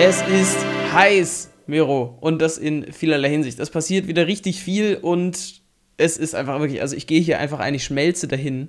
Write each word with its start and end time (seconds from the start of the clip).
Es 0.00 0.22
ist 0.22 0.56
heiß, 0.92 1.50
Miro, 1.66 2.16
und 2.20 2.40
das 2.40 2.56
in 2.56 2.92
vielerlei 2.92 3.30
Hinsicht. 3.30 3.58
Es 3.58 3.68
passiert 3.68 4.06
wieder 4.06 4.28
richtig 4.28 4.62
viel 4.62 4.94
und 4.94 5.60
es 5.96 6.16
ist 6.16 6.36
einfach 6.36 6.60
wirklich, 6.60 6.80
also 6.80 6.94
ich 6.94 7.08
gehe 7.08 7.20
hier 7.20 7.40
einfach 7.40 7.58
ein, 7.58 7.74
ich 7.74 7.82
schmelze 7.82 8.28
dahin. 8.28 8.68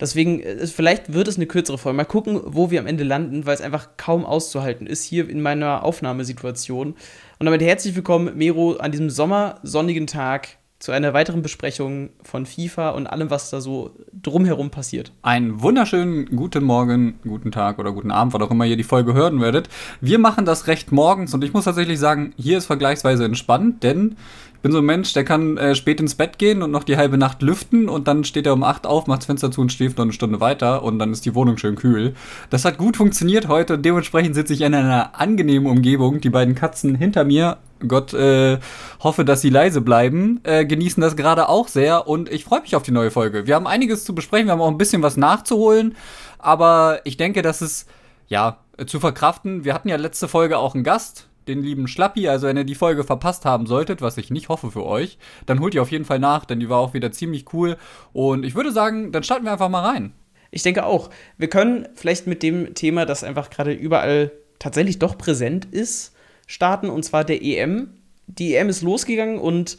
Deswegen, 0.00 0.42
vielleicht 0.66 1.12
wird 1.12 1.28
es 1.28 1.36
eine 1.36 1.46
kürzere 1.46 1.78
Folge. 1.78 1.96
Mal 1.96 2.04
gucken, 2.04 2.40
wo 2.44 2.72
wir 2.72 2.80
am 2.80 2.88
Ende 2.88 3.04
landen, 3.04 3.46
weil 3.46 3.54
es 3.54 3.60
einfach 3.60 3.90
kaum 3.96 4.26
auszuhalten 4.26 4.88
ist 4.88 5.04
hier 5.04 5.30
in 5.30 5.40
meiner 5.42 5.84
Aufnahmesituation. 5.84 6.96
Und 7.38 7.46
damit 7.46 7.62
herzlich 7.62 7.94
willkommen, 7.94 8.36
Mero, 8.36 8.78
an 8.78 8.90
diesem 8.90 9.10
sommersonnigen 9.10 10.08
Tag 10.08 10.58
zu 10.78 10.92
einer 10.92 11.12
weiteren 11.12 11.42
Besprechung 11.42 12.10
von 12.22 12.46
FIFA 12.46 12.90
und 12.90 13.08
allem, 13.08 13.30
was 13.30 13.50
da 13.50 13.60
so 13.60 13.90
drumherum 14.12 14.70
passiert. 14.70 15.12
Einen 15.22 15.60
wunderschönen 15.60 16.36
guten 16.36 16.62
Morgen, 16.62 17.18
guten 17.24 17.50
Tag 17.50 17.80
oder 17.80 17.90
guten 17.90 18.12
Abend, 18.12 18.32
was 18.32 18.42
auch 18.42 18.50
immer 18.52 18.64
ihr 18.64 18.76
die 18.76 18.84
Folge 18.84 19.12
hören 19.12 19.40
werdet. 19.40 19.68
Wir 20.00 20.20
machen 20.20 20.44
das 20.44 20.68
recht 20.68 20.92
morgens 20.92 21.34
und 21.34 21.42
ich 21.42 21.52
muss 21.52 21.64
tatsächlich 21.64 21.98
sagen, 21.98 22.32
hier 22.36 22.58
ist 22.58 22.66
vergleichsweise 22.66 23.24
entspannt, 23.24 23.82
denn 23.82 24.16
bin 24.62 24.72
so 24.72 24.78
ein 24.78 24.84
Mensch, 24.84 25.12
der 25.12 25.24
kann 25.24 25.56
äh, 25.56 25.74
spät 25.74 26.00
ins 26.00 26.14
Bett 26.14 26.38
gehen 26.38 26.62
und 26.62 26.70
noch 26.70 26.84
die 26.84 26.96
halbe 26.96 27.18
Nacht 27.18 27.42
lüften 27.42 27.88
und 27.88 28.08
dann 28.08 28.24
steht 28.24 28.46
er 28.46 28.52
um 28.52 28.62
8 28.62 28.86
auf, 28.86 29.06
macht 29.06 29.20
das 29.20 29.26
Fenster 29.26 29.50
zu 29.50 29.60
und 29.60 29.72
schläft 29.72 29.98
noch 29.98 30.04
eine 30.04 30.12
Stunde 30.12 30.40
weiter 30.40 30.82
und 30.82 30.98
dann 30.98 31.12
ist 31.12 31.24
die 31.24 31.34
Wohnung 31.34 31.58
schön 31.58 31.76
kühl. 31.76 32.14
Das 32.50 32.64
hat 32.64 32.78
gut 32.78 32.96
funktioniert 32.96 33.48
heute 33.48 33.74
und 33.74 33.84
dementsprechend 33.84 34.34
sitze 34.34 34.52
ich 34.54 34.62
in 34.62 34.74
einer 34.74 35.18
angenehmen 35.18 35.70
Umgebung. 35.70 36.20
Die 36.20 36.30
beiden 36.30 36.54
Katzen 36.54 36.94
hinter 36.94 37.24
mir 37.24 37.58
Gott 37.86 38.12
äh, 38.12 38.58
hoffe, 39.00 39.24
dass 39.24 39.40
sie 39.40 39.50
leise 39.50 39.80
bleiben, 39.80 40.40
äh, 40.42 40.64
genießen 40.64 41.00
das 41.00 41.14
gerade 41.14 41.48
auch 41.48 41.68
sehr 41.68 42.08
und 42.08 42.28
ich 42.28 42.44
freue 42.44 42.60
mich 42.60 42.74
auf 42.74 42.82
die 42.82 42.90
neue 42.90 43.12
Folge. 43.12 43.46
Wir 43.46 43.54
haben 43.54 43.68
einiges 43.68 44.04
zu 44.04 44.14
besprechen, 44.14 44.48
wir 44.48 44.52
haben 44.52 44.60
auch 44.60 44.70
ein 44.70 44.78
bisschen 44.78 45.02
was 45.02 45.16
nachzuholen, 45.16 45.94
aber 46.38 47.00
ich 47.04 47.16
denke, 47.16 47.42
das 47.42 47.62
ist 47.62 47.88
ja 48.26 48.58
zu 48.86 49.00
verkraften. 49.00 49.64
Wir 49.64 49.74
hatten 49.74 49.88
ja 49.88 49.96
letzte 49.96 50.28
Folge 50.28 50.58
auch 50.58 50.74
einen 50.74 50.84
Gast, 50.84 51.27
den 51.48 51.62
lieben 51.62 51.88
Schlappi. 51.88 52.28
Also 52.28 52.46
wenn 52.46 52.56
ihr 52.56 52.64
die 52.64 52.74
Folge 52.74 53.04
verpasst 53.04 53.44
haben 53.44 53.66
solltet, 53.66 54.02
was 54.02 54.16
ich 54.18 54.30
nicht 54.30 54.48
hoffe 54.48 54.70
für 54.70 54.84
euch, 54.84 55.18
dann 55.46 55.60
holt 55.60 55.74
ihr 55.74 55.82
auf 55.82 55.90
jeden 55.90 56.04
Fall 56.04 56.18
nach, 56.18 56.44
denn 56.44 56.60
die 56.60 56.68
war 56.68 56.78
auch 56.78 56.94
wieder 56.94 57.10
ziemlich 57.10 57.52
cool. 57.52 57.76
Und 58.12 58.44
ich 58.44 58.54
würde 58.54 58.72
sagen, 58.72 59.12
dann 59.12 59.22
starten 59.22 59.44
wir 59.44 59.52
einfach 59.52 59.68
mal 59.68 59.84
rein. 59.84 60.12
Ich 60.50 60.62
denke 60.62 60.84
auch. 60.84 61.10
Wir 61.36 61.48
können 61.48 61.88
vielleicht 61.94 62.26
mit 62.26 62.42
dem 62.42 62.74
Thema, 62.74 63.04
das 63.04 63.24
einfach 63.24 63.50
gerade 63.50 63.72
überall 63.72 64.30
tatsächlich 64.58 64.98
doch 64.98 65.18
präsent 65.18 65.66
ist, 65.66 66.14
starten, 66.46 66.90
und 66.90 67.04
zwar 67.04 67.24
der 67.24 67.42
EM. 67.42 67.90
Die 68.26 68.54
EM 68.54 68.68
ist 68.68 68.82
losgegangen 68.82 69.38
und 69.38 69.78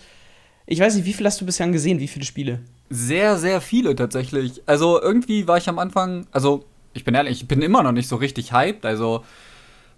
ich 0.66 0.80
weiß 0.80 0.96
nicht, 0.96 1.06
wie 1.06 1.14
viel 1.14 1.26
hast 1.26 1.42
du 1.42 1.46
bisher 1.46 1.68
gesehen? 1.70 2.00
Wie 2.00 2.08
viele 2.08 2.26
Spiele? 2.26 2.60
Sehr, 2.90 3.38
sehr 3.38 3.62
viele 3.62 3.96
tatsächlich. 3.96 4.62
Also 4.68 5.02
irgendwie 5.02 5.48
war 5.48 5.58
ich 5.58 5.68
am 5.68 5.80
Anfang, 5.80 6.28
also 6.32 6.66
ich 6.94 7.04
bin 7.04 7.16
ehrlich, 7.16 7.42
ich 7.42 7.48
bin 7.48 7.62
immer 7.62 7.84
noch 7.84 7.92
nicht 7.92 8.08
so 8.08 8.16
richtig 8.16 8.54
hyped. 8.54 8.86
Also 8.86 9.24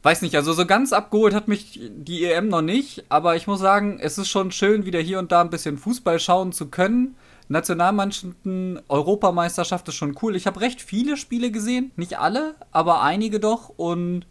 weiß 0.03 0.21
nicht, 0.23 0.35
also 0.35 0.53
so 0.53 0.65
ganz 0.65 0.93
abgeholt 0.93 1.33
hat 1.33 1.47
mich 1.47 1.79
die 1.81 2.25
EM 2.25 2.47
noch 2.47 2.61
nicht, 2.61 3.05
aber 3.09 3.35
ich 3.35 3.47
muss 3.47 3.59
sagen, 3.59 3.99
es 4.01 4.17
ist 4.17 4.29
schon 4.29 4.51
schön, 4.51 4.85
wieder 4.85 4.99
hier 4.99 5.19
und 5.19 5.31
da 5.31 5.41
ein 5.41 5.49
bisschen 5.49 5.77
Fußball 5.77 6.19
schauen 6.19 6.51
zu 6.51 6.67
können. 6.67 7.15
Nationalmannschaften, 7.49 8.81
Europameisterschaft 8.87 9.87
ist 9.89 9.95
schon 9.95 10.17
cool. 10.21 10.35
Ich 10.35 10.47
habe 10.47 10.61
recht 10.61 10.81
viele 10.81 11.17
Spiele 11.17 11.51
gesehen, 11.51 11.91
nicht 11.97 12.17
alle, 12.17 12.55
aber 12.71 13.01
einige 13.01 13.39
doch 13.39 13.69
und 13.69 14.25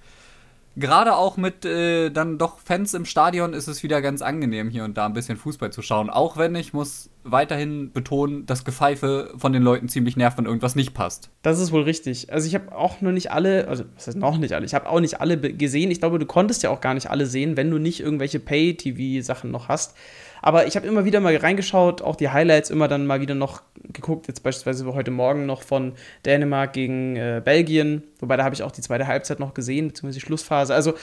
gerade 0.81 1.14
auch 1.14 1.36
mit 1.36 1.64
äh, 1.64 2.11
dann 2.11 2.39
doch 2.39 2.59
Fans 2.59 2.95
im 2.95 3.05
Stadion 3.05 3.53
ist 3.53 3.69
es 3.69 3.83
wieder 3.83 4.03
ganz 4.03 4.23
angenehm, 4.23 4.69
hier 4.70 4.84
und 4.84 4.97
da 4.97 5.06
ein 5.06 5.12
bisschen 5.12 5.36
Fußball 5.36 5.70
zu 5.70 5.83
schauen. 5.83 6.11
Auch 6.11 6.36
wenn 6.36 6.55
ich 6.55 6.73
muss 6.73 7.11
weiterhin 7.23 7.92
betonen, 7.92 8.47
dass 8.47 8.64
Gepfeife 8.64 9.33
von 9.36 9.53
den 9.53 9.62
Leuten 9.62 9.89
ziemlich 9.89 10.17
nervt, 10.17 10.39
wenn 10.39 10.47
irgendwas 10.47 10.75
nicht 10.75 10.95
passt. 10.95 11.31
Das 11.42 11.61
ist 11.61 11.70
wohl 11.70 11.83
richtig. 11.83 12.33
Also 12.33 12.47
ich 12.47 12.55
habe 12.55 12.75
auch 12.75 13.01
noch 13.01 13.12
nicht 13.12 13.31
alle, 13.31 13.69
also 13.69 13.84
was 13.95 14.06
heißt 14.06 14.17
noch 14.17 14.39
nicht 14.39 14.55
alle, 14.55 14.64
ich 14.64 14.75
habe 14.75 14.89
auch 14.89 15.01
nicht 15.01 15.20
alle 15.20 15.39
gesehen. 15.39 15.91
Ich 15.91 16.01
glaube, 16.01 16.19
du 16.19 16.27
konntest 16.27 16.62
ja 16.62 16.70
auch 16.70 16.81
gar 16.81 16.95
nicht 16.95 17.11
alle 17.11 17.27
sehen, 17.27 17.56
wenn 17.56 17.70
du 17.70 17.78
nicht 17.78 18.01
irgendwelche 18.01 18.41
Pay-TV-Sachen 18.41 19.51
noch 19.51 19.69
hast. 19.69 19.95
Aber 20.42 20.67
ich 20.67 20.77
habe 20.77 20.86
immer 20.86 21.05
wieder 21.05 21.20
mal 21.20 21.36
reingeschaut, 21.36 22.02
auch 22.02 22.17
die 22.17 22.30
Highlights 22.30 22.70
immer 22.70 22.89
dann 22.89 23.06
mal 23.06 23.20
wieder 23.20 23.34
noch 23.34 23.62
geguckt, 23.92 24.28
jetzt 24.28 24.42
beispielsweise 24.42 24.92
heute 24.95 25.11
Morgen 25.11 25.46
noch 25.46 25.62
von 25.62 25.92
Dänemark 26.24 26.73
gegen 26.73 27.17
äh, 27.17 27.42
Belgien, 27.45 28.02
wobei 28.20 28.36
da 28.36 28.45
habe 28.45 28.55
ich 28.55 28.62
auch 28.62 28.73
die 28.73 28.83
zweite 28.83 29.06
Halbzeit 29.06 29.40
noch 29.40 29.55
gesehen, 29.55 29.89
beziehungsweise 29.89 30.20
die 30.20 30.27
Schlussphase. 30.27 30.74
Also 30.74 30.95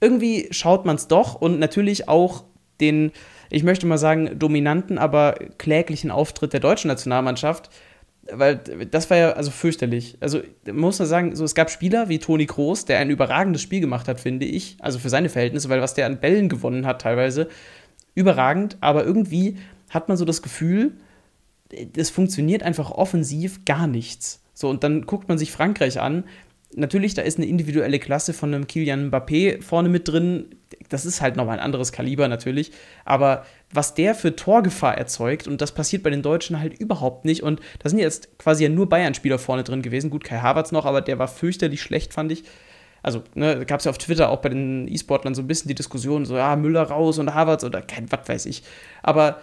irgendwie 0.00 0.48
schaut 0.50 0.84
man 0.84 0.96
es 0.96 1.08
doch 1.08 1.34
und 1.34 1.58
natürlich 1.58 2.08
auch 2.08 2.44
den, 2.80 3.12
ich 3.50 3.62
möchte 3.62 3.86
mal 3.86 3.98
sagen, 3.98 4.38
dominanten, 4.38 4.98
aber 4.98 5.36
kläglichen 5.58 6.10
Auftritt 6.10 6.52
der 6.52 6.60
deutschen 6.60 6.88
Nationalmannschaft, 6.88 7.70
weil 8.32 8.56
das 8.90 9.10
war 9.10 9.16
ja 9.16 9.32
also 9.32 9.50
fürchterlich. 9.50 10.16
Also 10.20 10.40
muss 10.72 10.98
man 10.98 11.08
sagen, 11.08 11.36
so 11.36 11.44
es 11.44 11.54
gab 11.54 11.70
Spieler 11.70 12.08
wie 12.08 12.18
Toni 12.18 12.46
Kroos, 12.46 12.84
der 12.84 12.98
ein 12.98 13.10
überragendes 13.10 13.62
Spiel 13.62 13.80
gemacht 13.80 14.08
hat, 14.08 14.20
finde 14.20 14.46
ich, 14.46 14.76
also 14.80 14.98
für 14.98 15.10
seine 15.10 15.28
Verhältnisse, 15.28 15.68
weil 15.68 15.82
was 15.82 15.94
der 15.94 16.06
an 16.06 16.20
Bällen 16.20 16.48
gewonnen 16.48 16.86
hat 16.86 17.02
teilweise, 17.02 17.48
überragend, 18.14 18.76
aber 18.80 19.04
irgendwie 19.04 19.56
hat 19.90 20.08
man 20.08 20.16
so 20.16 20.24
das 20.24 20.42
Gefühl, 20.42 20.92
es 21.96 22.10
funktioniert 22.10 22.62
einfach 22.62 22.90
offensiv 22.90 23.64
gar 23.64 23.86
nichts. 23.86 24.42
So, 24.54 24.68
und 24.68 24.84
dann 24.84 25.06
guckt 25.06 25.28
man 25.28 25.38
sich 25.38 25.50
Frankreich 25.50 26.00
an. 26.00 26.24
Natürlich, 26.76 27.14
da 27.14 27.22
ist 27.22 27.38
eine 27.38 27.46
individuelle 27.46 27.98
Klasse 27.98 28.32
von 28.32 28.52
einem 28.52 28.66
Kilian 28.66 29.10
Mbappé 29.10 29.62
vorne 29.62 29.88
mit 29.88 30.08
drin. 30.08 30.46
Das 30.88 31.06
ist 31.06 31.20
halt 31.20 31.36
nochmal 31.36 31.58
ein 31.58 31.64
anderes 31.64 31.92
Kaliber 31.92 32.26
natürlich. 32.26 32.72
Aber 33.04 33.44
was 33.72 33.94
der 33.94 34.14
für 34.14 34.34
Torgefahr 34.34 34.96
erzeugt, 34.98 35.46
und 35.46 35.60
das 35.60 35.72
passiert 35.72 36.02
bei 36.02 36.10
den 36.10 36.22
Deutschen 36.22 36.58
halt 36.58 36.74
überhaupt 36.74 37.24
nicht. 37.24 37.42
Und 37.42 37.60
da 37.78 37.88
sind 37.88 37.98
jetzt 37.98 38.38
quasi 38.38 38.64
ja 38.64 38.68
nur 38.68 38.88
Bayern-Spieler 38.88 39.38
vorne 39.38 39.62
drin 39.62 39.82
gewesen. 39.82 40.10
Gut, 40.10 40.24
Kai 40.24 40.38
Havertz 40.38 40.72
noch, 40.72 40.84
aber 40.84 41.00
der 41.00 41.18
war 41.18 41.28
fürchterlich 41.28 41.82
schlecht, 41.82 42.12
fand 42.12 42.32
ich 42.32 42.44
also 43.04 43.22
ne, 43.34 43.66
gab 43.66 43.80
es 43.80 43.84
ja 43.84 43.90
auf 43.90 43.98
Twitter 43.98 44.30
auch 44.30 44.38
bei 44.38 44.48
den 44.48 44.88
E-Sportlern 44.88 45.34
so 45.34 45.42
ein 45.42 45.46
bisschen 45.46 45.68
die 45.68 45.74
Diskussion, 45.74 46.24
so, 46.24 46.36
ja, 46.36 46.56
Müller 46.56 46.84
raus 46.84 47.18
und 47.18 47.34
Harvards 47.34 47.62
oder 47.62 47.82
kein, 47.82 48.10
was 48.10 48.26
weiß 48.26 48.46
ich. 48.46 48.62
Aber, 49.02 49.40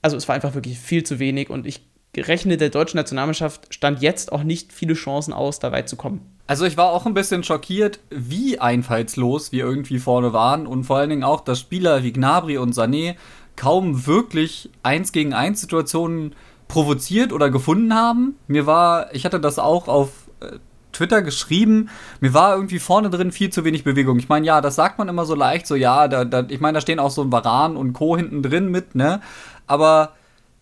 also 0.00 0.16
es 0.16 0.26
war 0.26 0.34
einfach 0.34 0.54
wirklich 0.54 0.78
viel 0.78 1.04
zu 1.04 1.18
wenig 1.18 1.50
und 1.50 1.66
ich 1.66 1.82
rechne 2.16 2.56
der 2.56 2.70
deutschen 2.70 2.96
Nationalmannschaft 2.96 3.74
stand 3.74 4.00
jetzt 4.00 4.32
auch 4.32 4.42
nicht 4.42 4.72
viele 4.72 4.94
Chancen 4.94 5.34
aus, 5.34 5.58
da 5.58 5.70
weit 5.70 5.88
zu 5.88 5.96
kommen. 5.96 6.22
Also 6.46 6.64
ich 6.64 6.78
war 6.78 6.92
auch 6.92 7.04
ein 7.04 7.12
bisschen 7.12 7.44
schockiert, 7.44 8.00
wie 8.08 8.58
einfallslos 8.58 9.52
wir 9.52 9.64
irgendwie 9.64 9.98
vorne 9.98 10.32
waren 10.32 10.66
und 10.66 10.84
vor 10.84 10.96
allen 10.96 11.10
Dingen 11.10 11.24
auch, 11.24 11.42
dass 11.42 11.60
Spieler 11.60 12.04
wie 12.04 12.12
Gnabry 12.12 12.56
und 12.56 12.74
Sané 12.74 13.16
kaum 13.56 14.06
wirklich 14.06 14.70
eins 14.82 15.12
gegen 15.12 15.34
eins 15.34 15.60
Situationen 15.60 16.34
provoziert 16.68 17.34
oder 17.34 17.50
gefunden 17.50 17.94
haben. 17.94 18.36
Mir 18.46 18.64
war, 18.64 19.14
ich 19.14 19.26
hatte 19.26 19.40
das 19.40 19.58
auch 19.58 19.88
auf 19.88 20.28
äh, 20.40 20.58
Twitter 20.94 21.22
geschrieben, 21.22 21.90
mir 22.20 22.32
war 22.32 22.54
irgendwie 22.54 22.78
vorne 22.78 23.10
drin 23.10 23.32
viel 23.32 23.50
zu 23.50 23.64
wenig 23.64 23.84
Bewegung. 23.84 24.18
Ich 24.18 24.28
meine, 24.28 24.46
ja, 24.46 24.60
das 24.60 24.76
sagt 24.76 24.98
man 24.98 25.08
immer 25.08 25.26
so 25.26 25.34
leicht, 25.34 25.66
so 25.66 25.74
ja, 25.74 26.08
da, 26.08 26.24
da, 26.24 26.46
ich 26.48 26.60
meine, 26.60 26.76
da 26.76 26.80
stehen 26.80 26.98
auch 26.98 27.10
so 27.10 27.22
ein 27.22 27.32
Varan 27.32 27.76
und 27.76 27.92
Co. 27.92 28.16
hinten 28.16 28.42
drin 28.42 28.70
mit, 28.70 28.94
ne? 28.94 29.20
Aber 29.66 30.12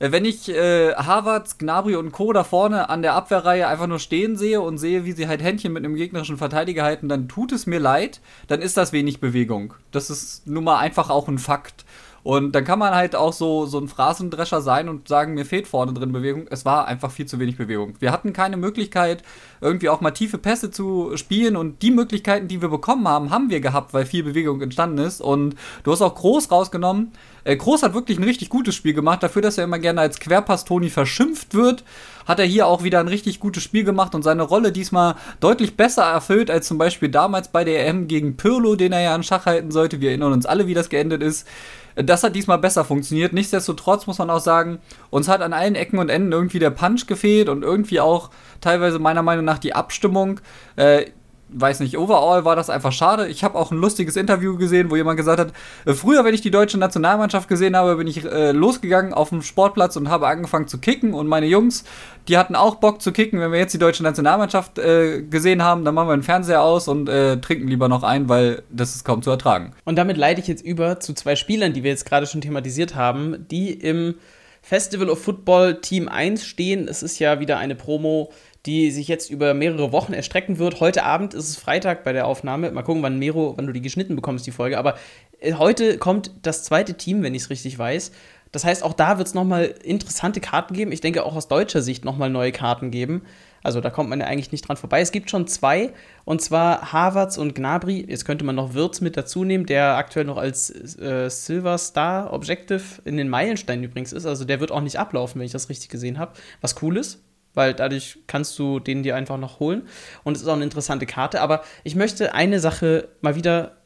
äh, 0.02 0.10
wenn 0.10 0.24
ich 0.24 0.48
äh, 0.48 0.94
Harvards, 0.94 1.58
Gnabry 1.58 1.94
und 1.94 2.10
Co. 2.10 2.32
da 2.32 2.42
vorne 2.42 2.90
an 2.90 3.02
der 3.02 3.14
Abwehrreihe 3.14 3.68
einfach 3.68 3.86
nur 3.86 4.00
stehen 4.00 4.36
sehe 4.36 4.60
und 4.60 4.78
sehe, 4.78 5.04
wie 5.04 5.12
sie 5.12 5.28
halt 5.28 5.42
Händchen 5.42 5.72
mit 5.72 5.84
einem 5.84 5.94
gegnerischen 5.94 6.36
Verteidiger 6.36 6.82
halten, 6.82 7.08
dann 7.08 7.28
tut 7.28 7.52
es 7.52 7.66
mir 7.66 7.78
leid, 7.78 8.20
dann 8.48 8.60
ist 8.60 8.76
das 8.76 8.92
wenig 8.92 9.20
Bewegung. 9.20 9.74
Das 9.92 10.10
ist 10.10 10.46
nun 10.46 10.64
mal 10.64 10.78
einfach 10.78 11.08
auch 11.08 11.28
ein 11.28 11.38
Fakt. 11.38 11.84
Und 12.24 12.52
dann 12.52 12.64
kann 12.64 12.78
man 12.78 12.94
halt 12.94 13.16
auch 13.16 13.32
so, 13.32 13.66
so 13.66 13.78
ein 13.78 13.88
Phrasendrescher 13.88 14.60
sein 14.60 14.88
und 14.88 15.08
sagen, 15.08 15.34
mir 15.34 15.44
fehlt 15.44 15.66
vorne 15.66 15.92
drin 15.92 16.12
Bewegung. 16.12 16.46
Es 16.50 16.64
war 16.64 16.86
einfach 16.86 17.10
viel 17.10 17.26
zu 17.26 17.40
wenig 17.40 17.56
Bewegung. 17.56 17.94
Wir 17.98 18.12
hatten 18.12 18.32
keine 18.32 18.56
Möglichkeit, 18.56 19.24
irgendwie 19.60 19.88
auch 19.88 20.00
mal 20.00 20.12
tiefe 20.12 20.38
Pässe 20.38 20.70
zu 20.70 21.16
spielen 21.16 21.56
und 21.56 21.82
die 21.82 21.90
Möglichkeiten, 21.90 22.46
die 22.46 22.62
wir 22.62 22.68
bekommen 22.68 23.08
haben, 23.08 23.30
haben 23.30 23.50
wir 23.50 23.60
gehabt, 23.60 23.92
weil 23.92 24.06
viel 24.06 24.22
Bewegung 24.22 24.60
entstanden 24.62 24.98
ist. 24.98 25.20
Und 25.20 25.56
du 25.82 25.90
hast 25.90 26.02
auch 26.02 26.14
Groß 26.14 26.50
rausgenommen. 26.52 27.12
Äh, 27.44 27.56
Groß 27.56 27.82
hat 27.82 27.94
wirklich 27.94 28.18
ein 28.18 28.24
richtig 28.24 28.50
gutes 28.50 28.76
Spiel 28.76 28.94
gemacht. 28.94 29.22
Dafür, 29.22 29.42
dass 29.42 29.58
er 29.58 29.64
immer 29.64 29.80
gerne 29.80 30.00
als 30.00 30.20
Querpass-Toni 30.20 30.90
verschimpft 30.90 31.54
wird, 31.54 31.82
hat 32.26 32.38
er 32.38 32.44
hier 32.44 32.68
auch 32.68 32.84
wieder 32.84 33.00
ein 33.00 33.08
richtig 33.08 33.40
gutes 33.40 33.64
Spiel 33.64 33.82
gemacht 33.82 34.14
und 34.14 34.22
seine 34.22 34.42
Rolle 34.42 34.70
diesmal 34.70 35.16
deutlich 35.40 35.76
besser 35.76 36.04
erfüllt 36.04 36.52
als 36.52 36.68
zum 36.68 36.78
Beispiel 36.78 37.08
damals 37.08 37.48
bei 37.48 37.64
der 37.64 37.84
EM 37.88 38.06
gegen 38.06 38.36
Pirlo, 38.36 38.76
den 38.76 38.92
er 38.92 39.00
ja 39.00 39.14
an 39.14 39.24
Schach 39.24 39.46
halten 39.46 39.72
sollte. 39.72 40.00
Wir 40.00 40.10
erinnern 40.10 40.32
uns 40.32 40.46
alle, 40.46 40.68
wie 40.68 40.74
das 40.74 40.88
geendet 40.88 41.20
ist. 41.20 41.48
Das 41.96 42.24
hat 42.24 42.34
diesmal 42.34 42.58
besser 42.58 42.84
funktioniert. 42.84 43.32
Nichtsdestotrotz 43.32 44.06
muss 44.06 44.18
man 44.18 44.30
auch 44.30 44.40
sagen, 44.40 44.78
uns 45.10 45.28
hat 45.28 45.42
an 45.42 45.52
allen 45.52 45.74
Ecken 45.74 45.98
und 45.98 46.08
Enden 46.08 46.32
irgendwie 46.32 46.58
der 46.58 46.70
Punch 46.70 47.06
gefehlt 47.06 47.48
und 47.48 47.62
irgendwie 47.62 48.00
auch 48.00 48.30
teilweise 48.60 48.98
meiner 48.98 49.22
Meinung 49.22 49.44
nach 49.44 49.58
die 49.58 49.74
Abstimmung. 49.74 50.40
Äh, 50.76 51.06
weiß 51.54 51.80
nicht, 51.80 51.98
overall 51.98 52.44
war 52.44 52.56
das 52.56 52.70
einfach 52.70 52.92
schade. 52.92 53.28
Ich 53.28 53.44
habe 53.44 53.58
auch 53.58 53.70
ein 53.70 53.78
lustiges 53.78 54.16
Interview 54.16 54.56
gesehen, 54.56 54.90
wo 54.90 54.96
jemand 54.96 55.16
gesagt 55.16 55.38
hat, 55.38 55.52
äh, 55.84 55.94
früher, 55.94 56.24
wenn 56.24 56.34
ich 56.34 56.40
die 56.40 56.50
deutsche 56.50 56.78
Nationalmannschaft 56.78 57.48
gesehen 57.48 57.76
habe, 57.76 57.96
bin 57.96 58.06
ich 58.06 58.24
äh, 58.24 58.52
losgegangen 58.52 59.14
auf 59.14 59.30
dem 59.30 59.42
Sportplatz 59.42 59.96
und 59.96 60.08
habe 60.08 60.26
angefangen 60.26 60.68
zu 60.68 60.78
kicken 60.78 61.14
und 61.14 61.26
meine 61.26 61.46
Jungs, 61.46 61.84
die 62.28 62.38
hatten 62.38 62.54
auch 62.54 62.76
Bock 62.76 63.02
zu 63.02 63.12
kicken. 63.12 63.40
Wenn 63.40 63.52
wir 63.52 63.58
jetzt 63.58 63.74
die 63.74 63.78
deutsche 63.78 64.02
Nationalmannschaft 64.02 64.78
äh, 64.78 65.22
gesehen 65.22 65.62
haben, 65.62 65.84
dann 65.84 65.94
machen 65.94 66.08
wir 66.08 66.16
den 66.16 66.22
Fernseher 66.22 66.62
aus 66.62 66.88
und 66.88 67.08
äh, 67.08 67.38
trinken 67.38 67.68
lieber 67.68 67.88
noch 67.88 68.02
ein, 68.02 68.28
weil 68.28 68.62
das 68.70 68.94
ist 68.94 69.04
kaum 69.04 69.22
zu 69.22 69.30
ertragen. 69.30 69.72
Und 69.84 69.96
damit 69.96 70.16
leite 70.16 70.40
ich 70.40 70.46
jetzt 70.46 70.64
über 70.64 71.00
zu 71.00 71.14
zwei 71.14 71.36
Spielern, 71.36 71.72
die 71.72 71.82
wir 71.82 71.90
jetzt 71.90 72.06
gerade 72.06 72.26
schon 72.26 72.40
thematisiert 72.40 72.94
haben, 72.94 73.46
die 73.50 73.72
im 73.72 74.14
Festival 74.62 75.10
of 75.10 75.22
Football 75.22 75.80
Team 75.80 76.08
1 76.08 76.46
stehen. 76.46 76.86
Es 76.88 77.02
ist 77.02 77.18
ja 77.18 77.40
wieder 77.40 77.58
eine 77.58 77.74
Promo 77.74 78.30
die 78.66 78.90
sich 78.90 79.08
jetzt 79.08 79.30
über 79.30 79.54
mehrere 79.54 79.90
Wochen 79.92 80.12
erstrecken 80.12 80.58
wird. 80.58 80.80
Heute 80.80 81.04
Abend 81.04 81.34
ist 81.34 81.48
es 81.48 81.56
Freitag 81.56 82.04
bei 82.04 82.12
der 82.12 82.26
Aufnahme. 82.26 82.70
Mal 82.70 82.82
gucken, 82.82 83.02
wann 83.02 83.18
Mero, 83.18 83.54
wann 83.56 83.66
du 83.66 83.72
die 83.72 83.82
geschnitten 83.82 84.14
bekommst, 84.14 84.46
die 84.46 84.52
Folge. 84.52 84.78
Aber 84.78 84.96
äh, 85.40 85.54
heute 85.54 85.98
kommt 85.98 86.30
das 86.42 86.64
zweite 86.64 86.94
Team, 86.94 87.22
wenn 87.22 87.34
ich 87.34 87.42
es 87.42 87.50
richtig 87.50 87.78
weiß. 87.78 88.12
Das 88.52 88.64
heißt, 88.64 88.82
auch 88.82 88.92
da 88.92 89.16
wird 89.16 89.26
es 89.26 89.34
nochmal 89.34 89.74
interessante 89.82 90.40
Karten 90.40 90.74
geben. 90.74 90.92
Ich 90.92 91.00
denke 91.00 91.24
auch 91.24 91.34
aus 91.34 91.48
deutscher 91.48 91.80
Sicht 91.80 92.04
nochmal 92.04 92.28
neue 92.28 92.52
Karten 92.52 92.90
geben. 92.90 93.22
Also 93.62 93.80
da 93.80 93.90
kommt 93.90 94.10
man 94.10 94.20
ja 94.20 94.26
eigentlich 94.26 94.52
nicht 94.52 94.68
dran 94.68 94.76
vorbei. 94.76 95.00
Es 95.00 95.10
gibt 95.10 95.30
schon 95.30 95.46
zwei, 95.46 95.92
und 96.24 96.42
zwar 96.42 96.92
Harvards 96.92 97.38
und 97.38 97.54
Gnabry. 97.54 98.04
Jetzt 98.06 98.26
könnte 98.26 98.44
man 98.44 98.54
noch 98.54 98.74
Wirtz 98.74 99.00
mit 99.00 99.16
dazu 99.16 99.44
nehmen, 99.44 99.66
der 99.66 99.96
aktuell 99.96 100.26
noch 100.26 100.36
als 100.36 100.70
äh, 100.98 101.30
Silver 101.30 101.78
Star 101.78 102.32
Objective 102.32 102.82
in 103.04 103.16
den 103.16 103.28
Meilensteinen 103.28 103.84
übrigens 103.84 104.12
ist. 104.12 104.26
Also 104.26 104.44
der 104.44 104.60
wird 104.60 104.70
auch 104.70 104.82
nicht 104.82 104.98
ablaufen, 104.98 105.38
wenn 105.38 105.46
ich 105.46 105.52
das 105.52 105.70
richtig 105.70 105.88
gesehen 105.88 106.18
habe. 106.18 106.32
Was 106.60 106.82
cool 106.82 106.98
ist, 106.98 107.22
weil 107.54 107.74
dadurch 107.74 108.18
kannst 108.26 108.58
du 108.58 108.78
den 108.80 109.02
dir 109.02 109.16
einfach 109.16 109.38
noch 109.38 109.60
holen. 109.60 109.82
Und 110.24 110.36
es 110.36 110.42
ist 110.42 110.48
auch 110.48 110.54
eine 110.54 110.64
interessante 110.64 111.06
Karte. 111.06 111.40
Aber 111.40 111.62
ich 111.84 111.94
möchte 111.94 112.34
eine 112.34 112.60
Sache 112.60 113.08
mal 113.20 113.36
wieder 113.36 113.78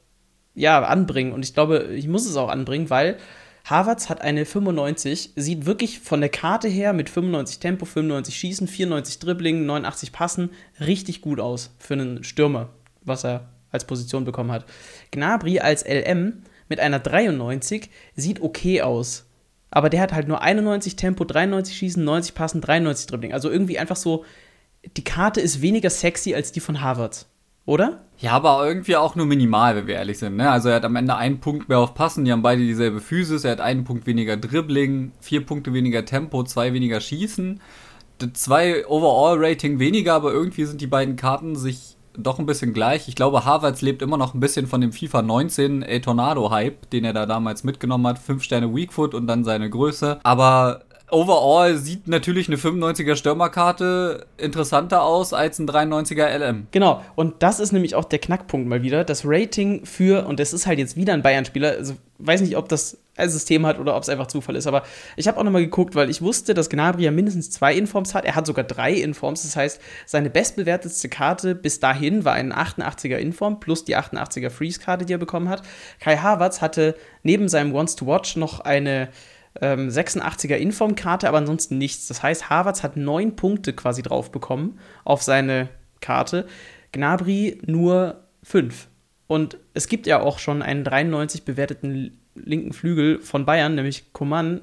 ja, 0.54 0.82
anbringen. 0.82 1.32
Und 1.32 1.44
ich 1.44 1.54
glaube, 1.54 1.88
ich 1.94 2.08
muss 2.08 2.26
es 2.26 2.36
auch 2.36 2.48
anbringen, 2.48 2.90
weil 2.90 3.18
Harvards 3.66 4.08
hat 4.08 4.20
eine 4.20 4.44
95, 4.44 5.32
sieht 5.34 5.66
wirklich 5.66 5.98
von 5.98 6.20
der 6.20 6.30
Karte 6.30 6.68
her 6.68 6.92
mit 6.92 7.10
95 7.10 7.58
Tempo, 7.58 7.84
95 7.84 8.36
Schießen, 8.36 8.68
94 8.68 9.18
Dribbling, 9.18 9.66
89 9.66 10.12
Passen 10.12 10.50
richtig 10.78 11.20
gut 11.20 11.40
aus 11.40 11.74
für 11.78 11.94
einen 11.94 12.22
Stürmer, 12.22 12.70
was 13.02 13.24
er 13.24 13.48
als 13.72 13.84
Position 13.84 14.24
bekommen 14.24 14.52
hat. 14.52 14.64
Gnabry 15.10 15.58
als 15.58 15.84
LM 15.84 16.44
mit 16.68 16.78
einer 16.78 17.00
93 17.00 17.90
sieht 18.14 18.40
okay 18.40 18.82
aus. 18.82 19.25
Aber 19.76 19.90
der 19.90 20.00
hat 20.00 20.14
halt 20.14 20.26
nur 20.26 20.40
91 20.40 20.96
Tempo, 20.96 21.26
93 21.26 21.76
Schießen, 21.76 22.02
90 22.02 22.34
Passen, 22.34 22.62
93 22.62 23.08
Dribbling. 23.08 23.34
Also 23.34 23.50
irgendwie 23.50 23.78
einfach 23.78 23.96
so, 23.96 24.24
die 24.96 25.04
Karte 25.04 25.42
ist 25.42 25.60
weniger 25.60 25.90
sexy 25.90 26.34
als 26.34 26.50
die 26.50 26.60
von 26.60 26.80
Harvards 26.80 27.28
oder? 27.66 28.00
Ja, 28.16 28.32
aber 28.32 28.66
irgendwie 28.66 28.96
auch 28.96 29.16
nur 29.16 29.26
minimal, 29.26 29.76
wenn 29.76 29.86
wir 29.86 29.96
ehrlich 29.96 30.18
sind. 30.18 30.36
Ne? 30.36 30.50
Also 30.50 30.70
er 30.70 30.76
hat 30.76 30.86
am 30.86 30.96
Ende 30.96 31.16
einen 31.16 31.40
Punkt 31.40 31.68
mehr 31.68 31.78
auf 31.78 31.92
Passen, 31.92 32.24
die 32.24 32.32
haben 32.32 32.40
beide 32.40 32.62
dieselbe 32.62 33.00
Physis, 33.00 33.44
er 33.44 33.50
hat 33.50 33.60
einen 33.60 33.84
Punkt 33.84 34.06
weniger 34.06 34.38
Dribbling, 34.38 35.12
vier 35.20 35.44
Punkte 35.44 35.74
weniger 35.74 36.06
Tempo, 36.06 36.42
zwei 36.44 36.72
weniger 36.72 37.02
Schießen, 37.02 37.60
zwei 38.32 38.86
Overall-Rating 38.86 39.78
weniger, 39.78 40.14
aber 40.14 40.32
irgendwie 40.32 40.64
sind 40.64 40.80
die 40.80 40.86
beiden 40.86 41.16
Karten 41.16 41.54
sich 41.54 41.95
doch 42.18 42.38
ein 42.38 42.46
bisschen 42.46 42.72
gleich. 42.72 43.08
Ich 43.08 43.14
glaube, 43.14 43.44
Harvards 43.44 43.82
lebt 43.82 44.02
immer 44.02 44.16
noch 44.16 44.34
ein 44.34 44.40
bisschen 44.40 44.66
von 44.66 44.80
dem 44.80 44.92
FIFA 44.92 45.22
19 45.22 45.82
El 45.82 46.00
Tornado-Hype, 46.00 46.90
den 46.90 47.04
er 47.04 47.12
da 47.12 47.26
damals 47.26 47.64
mitgenommen 47.64 48.06
hat. 48.06 48.18
Fünf 48.18 48.42
Sterne 48.42 48.74
Weakfoot 48.74 49.14
und 49.14 49.26
dann 49.26 49.44
seine 49.44 49.70
Größe. 49.70 50.20
Aber 50.22 50.82
overall 51.10 51.76
sieht 51.76 52.08
natürlich 52.08 52.48
eine 52.48 52.56
95er 52.56 53.16
Stürmerkarte 53.16 54.26
interessanter 54.38 55.02
aus 55.02 55.32
als 55.32 55.58
ein 55.58 55.68
93er 55.68 56.26
LM. 56.38 56.66
Genau, 56.70 57.02
und 57.14 57.42
das 57.42 57.60
ist 57.60 57.72
nämlich 57.72 57.94
auch 57.94 58.04
der 58.04 58.18
Knackpunkt 58.18 58.68
mal 58.68 58.82
wieder. 58.82 59.04
Das 59.04 59.22
Rating 59.24 59.84
für, 59.84 60.26
und 60.26 60.40
das 60.40 60.52
ist 60.52 60.66
halt 60.66 60.78
jetzt 60.78 60.96
wieder 60.96 61.12
ein 61.12 61.22
Bayern-Spieler, 61.22 61.72
also 61.72 61.94
weiß 62.18 62.40
nicht, 62.40 62.56
ob 62.56 62.68
das 62.68 62.98
ein 63.16 63.30
System 63.30 63.66
hat 63.66 63.78
oder 63.78 63.96
ob 63.96 64.02
es 64.02 64.08
einfach 64.08 64.26
Zufall 64.26 64.56
ist, 64.56 64.66
aber 64.66 64.82
ich 65.16 65.28
habe 65.28 65.38
auch 65.38 65.44
nochmal 65.44 65.62
geguckt, 65.62 65.94
weil 65.94 66.10
ich 66.10 66.22
wusste, 66.22 66.54
dass 66.54 66.70
Gnabry 66.70 67.04
ja 67.04 67.10
mindestens 67.10 67.50
zwei 67.50 67.74
Informs 67.74 68.14
hat. 68.14 68.24
Er 68.24 68.34
hat 68.34 68.46
sogar 68.46 68.64
drei 68.64 68.92
Informs, 68.92 69.42
das 69.42 69.56
heißt, 69.56 69.80
seine 70.06 70.30
bestbewertetste 70.30 71.08
Karte 71.08 71.54
bis 71.54 71.80
dahin 71.80 72.24
war 72.24 72.34
ein 72.34 72.52
88er 72.52 73.16
Inform 73.16 73.60
plus 73.60 73.84
die 73.84 73.96
88er 73.96 74.50
Freeze-Karte, 74.50 75.04
die 75.04 75.14
er 75.14 75.18
bekommen 75.18 75.48
hat. 75.48 75.62
Kai 76.00 76.16
Havertz 76.16 76.60
hatte 76.60 76.94
neben 77.22 77.48
seinem 77.48 77.72
Wants 77.72 77.96
to 77.96 78.06
Watch 78.06 78.36
noch 78.36 78.60
eine 78.60 79.08
ähm, 79.60 79.88
86er 79.88 80.56
Inform-Karte, 80.56 81.28
aber 81.28 81.38
ansonsten 81.38 81.78
nichts. 81.78 82.08
Das 82.08 82.22
heißt, 82.22 82.50
Harvards 82.50 82.82
hat 82.82 82.96
neun 82.96 83.36
Punkte 83.36 83.72
quasi 83.72 84.02
drauf 84.02 84.30
bekommen 84.30 84.78
auf 85.04 85.22
seine 85.22 85.68
Karte. 86.00 86.46
Gnabry 86.92 87.60
nur 87.66 88.24
fünf. 88.42 88.88
Und 89.26 89.58
es 89.74 89.88
gibt 89.88 90.06
ja 90.06 90.20
auch 90.20 90.38
schon 90.38 90.62
einen 90.62 90.84
93 90.84 91.44
bewerteten 91.44 92.18
linken 92.44 92.72
Flügel 92.72 93.20
von 93.20 93.46
Bayern, 93.46 93.74
nämlich 93.74 94.12
Coman, 94.12 94.60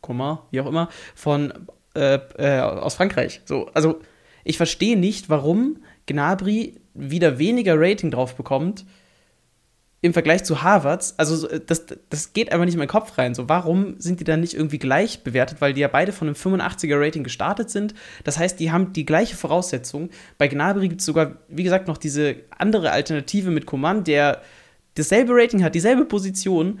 Coman, 0.00 0.38
wie 0.50 0.60
auch 0.60 0.66
immer, 0.66 0.88
von 1.14 1.52
äh, 1.94 2.18
äh, 2.38 2.60
aus 2.60 2.94
Frankreich. 2.94 3.42
So, 3.44 3.66
also 3.74 4.00
ich 4.44 4.56
verstehe 4.56 4.96
nicht, 4.96 5.28
warum 5.28 5.78
Gnabry 6.06 6.80
wieder 6.94 7.38
weniger 7.38 7.74
Rating 7.78 8.10
drauf 8.10 8.36
bekommt 8.36 8.84
im 10.02 10.12
Vergleich 10.12 10.44
zu 10.44 10.62
Harvards, 10.62 11.14
also 11.16 11.48
das, 11.48 11.86
das 12.10 12.32
geht 12.32 12.52
einfach 12.52 12.64
nicht 12.64 12.74
in 12.74 12.78
meinen 12.78 12.88
Kopf 12.88 13.18
rein. 13.18 13.34
So, 13.34 13.48
warum 13.48 13.98
sind 13.98 14.20
die 14.20 14.24
dann 14.24 14.40
nicht 14.40 14.54
irgendwie 14.54 14.78
gleich 14.78 15.24
bewertet? 15.24 15.60
Weil 15.60 15.72
die 15.72 15.80
ja 15.80 15.88
beide 15.88 16.12
von 16.12 16.28
einem 16.28 16.36
85er 16.36 17.00
Rating 17.00 17.24
gestartet 17.24 17.70
sind. 17.70 17.94
Das 18.22 18.38
heißt, 18.38 18.60
die 18.60 18.70
haben 18.70 18.92
die 18.92 19.04
gleiche 19.04 19.36
Voraussetzung. 19.36 20.10
Bei 20.38 20.48
Gnabry 20.48 20.88
gibt 20.88 21.00
es 21.00 21.06
sogar, 21.06 21.38
wie 21.48 21.64
gesagt, 21.64 21.88
noch 21.88 21.98
diese 21.98 22.36
andere 22.56 22.92
Alternative 22.92 23.50
mit 23.50 23.66
Command, 23.66 24.06
der 24.06 24.42
dasselbe 24.94 25.32
Rating 25.34 25.64
hat, 25.64 25.74
dieselbe 25.74 26.04
Position. 26.04 26.78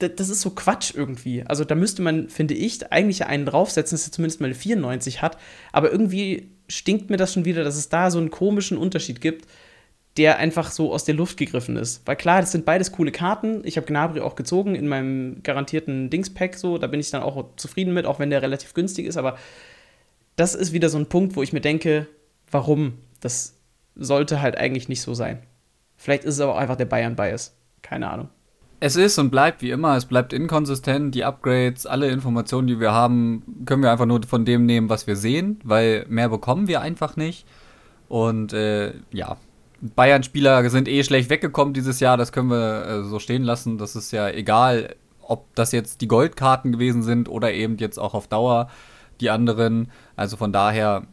Das, 0.00 0.28
ist 0.28 0.40
so 0.40 0.50
Quatsch 0.50 0.94
irgendwie. 0.94 1.44
Also 1.46 1.64
da 1.64 1.74
müsste 1.74 2.02
man, 2.02 2.28
finde 2.28 2.54
ich, 2.54 2.92
eigentlich 2.92 3.26
einen 3.26 3.46
draufsetzen, 3.46 3.96
dass 3.96 4.06
er 4.06 4.12
zumindest 4.12 4.40
mal 4.40 4.46
eine 4.46 4.54
94 4.54 5.22
hat. 5.22 5.38
Aber 5.72 5.92
irgendwie 5.92 6.50
stinkt 6.68 7.10
mir 7.10 7.16
das 7.16 7.32
schon 7.32 7.44
wieder, 7.44 7.64
dass 7.64 7.76
es 7.76 7.88
da 7.88 8.10
so 8.10 8.18
einen 8.18 8.30
komischen 8.30 8.78
Unterschied 8.78 9.20
gibt 9.20 9.46
der 10.16 10.38
einfach 10.38 10.70
so 10.70 10.92
aus 10.92 11.04
der 11.04 11.14
Luft 11.14 11.36
gegriffen 11.36 11.76
ist. 11.76 12.02
Weil 12.06 12.16
klar, 12.16 12.40
das 12.40 12.52
sind 12.52 12.64
beides 12.64 12.92
coole 12.92 13.12
Karten. 13.12 13.62
Ich 13.64 13.76
habe 13.76 13.86
Gnabry 13.86 14.20
auch 14.20 14.34
gezogen 14.34 14.74
in 14.74 14.88
meinem 14.88 15.42
garantierten 15.42 16.10
Dings-Pack 16.10 16.56
so. 16.56 16.78
Da 16.78 16.88
bin 16.88 17.00
ich 17.00 17.10
dann 17.10 17.22
auch 17.22 17.44
zufrieden 17.56 17.94
mit, 17.94 18.06
auch 18.06 18.18
wenn 18.18 18.30
der 18.30 18.42
relativ 18.42 18.74
günstig 18.74 19.06
ist. 19.06 19.16
Aber 19.16 19.38
das 20.36 20.54
ist 20.54 20.72
wieder 20.72 20.88
so 20.88 20.98
ein 20.98 21.06
Punkt, 21.06 21.36
wo 21.36 21.42
ich 21.42 21.52
mir 21.52 21.60
denke, 21.60 22.06
warum? 22.50 22.98
Das 23.20 23.54
sollte 23.94 24.40
halt 24.40 24.56
eigentlich 24.56 24.88
nicht 24.88 25.02
so 25.02 25.14
sein. 25.14 25.42
Vielleicht 25.96 26.24
ist 26.24 26.34
es 26.34 26.40
aber 26.40 26.54
auch 26.54 26.58
einfach 26.58 26.76
der 26.76 26.86
Bayern-Bias. 26.86 27.54
Keine 27.82 28.10
Ahnung. 28.10 28.28
Es 28.82 28.96
ist 28.96 29.18
und 29.18 29.30
bleibt 29.30 29.60
wie 29.60 29.70
immer, 29.70 29.94
es 29.96 30.06
bleibt 30.06 30.32
inkonsistent. 30.32 31.14
Die 31.14 31.24
Upgrades, 31.24 31.84
alle 31.84 32.08
Informationen, 32.08 32.66
die 32.66 32.80
wir 32.80 32.92
haben, 32.92 33.64
können 33.66 33.82
wir 33.82 33.92
einfach 33.92 34.06
nur 34.06 34.22
von 34.22 34.46
dem 34.46 34.64
nehmen, 34.64 34.88
was 34.88 35.06
wir 35.06 35.16
sehen, 35.16 35.60
weil 35.64 36.06
mehr 36.08 36.30
bekommen 36.30 36.66
wir 36.66 36.80
einfach 36.80 37.14
nicht. 37.16 37.46
Und 38.08 38.54
äh, 38.54 38.94
ja, 39.12 39.36
Bayern-Spieler 39.82 40.68
sind 40.70 40.88
eh 40.88 41.04
schlecht 41.04 41.28
weggekommen 41.28 41.74
dieses 41.74 42.00
Jahr, 42.00 42.16
das 42.16 42.32
können 42.32 42.48
wir 42.48 42.86
äh, 42.86 43.04
so 43.04 43.18
stehen 43.18 43.42
lassen. 43.42 43.76
Das 43.76 43.96
ist 43.96 44.12
ja 44.12 44.30
egal, 44.30 44.96
ob 45.20 45.54
das 45.54 45.72
jetzt 45.72 46.00
die 46.00 46.08
Goldkarten 46.08 46.72
gewesen 46.72 47.02
sind 47.02 47.28
oder 47.28 47.52
eben 47.52 47.76
jetzt 47.76 47.98
auch 47.98 48.14
auf 48.14 48.28
Dauer 48.28 48.70
die 49.20 49.28
anderen. 49.28 49.90
Also 50.16 50.38
von 50.38 50.54
daher, 50.54 51.06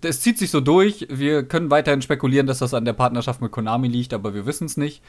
es 0.00 0.20
zieht 0.20 0.38
sich 0.38 0.52
so 0.52 0.60
durch. 0.60 1.08
Wir 1.10 1.42
können 1.42 1.72
weiterhin 1.72 2.02
spekulieren, 2.02 2.46
dass 2.46 2.60
das 2.60 2.72
an 2.72 2.84
der 2.84 2.92
Partnerschaft 2.92 3.40
mit 3.40 3.50
Konami 3.50 3.88
liegt, 3.88 4.14
aber 4.14 4.32
wir 4.32 4.46
wissen 4.46 4.66
es 4.66 4.76
nicht. 4.76 5.02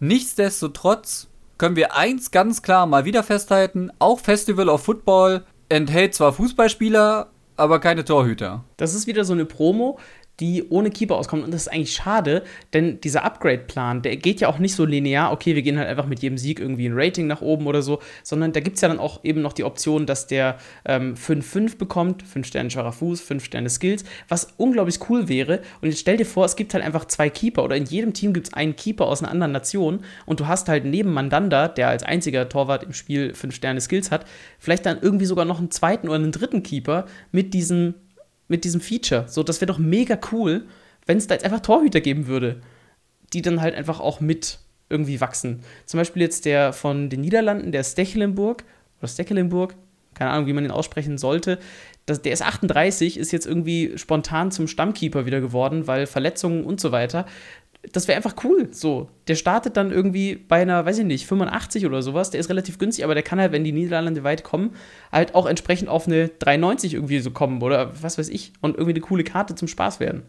Nichtsdestotrotz 0.00 1.28
können 1.58 1.76
wir 1.76 1.96
eins 1.96 2.30
ganz 2.30 2.62
klar 2.62 2.86
mal 2.86 3.04
wieder 3.04 3.22
festhalten: 3.22 3.90
auch 3.98 4.20
Festival 4.20 4.68
of 4.68 4.84
Football 4.84 5.44
enthält 5.68 6.14
zwar 6.14 6.32
Fußballspieler, 6.32 7.28
aber 7.56 7.80
keine 7.80 8.04
Torhüter. 8.04 8.64
Das 8.76 8.94
ist 8.94 9.06
wieder 9.06 9.24
so 9.24 9.32
eine 9.32 9.44
Promo, 9.44 9.98
die 10.40 10.68
ohne 10.68 10.90
Keeper 10.90 11.16
auskommen. 11.16 11.44
Und 11.44 11.52
das 11.52 11.62
ist 11.62 11.68
eigentlich 11.68 11.94
schade, 11.94 12.42
denn 12.72 13.00
dieser 13.00 13.24
Upgrade-Plan, 13.24 14.02
der 14.02 14.16
geht 14.16 14.40
ja 14.40 14.48
auch 14.48 14.58
nicht 14.58 14.74
so 14.74 14.84
linear, 14.84 15.32
okay, 15.32 15.54
wir 15.54 15.62
gehen 15.62 15.78
halt 15.78 15.88
einfach 15.88 16.06
mit 16.06 16.20
jedem 16.20 16.38
Sieg 16.38 16.60
irgendwie 16.60 16.86
ein 16.86 16.94
Rating 16.94 17.26
nach 17.26 17.40
oben 17.40 17.66
oder 17.66 17.82
so, 17.82 18.00
sondern 18.22 18.52
da 18.52 18.60
gibt 18.60 18.76
es 18.76 18.82
ja 18.82 18.88
dann 18.88 18.98
auch 18.98 19.24
eben 19.24 19.42
noch 19.42 19.52
die 19.52 19.64
Option, 19.64 20.06
dass 20.06 20.26
der 20.26 20.58
5-5 20.86 21.56
ähm, 21.56 21.78
bekommt, 21.78 22.22
5 22.22 22.46
Sterne 22.46 22.70
schwacher 22.70 22.92
Fuß, 22.92 23.20
5 23.20 23.44
Sterne 23.44 23.70
Skills, 23.70 24.04
was 24.28 24.54
unglaublich 24.56 24.98
cool 25.08 25.28
wäre. 25.28 25.60
Und 25.80 25.88
jetzt 25.88 26.00
stell 26.00 26.16
dir 26.16 26.26
vor, 26.26 26.44
es 26.44 26.56
gibt 26.56 26.74
halt 26.74 26.84
einfach 26.84 27.06
zwei 27.06 27.30
Keeper 27.30 27.64
oder 27.64 27.76
in 27.76 27.84
jedem 27.84 28.12
Team 28.12 28.32
gibt 28.32 28.48
es 28.48 28.54
einen 28.54 28.76
Keeper 28.76 29.06
aus 29.06 29.22
einer 29.22 29.32
anderen 29.32 29.52
Nation 29.52 30.00
und 30.26 30.40
du 30.40 30.46
hast 30.46 30.68
halt 30.68 30.84
neben 30.84 31.12
Mandanda, 31.12 31.68
der 31.68 31.88
als 31.88 32.02
einziger 32.02 32.48
Torwart 32.48 32.82
im 32.82 32.92
Spiel 32.92 33.34
5 33.34 33.54
Sterne 33.54 33.80
Skills 33.80 34.10
hat, 34.10 34.26
vielleicht 34.58 34.86
dann 34.86 34.98
irgendwie 35.00 35.26
sogar 35.26 35.44
noch 35.44 35.58
einen 35.58 35.70
zweiten 35.70 36.08
oder 36.08 36.16
einen 36.16 36.32
dritten 36.32 36.62
Keeper 36.62 37.06
mit 37.32 37.54
diesem 37.54 37.94
mit 38.48 38.64
diesem 38.64 38.80
Feature. 38.80 39.26
So, 39.28 39.42
das 39.42 39.60
wäre 39.60 39.66
doch 39.66 39.78
mega 39.78 40.18
cool, 40.32 40.66
wenn 41.06 41.18
es 41.18 41.26
da 41.26 41.34
jetzt 41.34 41.44
einfach 41.44 41.60
Torhüter 41.60 42.00
geben 42.00 42.26
würde, 42.26 42.60
die 43.32 43.42
dann 43.42 43.60
halt 43.60 43.74
einfach 43.74 44.00
auch 44.00 44.20
mit 44.20 44.58
irgendwie 44.88 45.20
wachsen. 45.20 45.60
Zum 45.84 45.98
Beispiel 45.98 46.22
jetzt 46.22 46.44
der 46.44 46.72
von 46.72 47.10
den 47.10 47.20
Niederlanden, 47.20 47.72
der 47.72 47.84
Stechelenburg, 47.84 48.64
oder 48.98 49.08
Stekelenburg, 49.08 49.74
keine 50.14 50.30
Ahnung, 50.30 50.46
wie 50.46 50.52
man 50.52 50.64
den 50.64 50.70
aussprechen 50.70 51.18
sollte. 51.18 51.58
Das, 52.06 52.22
der 52.22 52.32
ist 52.32 52.42
38, 52.42 53.18
ist 53.18 53.32
jetzt 53.32 53.46
irgendwie 53.46 53.98
spontan 53.98 54.50
zum 54.50 54.68
Stammkeeper 54.68 55.26
wieder 55.26 55.40
geworden, 55.40 55.86
weil 55.86 56.06
Verletzungen 56.06 56.64
und 56.64 56.80
so 56.80 56.92
weiter 56.92 57.26
das 57.92 58.08
wäre 58.08 58.16
einfach 58.16 58.36
cool. 58.44 58.68
So, 58.72 59.08
der 59.28 59.34
startet 59.34 59.76
dann 59.76 59.90
irgendwie 59.90 60.34
bei 60.36 60.62
einer, 60.62 60.84
weiß 60.84 60.98
ich 60.98 61.04
nicht, 61.04 61.26
85 61.26 61.86
oder 61.86 62.02
sowas. 62.02 62.30
Der 62.30 62.40
ist 62.40 62.48
relativ 62.48 62.78
günstig, 62.78 63.04
aber 63.04 63.14
der 63.14 63.22
kann 63.22 63.40
halt, 63.40 63.52
wenn 63.52 63.64
die 63.64 63.72
Niederlande 63.72 64.24
weit 64.24 64.44
kommen, 64.44 64.72
halt 65.12 65.34
auch 65.34 65.46
entsprechend 65.46 65.88
auf 65.88 66.06
eine 66.06 66.28
93 66.28 66.94
irgendwie 66.94 67.20
so 67.20 67.30
kommen 67.30 67.62
oder 67.62 67.92
was 68.02 68.18
weiß 68.18 68.28
ich. 68.28 68.52
Und 68.60 68.74
irgendwie 68.76 68.92
eine 68.92 69.00
coole 69.00 69.24
Karte 69.24 69.54
zum 69.54 69.68
Spaß 69.68 70.00
werden. 70.00 70.22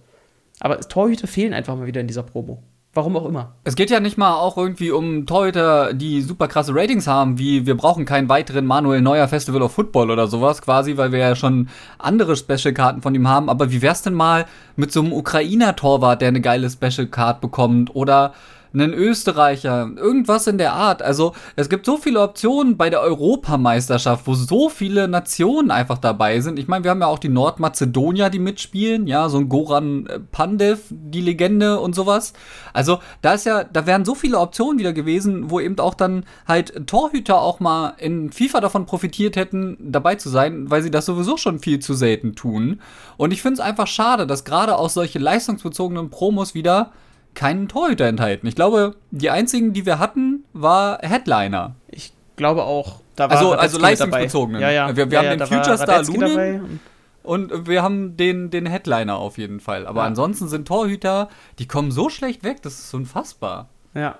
Aber 0.59 0.79
Torhüter 0.79 1.27
fehlen 1.27 1.53
einfach 1.53 1.75
mal 1.75 1.87
wieder 1.87 2.01
in 2.01 2.07
dieser 2.07 2.23
Promo. 2.23 2.63
Warum 2.97 3.15
auch 3.15 3.27
immer. 3.27 3.53
Es 3.63 3.75
geht 3.75 3.91
ja 3.91 3.99
nicht 3.99 4.17
mal 4.17 4.33
auch 4.33 4.57
irgendwie 4.57 4.89
um 4.89 5.27
Torhüter, 5.27 5.93
die 5.93 6.23
super 6.23 6.47
krasse 6.47 6.73
Ratings 6.73 7.05
haben, 7.05 7.37
wie 7.37 7.67
wir 7.67 7.77
brauchen 7.77 8.05
keinen 8.05 8.27
weiteren 8.27 8.65
Manuel 8.65 9.01
Neuer 9.01 9.27
Festival 9.27 9.61
of 9.61 9.71
Football 9.71 10.09
oder 10.09 10.25
sowas 10.25 10.63
quasi, 10.63 10.97
weil 10.97 11.11
wir 11.11 11.19
ja 11.19 11.35
schon 11.35 11.69
andere 11.99 12.35
Special-Karten 12.35 13.03
von 13.03 13.13
ihm 13.13 13.27
haben. 13.27 13.51
Aber 13.51 13.71
wie 13.71 13.83
wär's 13.83 14.01
denn 14.01 14.15
mal 14.15 14.47
mit 14.77 14.91
so 14.91 15.01
einem 15.01 15.13
Ukrainer-Torwart, 15.13 16.21
der 16.21 16.29
eine 16.29 16.41
geile 16.41 16.71
Special-Card 16.71 17.39
bekommt? 17.39 17.95
Oder 17.95 18.33
einen 18.79 18.93
Österreicher, 18.93 19.89
irgendwas 19.95 20.47
in 20.47 20.57
der 20.57 20.73
Art. 20.73 21.01
Also 21.01 21.33
es 21.55 21.69
gibt 21.69 21.85
so 21.85 21.97
viele 21.97 22.21
Optionen 22.21 22.77
bei 22.77 22.89
der 22.89 23.01
Europameisterschaft, 23.01 24.27
wo 24.27 24.33
so 24.33 24.69
viele 24.69 25.07
Nationen 25.07 25.71
einfach 25.71 25.97
dabei 25.97 26.39
sind. 26.39 26.59
Ich 26.59 26.67
meine, 26.67 26.83
wir 26.83 26.91
haben 26.91 27.01
ja 27.01 27.07
auch 27.07 27.19
die 27.19 27.29
Nordmazedonier, 27.29 28.29
die 28.29 28.39
mitspielen, 28.39 29.07
ja, 29.07 29.29
so 29.29 29.37
ein 29.37 29.49
Goran 29.49 30.07
äh, 30.07 30.19
Pandev, 30.19 30.81
die 30.89 31.21
Legende 31.21 31.79
und 31.79 31.95
sowas. 31.95 32.33
Also 32.73 32.99
da 33.21 33.33
ist 33.33 33.45
ja, 33.45 33.63
da 33.63 33.85
wären 33.85 34.05
so 34.05 34.15
viele 34.15 34.39
Optionen 34.39 34.79
wieder 34.79 34.93
gewesen, 34.93 35.49
wo 35.49 35.59
eben 35.59 35.77
auch 35.79 35.93
dann 35.93 36.25
halt 36.47 36.87
Torhüter 36.87 37.41
auch 37.41 37.59
mal 37.59 37.93
in 37.97 38.31
FIFA 38.31 38.61
davon 38.61 38.85
profitiert 38.85 39.35
hätten, 39.35 39.77
dabei 39.79 40.15
zu 40.15 40.29
sein, 40.29 40.69
weil 40.69 40.81
sie 40.81 40.91
das 40.91 41.05
sowieso 41.05 41.37
schon 41.37 41.59
viel 41.59 41.79
zu 41.79 41.93
selten 41.93 42.35
tun. 42.35 42.81
Und 43.17 43.33
ich 43.33 43.41
finde 43.41 43.55
es 43.55 43.59
einfach 43.59 43.87
schade, 43.87 44.27
dass 44.27 44.45
gerade 44.45 44.77
auch 44.77 44.89
solche 44.89 45.19
leistungsbezogenen 45.19 46.09
Promos 46.09 46.53
wieder 46.53 46.91
keinen 47.37 47.67
Torhüter 47.67 48.05
enthalten. 48.05 48.47
Ich 48.47 48.55
glaube, 48.55 48.95
die 49.11 49.29
einzigen, 49.29 49.71
die 49.71 49.85
wir 49.85 49.99
hatten, 49.99 50.43
war 50.53 50.97
Headliner. 51.03 51.75
Ich 51.87 52.11
glaube 52.35 52.63
auch. 52.63 53.01
Da 53.15 53.29
war 53.29 53.37
also, 53.37 53.53
also 53.53 53.77
leistungsbezogenen. 53.77 54.59
Ja, 54.59 54.71
ja. 54.71 54.95
Wir, 54.95 55.11
wir 55.11 55.21
ja, 55.21 55.29
haben 55.29 55.37
den 55.37 55.47
Future 55.47 55.77
Star 55.77 56.03
Lunin 56.03 56.79
und, 57.21 57.51
und 57.51 57.67
wir 57.67 57.83
haben 57.83 58.17
den, 58.17 58.49
den 58.49 58.65
Headliner 58.65 59.17
auf 59.17 59.37
jeden 59.37 59.59
Fall. 59.59 59.85
Aber 59.85 60.01
ja. 60.01 60.07
ansonsten 60.07 60.47
sind 60.47 60.67
Torhüter, 60.67 61.29
die 61.59 61.67
kommen 61.67 61.91
so 61.91 62.09
schlecht 62.09 62.43
weg, 62.43 62.63
das 62.63 62.79
ist 62.79 62.93
unfassbar. 62.95 63.69
Ja. 63.93 64.17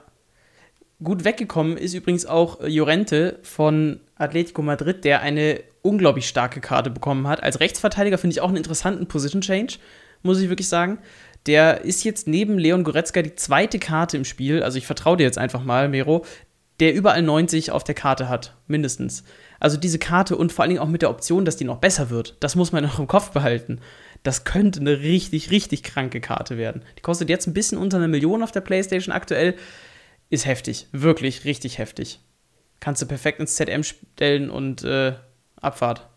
Gut 1.03 1.23
weggekommen 1.25 1.75
ist 1.75 1.95
übrigens 1.95 2.27
auch 2.27 2.63
Jorente 2.67 3.39
von 3.41 3.99
Atletico 4.15 4.61
Madrid, 4.61 5.03
der 5.05 5.21
eine 5.21 5.61
unglaublich 5.81 6.27
starke 6.27 6.61
Karte 6.61 6.91
bekommen 6.91 7.27
hat. 7.27 7.41
Als 7.41 7.59
Rechtsverteidiger 7.59 8.19
finde 8.19 8.35
ich 8.35 8.41
auch 8.41 8.49
einen 8.49 8.57
interessanten 8.57 9.07
Position 9.07 9.41
Change, 9.41 9.77
muss 10.21 10.39
ich 10.39 10.49
wirklich 10.49 10.69
sagen. 10.69 10.99
Der 11.47 11.81
ist 11.81 12.03
jetzt 12.03 12.27
neben 12.27 12.59
Leon 12.59 12.83
Goretzka 12.83 13.21
die 13.21 13.35
zweite 13.35 13.79
Karte 13.79 14.17
im 14.17 14.25
Spiel. 14.25 14.61
Also 14.61 14.77
ich 14.77 14.85
vertraue 14.85 15.17
dir 15.17 15.23
jetzt 15.23 15.37
einfach 15.37 15.63
mal, 15.63 15.87
Mero, 15.87 16.25
der 16.79 16.93
überall 16.93 17.21
90 17.21 17.71
auf 17.71 17.83
der 17.83 17.95
Karte 17.95 18.29
hat, 18.29 18.55
mindestens. 18.67 19.23
Also 19.59 19.77
diese 19.77 19.97
Karte 19.97 20.35
und 20.35 20.51
vor 20.51 20.63
allen 20.63 20.69
Dingen 20.69 20.81
auch 20.81 20.89
mit 20.89 21.01
der 21.01 21.09
Option, 21.09 21.45
dass 21.45 21.57
die 21.57 21.63
noch 21.63 21.77
besser 21.77 22.09
wird. 22.09 22.35
Das 22.41 22.55
muss 22.55 22.71
man 22.71 22.83
noch 22.83 22.99
im 22.99 23.07
Kopf 23.07 23.31
behalten. 23.31 23.79
Das 24.23 24.43
könnte 24.43 24.81
eine 24.81 24.99
richtig, 24.99 25.49
richtig 25.51 25.83
kranke 25.83 26.21
Karte 26.21 26.57
werden. 26.57 26.83
Die 26.97 27.01
kostet 27.01 27.29
jetzt 27.29 27.47
ein 27.47 27.53
bisschen 27.53 27.77
unter 27.77 27.97
einer 27.97 28.07
Million 28.07 28.43
auf 28.43 28.51
der 28.51 28.61
PlayStation 28.61 29.13
aktuell. 29.13 29.55
Ist 30.29 30.45
heftig. 30.45 30.87
Wirklich 30.91 31.45
richtig 31.45 31.77
heftig. 31.77 32.19
Kannst 32.79 33.01
du 33.01 33.05
perfekt 33.05 33.39
ins 33.39 33.55
ZM 33.55 33.83
stellen 33.83 34.49
und 34.49 34.83
äh, 34.83 35.13
Abfahrt. 35.61 36.07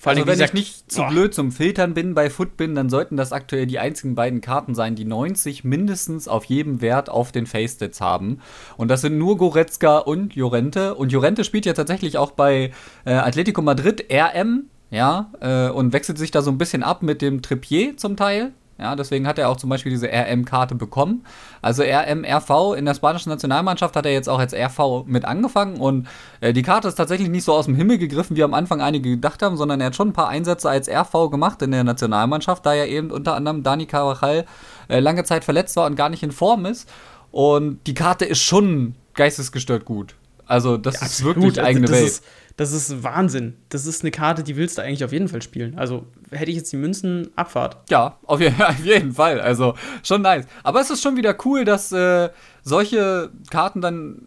Vor 0.00 0.12
allem, 0.12 0.28
also, 0.28 0.38
wenn 0.38 0.46
ich 0.46 0.52
nicht 0.52 0.92
zu 0.92 1.02
oh. 1.02 1.08
blöd 1.08 1.34
zum 1.34 1.50
Filtern 1.50 1.92
bin 1.92 2.14
bei 2.14 2.30
Footbin, 2.30 2.76
dann 2.76 2.88
sollten 2.88 3.16
das 3.16 3.32
aktuell 3.32 3.66
die 3.66 3.80
einzigen 3.80 4.14
beiden 4.14 4.40
Karten 4.40 4.76
sein, 4.76 4.94
die 4.94 5.04
90 5.04 5.64
mindestens 5.64 6.28
auf 6.28 6.44
jedem 6.44 6.80
Wert 6.80 7.10
auf 7.10 7.32
den 7.32 7.46
Face-Stats 7.46 8.00
haben. 8.00 8.38
Und 8.76 8.88
das 8.88 9.00
sind 9.00 9.18
nur 9.18 9.36
Goretzka 9.36 9.98
und 9.98 10.36
Jorente. 10.36 10.94
Und 10.94 11.10
Jorente 11.10 11.42
spielt 11.42 11.66
ja 11.66 11.72
tatsächlich 11.72 12.16
auch 12.16 12.30
bei 12.30 12.70
äh, 13.04 13.12
Atletico 13.12 13.60
Madrid 13.60 14.04
RM, 14.08 14.66
ja, 14.90 15.32
äh, 15.40 15.68
und 15.68 15.92
wechselt 15.92 16.16
sich 16.16 16.30
da 16.30 16.42
so 16.42 16.50
ein 16.52 16.58
bisschen 16.58 16.84
ab 16.84 17.02
mit 17.02 17.20
dem 17.20 17.42
Trippier 17.42 17.96
zum 17.96 18.16
Teil. 18.16 18.52
Ja, 18.80 18.94
deswegen 18.94 19.26
hat 19.26 19.38
er 19.38 19.48
auch 19.48 19.56
zum 19.56 19.70
Beispiel 19.70 19.90
diese 19.90 20.06
RM-Karte 20.06 20.76
bekommen. 20.76 21.24
Also 21.62 21.82
RM, 21.82 22.24
RV 22.24 22.74
in 22.76 22.84
der 22.84 22.94
spanischen 22.94 23.30
Nationalmannschaft 23.30 23.96
hat 23.96 24.06
er 24.06 24.12
jetzt 24.12 24.28
auch 24.28 24.38
als 24.38 24.54
RV 24.54 25.04
mit 25.04 25.24
angefangen 25.24 25.78
und 25.78 26.06
äh, 26.40 26.52
die 26.52 26.62
Karte 26.62 26.86
ist 26.86 26.94
tatsächlich 26.94 27.28
nicht 27.28 27.42
so 27.42 27.54
aus 27.54 27.64
dem 27.64 27.74
Himmel 27.74 27.98
gegriffen, 27.98 28.36
wie 28.36 28.44
am 28.44 28.54
Anfang 28.54 28.80
einige 28.80 29.10
gedacht 29.10 29.42
haben, 29.42 29.56
sondern 29.56 29.80
er 29.80 29.88
hat 29.88 29.96
schon 29.96 30.10
ein 30.10 30.12
paar 30.12 30.28
Einsätze 30.28 30.70
als 30.70 30.88
RV 30.88 31.28
gemacht 31.28 31.60
in 31.62 31.72
der 31.72 31.82
Nationalmannschaft, 31.82 32.64
da 32.64 32.72
ja 32.72 32.84
eben 32.84 33.10
unter 33.10 33.34
anderem 33.34 33.64
Dani 33.64 33.86
Carvajal 33.86 34.44
äh, 34.88 35.00
lange 35.00 35.24
Zeit 35.24 35.44
verletzt 35.44 35.74
war 35.74 35.86
und 35.86 35.96
gar 35.96 36.08
nicht 36.08 36.22
in 36.22 36.30
Form 36.30 36.64
ist. 36.64 36.88
Und 37.32 37.80
die 37.88 37.94
Karte 37.94 38.26
ist 38.26 38.42
schon 38.42 38.94
geistesgestört 39.14 39.84
gut. 39.86 40.14
Also 40.48 40.76
das 40.76 41.00
ja, 41.00 41.06
ist 41.06 41.22
wirklich 41.22 41.58
also, 41.58 41.62
eigene 41.62 41.88
Welt. 41.88 42.06
Ist, 42.06 42.24
das 42.56 42.72
ist 42.72 43.04
Wahnsinn. 43.04 43.56
Das 43.68 43.86
ist 43.86 44.02
eine 44.02 44.10
Karte, 44.10 44.42
die 44.42 44.56
willst 44.56 44.78
du 44.78 44.82
eigentlich 44.82 45.04
auf 45.04 45.12
jeden 45.12 45.28
Fall 45.28 45.42
spielen. 45.42 45.78
Also 45.78 46.06
hätte 46.32 46.50
ich 46.50 46.56
jetzt 46.56 46.72
die 46.72 46.76
Münzen 46.76 47.30
Abfahrt. 47.36 47.76
Ja, 47.90 48.18
auf, 48.24 48.40
auf 48.60 48.84
jeden 48.84 49.12
Fall. 49.12 49.40
Also 49.40 49.74
schon 50.02 50.22
nice. 50.22 50.46
Aber 50.64 50.80
es 50.80 50.90
ist 50.90 51.02
schon 51.02 51.16
wieder 51.16 51.36
cool, 51.44 51.64
dass 51.64 51.92
äh, 51.92 52.30
solche 52.62 53.30
Karten 53.50 53.80
dann 53.80 54.26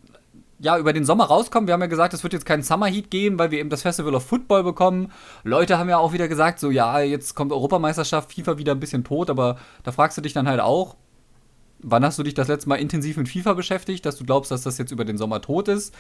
ja, 0.60 0.78
über 0.78 0.94
den 0.94 1.06
Sommer 1.06 1.26
rauskommen. 1.26 1.68
Wir 1.68 1.74
haben 1.74 1.82
ja 1.82 1.88
gesagt, 1.88 2.14
es 2.14 2.22
wird 2.22 2.34
jetzt 2.34 2.46
keinen 2.46 2.62
Summer 2.62 2.86
Heat 2.86 3.10
geben, 3.10 3.40
weil 3.40 3.50
wir 3.50 3.60
eben 3.60 3.72
das 3.72 3.82
Festival 3.82 4.14
of 4.14 4.24
Football 4.24 4.64
bekommen. 4.64 5.12
Leute 5.44 5.80
haben 5.80 5.90
ja 5.90 5.98
auch 5.98 6.14
wieder 6.14 6.28
gesagt, 6.28 6.60
so 6.60 6.70
ja, 6.70 7.00
jetzt 7.00 7.34
kommt 7.34 7.52
Europameisterschaft, 7.52 8.32
FIFA 8.32 8.60
wieder 8.60 8.74
ein 8.74 8.80
bisschen 8.80 9.04
tot, 9.04 9.32
aber 9.32 9.58
da 9.84 9.92
fragst 9.92 10.18
du 10.20 10.22
dich 10.22 10.34
dann 10.34 10.48
halt 10.48 10.60
auch, 10.60 10.96
wann 11.84 12.06
hast 12.06 12.20
du 12.20 12.24
dich 12.24 12.34
das 12.34 12.48
letzte 12.48 12.70
Mal 12.70 12.76
intensiv 12.76 13.18
mit 13.18 13.30
FIFA 13.30 13.54
beschäftigt, 13.54 14.06
dass 14.06 14.18
du 14.18 14.26
glaubst, 14.26 14.52
dass 14.52 14.64
das 14.64 14.78
jetzt 14.78 14.92
über 14.92 15.06
den 15.06 15.18
Sommer 15.18 15.42
tot 15.42 15.68
ist? 15.68 15.94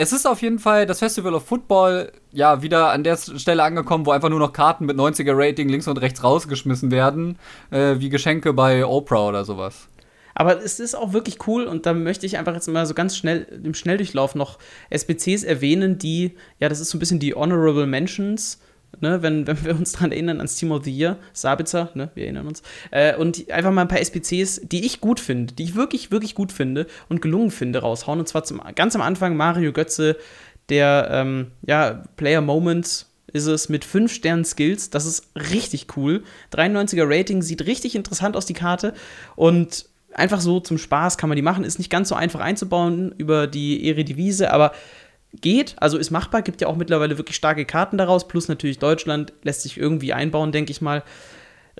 es 0.00 0.12
ist 0.12 0.26
auf 0.26 0.40
jeden 0.42 0.60
Fall 0.60 0.86
das 0.86 1.00
Festival 1.00 1.34
of 1.34 1.44
Football 1.44 2.12
ja 2.32 2.62
wieder 2.62 2.90
an 2.92 3.02
der 3.02 3.16
Stelle 3.16 3.64
angekommen, 3.64 4.06
wo 4.06 4.12
einfach 4.12 4.28
nur 4.28 4.38
noch 4.38 4.52
Karten 4.52 4.86
mit 4.86 4.96
90er 4.96 5.32
Rating 5.34 5.68
links 5.68 5.88
und 5.88 5.98
rechts 5.98 6.22
rausgeschmissen 6.22 6.92
werden, 6.92 7.36
äh, 7.72 7.96
wie 7.98 8.08
Geschenke 8.08 8.52
bei 8.52 8.86
Oprah 8.86 9.28
oder 9.28 9.44
sowas. 9.44 9.88
Aber 10.36 10.62
es 10.62 10.78
ist 10.78 10.94
auch 10.94 11.12
wirklich 11.12 11.48
cool 11.48 11.64
und 11.64 11.84
da 11.84 11.94
möchte 11.94 12.26
ich 12.26 12.38
einfach 12.38 12.54
jetzt 12.54 12.68
mal 12.68 12.86
so 12.86 12.94
ganz 12.94 13.16
schnell 13.16 13.60
im 13.64 13.74
Schnelldurchlauf 13.74 14.36
noch 14.36 14.58
SBCs 14.90 15.42
erwähnen, 15.42 15.98
die, 15.98 16.36
ja, 16.60 16.68
das 16.68 16.78
ist 16.78 16.90
so 16.90 16.96
ein 16.96 17.00
bisschen 17.00 17.18
die 17.18 17.34
Honorable 17.34 17.86
Mentions 17.86 18.60
Ne, 19.00 19.22
wenn, 19.22 19.46
wenn 19.46 19.64
wir 19.64 19.76
uns 19.76 19.92
daran 19.92 20.12
erinnern, 20.12 20.38
ans 20.38 20.56
Team 20.56 20.72
of 20.72 20.84
the 20.84 20.90
Year, 20.90 21.18
Sabitzer, 21.32 21.90
ne, 21.94 22.10
wir 22.14 22.24
erinnern 22.24 22.48
uns. 22.48 22.62
Äh, 22.90 23.16
und 23.16 23.50
einfach 23.50 23.70
mal 23.70 23.82
ein 23.82 23.88
paar 23.88 24.00
SPCs, 24.00 24.62
die 24.64 24.84
ich 24.84 25.00
gut 25.00 25.20
finde, 25.20 25.54
die 25.54 25.64
ich 25.64 25.74
wirklich, 25.76 26.10
wirklich 26.10 26.34
gut 26.34 26.50
finde 26.50 26.86
und 27.08 27.22
gelungen 27.22 27.50
finde, 27.50 27.80
raushauen. 27.80 28.18
Und 28.18 28.26
zwar 28.26 28.44
zum, 28.44 28.60
ganz 28.74 28.96
am 28.96 29.02
Anfang 29.02 29.36
Mario 29.36 29.72
Götze, 29.72 30.16
der 30.68 31.08
ähm, 31.12 31.52
ja, 31.66 32.02
Player 32.16 32.40
Moments 32.40 33.10
ist 33.32 33.46
es 33.46 33.68
mit 33.68 33.84
5 33.84 34.12
Sternen 34.12 34.44
Skills. 34.44 34.90
Das 34.90 35.06
ist 35.06 35.28
richtig 35.36 35.96
cool. 35.96 36.24
93er 36.52 37.04
Rating, 37.06 37.42
sieht 37.42 37.66
richtig 37.66 37.94
interessant 37.94 38.36
aus, 38.36 38.46
die 38.46 38.54
Karte. 38.54 38.94
Und 39.36 39.86
einfach 40.14 40.40
so 40.40 40.60
zum 40.60 40.78
Spaß 40.78 41.18
kann 41.18 41.28
man 41.28 41.36
die 41.36 41.42
machen. 41.42 41.64
Ist 41.64 41.78
nicht 41.78 41.90
ganz 41.90 42.08
so 42.08 42.14
einfach 42.14 42.40
einzubauen 42.40 43.14
über 43.16 43.46
die 43.46 43.86
Eredivisie, 43.86 44.46
aber 44.46 44.72
geht, 45.34 45.76
also 45.78 45.98
ist 45.98 46.10
machbar, 46.10 46.42
gibt 46.42 46.60
ja 46.60 46.68
auch 46.68 46.76
mittlerweile 46.76 47.18
wirklich 47.18 47.36
starke 47.36 47.64
Karten 47.64 47.98
daraus, 47.98 48.28
plus 48.28 48.48
natürlich 48.48 48.78
Deutschland 48.78 49.32
lässt 49.42 49.62
sich 49.62 49.76
irgendwie 49.76 50.12
einbauen, 50.12 50.52
denke 50.52 50.70
ich 50.70 50.80
mal. 50.80 51.02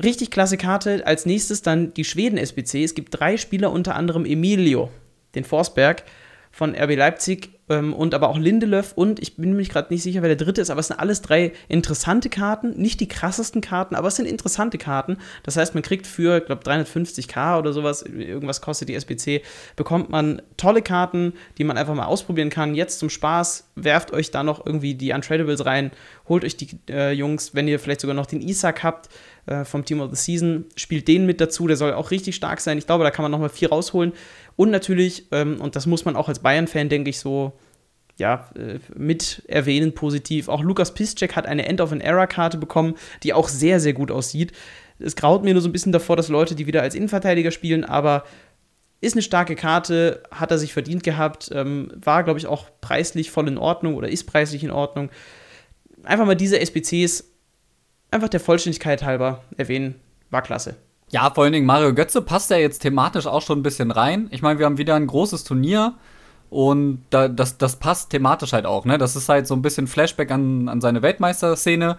Richtig 0.02 0.30
klasse 0.30 0.56
Karte. 0.56 1.06
Als 1.06 1.26
nächstes 1.26 1.62
dann 1.62 1.92
die 1.94 2.04
Schweden-SBC. 2.04 2.84
Es 2.84 2.94
gibt 2.94 3.18
drei 3.18 3.36
Spieler, 3.36 3.72
unter 3.72 3.96
anderem 3.96 4.24
Emilio, 4.24 4.90
den 5.34 5.44
Forsberg 5.44 6.04
von 6.52 6.76
RB 6.76 6.94
Leipzig 6.96 7.57
ähm, 7.68 7.92
und 7.92 8.14
aber 8.14 8.28
auch 8.28 8.38
Lindelöf 8.38 8.92
und 8.94 9.20
ich 9.20 9.36
bin 9.36 9.54
mir 9.54 9.62
gerade 9.64 9.92
nicht 9.92 10.02
sicher, 10.02 10.22
wer 10.22 10.34
der 10.34 10.44
dritte 10.44 10.60
ist, 10.60 10.70
aber 10.70 10.80
es 10.80 10.88
sind 10.88 10.98
alles 10.98 11.22
drei 11.22 11.52
interessante 11.68 12.28
Karten, 12.28 12.70
nicht 12.80 13.00
die 13.00 13.08
krassesten 13.08 13.60
Karten, 13.60 13.94
aber 13.94 14.08
es 14.08 14.16
sind 14.16 14.26
interessante 14.26 14.78
Karten. 14.78 15.18
Das 15.42 15.56
heißt, 15.56 15.74
man 15.74 15.82
kriegt 15.82 16.06
für, 16.06 16.38
ich 16.38 16.46
glaube, 16.46 16.62
350k 16.62 17.58
oder 17.58 17.72
sowas, 17.72 18.02
irgendwas 18.02 18.60
kostet 18.60 18.88
die 18.88 18.94
SBC, 18.94 19.42
bekommt 19.76 20.10
man 20.10 20.42
tolle 20.56 20.82
Karten, 20.82 21.34
die 21.58 21.64
man 21.64 21.76
einfach 21.76 21.94
mal 21.94 22.06
ausprobieren 22.06 22.50
kann. 22.50 22.74
Jetzt 22.74 22.98
zum 22.98 23.10
Spaß, 23.10 23.70
werft 23.76 24.12
euch 24.12 24.30
da 24.30 24.42
noch 24.42 24.64
irgendwie 24.64 24.94
die 24.94 25.12
Untradables 25.12 25.66
rein, 25.66 25.90
holt 26.28 26.44
euch 26.44 26.56
die 26.56 26.68
äh, 26.88 27.12
Jungs, 27.12 27.54
wenn 27.54 27.68
ihr 27.68 27.78
vielleicht 27.78 28.00
sogar 28.00 28.14
noch 28.14 28.26
den 28.26 28.40
Isaac 28.40 28.82
habt, 28.82 29.08
äh, 29.48 29.64
vom 29.64 29.84
Team 29.84 30.00
of 30.00 30.10
the 30.10 30.16
Season, 30.16 30.66
spielt 30.76 31.08
den 31.08 31.24
mit 31.24 31.40
dazu, 31.40 31.66
der 31.66 31.76
soll 31.76 31.94
auch 31.94 32.10
richtig 32.10 32.34
stark 32.34 32.60
sein. 32.60 32.76
Ich 32.76 32.86
glaube, 32.86 33.04
da 33.04 33.10
kann 33.10 33.22
man 33.22 33.32
nochmal 33.32 33.48
viel 33.48 33.68
rausholen. 33.68 34.12
Und 34.58 34.72
natürlich, 34.72 35.28
ähm, 35.30 35.60
und 35.60 35.76
das 35.76 35.86
muss 35.86 36.04
man 36.04 36.16
auch 36.16 36.28
als 36.28 36.40
Bayern-Fan, 36.40 36.88
denke 36.88 37.10
ich, 37.10 37.20
so 37.20 37.52
ja, 38.16 38.50
äh, 38.56 38.80
mit 38.96 39.44
erwähnen 39.46 39.94
positiv. 39.94 40.48
Auch 40.48 40.64
Lukas 40.64 40.94
Piszczek 40.94 41.36
hat 41.36 41.46
eine 41.46 41.64
End 41.64 41.80
of 41.80 41.92
an 41.92 42.00
Era-Karte 42.00 42.58
bekommen, 42.58 42.96
die 43.22 43.32
auch 43.32 43.48
sehr, 43.48 43.78
sehr 43.78 43.92
gut 43.92 44.10
aussieht. 44.10 44.50
Es 44.98 45.14
graut 45.14 45.44
mir 45.44 45.54
nur 45.54 45.62
so 45.62 45.68
ein 45.68 45.72
bisschen 45.72 45.92
davor, 45.92 46.16
dass 46.16 46.28
Leute 46.28 46.56
die 46.56 46.66
wieder 46.66 46.82
als 46.82 46.96
Innenverteidiger 46.96 47.52
spielen, 47.52 47.84
aber 47.84 48.24
ist 49.00 49.14
eine 49.14 49.22
starke 49.22 49.54
Karte, 49.54 50.24
hat 50.32 50.50
er 50.50 50.58
sich 50.58 50.72
verdient 50.72 51.04
gehabt, 51.04 51.50
ähm, 51.54 51.92
war, 51.94 52.24
glaube 52.24 52.40
ich, 52.40 52.48
auch 52.48 52.66
preislich 52.80 53.30
voll 53.30 53.46
in 53.46 53.58
Ordnung 53.58 53.94
oder 53.94 54.08
ist 54.08 54.24
preislich 54.24 54.64
in 54.64 54.72
Ordnung. 54.72 55.08
Einfach 56.02 56.26
mal 56.26 56.34
diese 56.34 56.58
SBCs 56.58 57.30
einfach 58.10 58.28
der 58.28 58.40
Vollständigkeit 58.40 59.04
halber 59.04 59.44
erwähnen, 59.56 59.94
war 60.30 60.42
klasse. 60.42 60.74
Ja, 61.10 61.30
vor 61.30 61.44
allen 61.44 61.52
Dingen 61.52 61.66
Mario 61.66 61.94
Götze 61.94 62.20
passt 62.20 62.50
ja 62.50 62.58
jetzt 62.58 62.80
thematisch 62.80 63.26
auch 63.26 63.42
schon 63.42 63.60
ein 63.60 63.62
bisschen 63.62 63.90
rein. 63.90 64.28
Ich 64.30 64.42
meine, 64.42 64.58
wir 64.58 64.66
haben 64.66 64.78
wieder 64.78 64.94
ein 64.94 65.06
großes 65.06 65.44
Turnier 65.44 65.94
und 66.50 67.02
da, 67.10 67.28
das, 67.28 67.56
das 67.58 67.76
passt 67.76 68.10
thematisch 68.10 68.52
halt 68.52 68.66
auch, 68.66 68.84
ne? 68.84 68.98
Das 68.98 69.16
ist 69.16 69.28
halt 69.28 69.46
so 69.46 69.54
ein 69.54 69.62
bisschen 69.62 69.86
Flashback 69.86 70.30
an, 70.30 70.68
an 70.68 70.80
seine 70.80 71.00
Weltmeisterszene. 71.02 71.96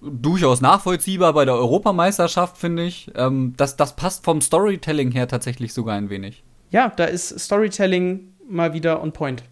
durchaus 0.00 0.60
nachvollziehbar 0.60 1.32
bei 1.34 1.44
der 1.44 1.54
Europameisterschaft, 1.54 2.56
finde 2.56 2.84
ich. 2.84 3.10
Ähm, 3.14 3.54
das, 3.56 3.76
das 3.76 3.96
passt 3.96 4.24
vom 4.24 4.40
Storytelling 4.40 5.10
her 5.12 5.28
tatsächlich 5.28 5.72
sogar 5.72 5.96
ein 5.96 6.10
wenig. 6.10 6.42
Ja, 6.70 6.92
da 6.94 7.04
ist 7.04 7.38
Storytelling 7.38 8.34
mal 8.48 8.72
wieder 8.72 9.02
on 9.02 9.12
point. 9.12 9.42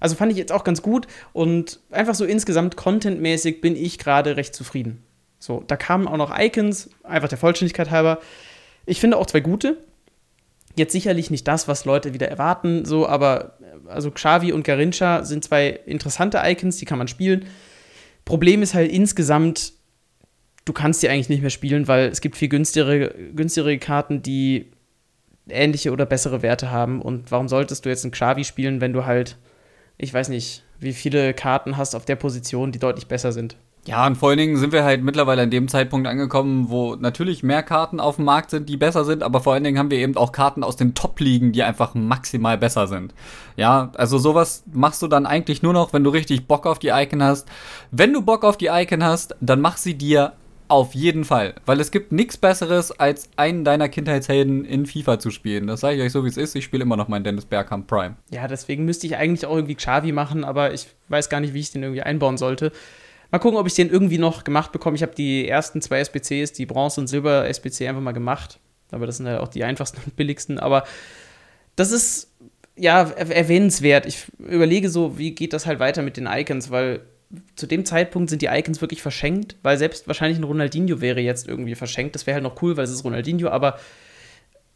Also 0.00 0.16
fand 0.16 0.32
ich 0.32 0.38
jetzt 0.38 0.52
auch 0.52 0.64
ganz 0.64 0.82
gut 0.82 1.06
und 1.32 1.80
einfach 1.90 2.14
so 2.14 2.24
insgesamt 2.24 2.76
contentmäßig 2.76 3.60
bin 3.60 3.76
ich 3.76 3.98
gerade 3.98 4.36
recht 4.36 4.54
zufrieden. 4.54 5.02
So, 5.44 5.62
da 5.66 5.76
kamen 5.76 6.08
auch 6.08 6.16
noch 6.16 6.32
Icons, 6.34 6.88
einfach 7.02 7.28
der 7.28 7.36
Vollständigkeit 7.36 7.90
halber. 7.90 8.18
Ich 8.86 8.98
finde 8.98 9.18
auch 9.18 9.26
zwei 9.26 9.40
gute. 9.40 9.76
Jetzt 10.74 10.92
sicherlich 10.92 11.30
nicht 11.30 11.46
das, 11.46 11.68
was 11.68 11.84
Leute 11.84 12.14
wieder 12.14 12.28
erwarten, 12.28 12.86
so, 12.86 13.06
aber 13.06 13.58
also 13.86 14.10
Xavi 14.10 14.52
und 14.52 14.64
Garincha 14.64 15.22
sind 15.22 15.44
zwei 15.44 15.68
interessante 15.68 16.40
Icons, 16.42 16.78
die 16.78 16.86
kann 16.86 16.96
man 16.96 17.08
spielen. 17.08 17.44
Problem 18.24 18.62
ist 18.62 18.72
halt 18.72 18.90
insgesamt, 18.90 19.74
du 20.64 20.72
kannst 20.72 21.02
die 21.02 21.10
eigentlich 21.10 21.28
nicht 21.28 21.42
mehr 21.42 21.50
spielen, 21.50 21.88
weil 21.88 22.08
es 22.08 22.22
gibt 22.22 22.36
viel 22.36 22.48
günstigere, 22.48 23.10
günstigere 23.34 23.76
Karten, 23.76 24.22
die 24.22 24.72
ähnliche 25.46 25.92
oder 25.92 26.06
bessere 26.06 26.40
Werte 26.40 26.70
haben. 26.70 27.02
Und 27.02 27.30
warum 27.30 27.48
solltest 27.48 27.84
du 27.84 27.90
jetzt 27.90 28.02
einen 28.02 28.12
Xavi 28.12 28.44
spielen, 28.44 28.80
wenn 28.80 28.94
du 28.94 29.04
halt, 29.04 29.36
ich 29.98 30.14
weiß 30.14 30.30
nicht, 30.30 30.64
wie 30.80 30.94
viele 30.94 31.34
Karten 31.34 31.76
hast 31.76 31.94
auf 31.94 32.06
der 32.06 32.16
Position, 32.16 32.72
die 32.72 32.78
deutlich 32.78 33.08
besser 33.08 33.30
sind? 33.30 33.56
Ja, 33.86 34.06
und 34.06 34.16
vor 34.16 34.30
allen 34.30 34.38
Dingen 34.38 34.56
sind 34.56 34.72
wir 34.72 34.82
halt 34.82 35.02
mittlerweile 35.02 35.42
an 35.42 35.50
dem 35.50 35.68
Zeitpunkt 35.68 36.06
angekommen, 36.06 36.70
wo 36.70 36.94
natürlich 36.94 37.42
mehr 37.42 37.62
Karten 37.62 38.00
auf 38.00 38.16
dem 38.16 38.24
Markt 38.24 38.50
sind, 38.50 38.68
die 38.68 38.78
besser 38.78 39.04
sind, 39.04 39.22
aber 39.22 39.40
vor 39.40 39.52
allen 39.52 39.64
Dingen 39.64 39.78
haben 39.78 39.90
wir 39.90 39.98
eben 39.98 40.16
auch 40.16 40.32
Karten 40.32 40.64
aus 40.64 40.76
den 40.76 40.94
Top-Ligen, 40.94 41.52
die 41.52 41.62
einfach 41.62 41.94
maximal 41.94 42.56
besser 42.56 42.86
sind. 42.86 43.12
Ja, 43.56 43.92
also 43.94 44.16
sowas 44.16 44.64
machst 44.72 45.02
du 45.02 45.06
dann 45.06 45.26
eigentlich 45.26 45.62
nur 45.62 45.74
noch, 45.74 45.92
wenn 45.92 46.02
du 46.02 46.10
richtig 46.10 46.46
Bock 46.46 46.66
auf 46.66 46.78
die 46.78 46.88
Icon 46.88 47.22
hast. 47.22 47.46
Wenn 47.90 48.12
du 48.12 48.22
Bock 48.22 48.44
auf 48.44 48.56
die 48.56 48.68
Icon 48.68 49.04
hast, 49.04 49.36
dann 49.40 49.60
mach 49.60 49.76
sie 49.76 49.94
dir 49.94 50.32
auf 50.68 50.94
jeden 50.94 51.24
Fall. 51.24 51.54
Weil 51.66 51.78
es 51.78 51.90
gibt 51.90 52.10
nichts 52.10 52.38
Besseres, 52.38 52.90
als 52.90 53.28
einen 53.36 53.64
deiner 53.64 53.90
Kindheitshelden 53.90 54.64
in 54.64 54.86
FIFA 54.86 55.18
zu 55.18 55.30
spielen. 55.30 55.66
Das 55.66 55.80
sage 55.80 55.96
ich 55.96 56.02
euch 56.02 56.12
so, 56.12 56.24
wie 56.24 56.28
es 56.28 56.38
ist. 56.38 56.56
Ich 56.56 56.64
spiele 56.64 56.82
immer 56.82 56.96
noch 56.96 57.08
meinen 57.08 57.24
Dennis 57.24 57.44
Bergkamp 57.44 57.86
Prime. 57.86 58.16
Ja, 58.30 58.48
deswegen 58.48 58.86
müsste 58.86 59.06
ich 59.06 59.16
eigentlich 59.16 59.44
auch 59.44 59.54
irgendwie 59.54 59.74
Xavi 59.74 60.12
machen, 60.12 60.42
aber 60.42 60.72
ich 60.72 60.86
weiß 61.08 61.28
gar 61.28 61.40
nicht, 61.40 61.52
wie 61.52 61.60
ich 61.60 61.70
den 61.70 61.82
irgendwie 61.82 62.02
einbauen 62.02 62.38
sollte. 62.38 62.72
Mal 63.34 63.40
gucken, 63.40 63.58
ob 63.58 63.66
ich 63.66 63.74
den 63.74 63.90
irgendwie 63.90 64.18
noch 64.18 64.44
gemacht 64.44 64.70
bekomme. 64.70 64.94
Ich 64.94 65.02
habe 65.02 65.12
die 65.12 65.48
ersten 65.48 65.82
zwei 65.82 65.98
SBCs, 65.98 66.52
die 66.52 66.66
Bronze- 66.66 67.00
und 67.00 67.08
Silber-SBC, 67.08 67.88
einfach 67.88 68.00
mal 68.00 68.12
gemacht. 68.12 68.60
Aber 68.92 69.06
das 69.06 69.16
sind 69.16 69.26
halt 69.26 69.40
auch 69.40 69.48
die 69.48 69.64
einfachsten 69.64 70.00
und 70.04 70.14
billigsten. 70.14 70.60
Aber 70.60 70.84
das 71.74 71.90
ist 71.90 72.30
ja 72.76 73.02
erwähnenswert. 73.02 74.06
Ich 74.06 74.26
überlege 74.38 74.88
so, 74.88 75.18
wie 75.18 75.32
geht 75.32 75.52
das 75.52 75.66
halt 75.66 75.80
weiter 75.80 76.02
mit 76.02 76.16
den 76.16 76.28
Icons, 76.28 76.70
weil 76.70 77.00
zu 77.56 77.66
dem 77.66 77.84
Zeitpunkt 77.84 78.30
sind 78.30 78.40
die 78.40 78.46
Icons 78.46 78.80
wirklich 78.80 79.02
verschenkt, 79.02 79.56
weil 79.64 79.78
selbst 79.78 80.06
wahrscheinlich 80.06 80.38
ein 80.38 80.44
Ronaldinho 80.44 81.00
wäre 81.00 81.18
jetzt 81.18 81.48
irgendwie 81.48 81.74
verschenkt. 81.74 82.14
Das 82.14 82.28
wäre 82.28 82.34
halt 82.34 82.44
noch 82.44 82.62
cool, 82.62 82.76
weil 82.76 82.84
es 82.84 82.92
ist 82.92 83.02
Ronaldinho, 83.02 83.48
aber 83.48 83.80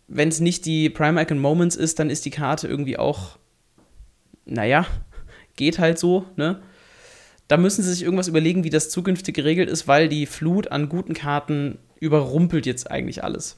wenn 0.09 0.31
es 0.31 0.41
nicht 0.41 0.67
die 0.67 0.91
Prime 0.91 1.23
Icon 1.23 1.39
Moments 1.39 1.77
ist, 1.77 2.01
dann 2.01 2.11
ist 2.11 2.25
die 2.25 2.31
Karte 2.31 2.67
irgendwie 2.67 2.99
auch, 2.99 3.39
naja, 4.47 4.85
geht 5.55 5.79
halt 5.79 6.01
so, 6.01 6.27
ne? 6.35 6.61
Da 7.49 7.57
müssen 7.57 7.83
sie 7.83 7.93
sich 7.93 8.03
irgendwas 8.03 8.29
überlegen, 8.29 8.63
wie 8.63 8.71
das 8.71 8.91
zukünftig 8.91 9.35
geregelt 9.35 9.71
ist, 9.71 9.89
weil 9.89 10.09
die 10.09 10.27
Flut 10.27 10.71
an 10.71 10.89
guten 10.89 11.15
Karten 11.15 11.79
überrumpelt 11.99 12.67
jetzt 12.67 12.91
eigentlich 12.91 13.25
alles. 13.25 13.57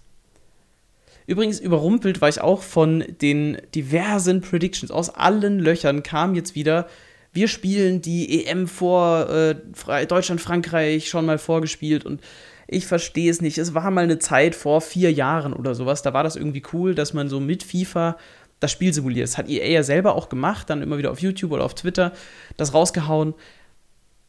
Übrigens, 1.27 1.61
überrumpelt 1.61 2.21
war 2.21 2.29
ich 2.29 2.41
auch 2.41 2.63
von 2.63 3.05
den 3.21 3.59
diversen 3.75 4.41
Predictions. 4.41 4.91
Aus 4.91 5.11
allen 5.11 5.59
Löchern 5.59 6.03
kam 6.03 6.35
jetzt 6.35 6.55
wieder, 6.55 6.89
wir 7.33 7.49
spielen 7.49 8.01
die 8.01 8.47
EM 8.47 8.67
vor 8.67 9.29
äh, 9.31 10.07
Deutschland, 10.07 10.41
Frankreich 10.41 11.09
schon 11.09 11.27
mal 11.27 11.39
vorgespielt 11.39 12.05
und 12.05 12.21
ich 12.67 12.87
verstehe 12.87 13.31
es 13.31 13.41
nicht. 13.41 13.59
Es 13.59 13.75
war 13.75 13.91
mal 13.91 14.05
eine 14.05 14.19
Zeit 14.19 14.55
vor 14.55 14.81
vier 14.81 15.13
Jahren 15.13 15.53
oder 15.53 15.75
sowas, 15.75 16.03
da 16.03 16.13
war 16.13 16.23
das 16.23 16.37
irgendwie 16.37 16.63
cool, 16.73 16.95
dass 16.95 17.13
man 17.13 17.29
so 17.29 17.41
mit 17.41 17.63
FIFA 17.63 18.17
das 18.61 18.73
Spiel 18.73 18.93
simuliert. 18.93 19.29
Das 19.29 19.39
hat 19.39 19.49
EA 19.49 19.67
ja 19.67 19.83
selber 19.83 20.15
auch 20.15 20.29
gemacht, 20.29 20.69
dann 20.69 20.83
immer 20.83 20.99
wieder 20.99 21.11
auf 21.11 21.21
YouTube 21.21 21.53
oder 21.53 21.65
auf 21.65 21.75
Twitter 21.75 22.13
das 22.57 22.75
rausgehauen. 22.75 23.35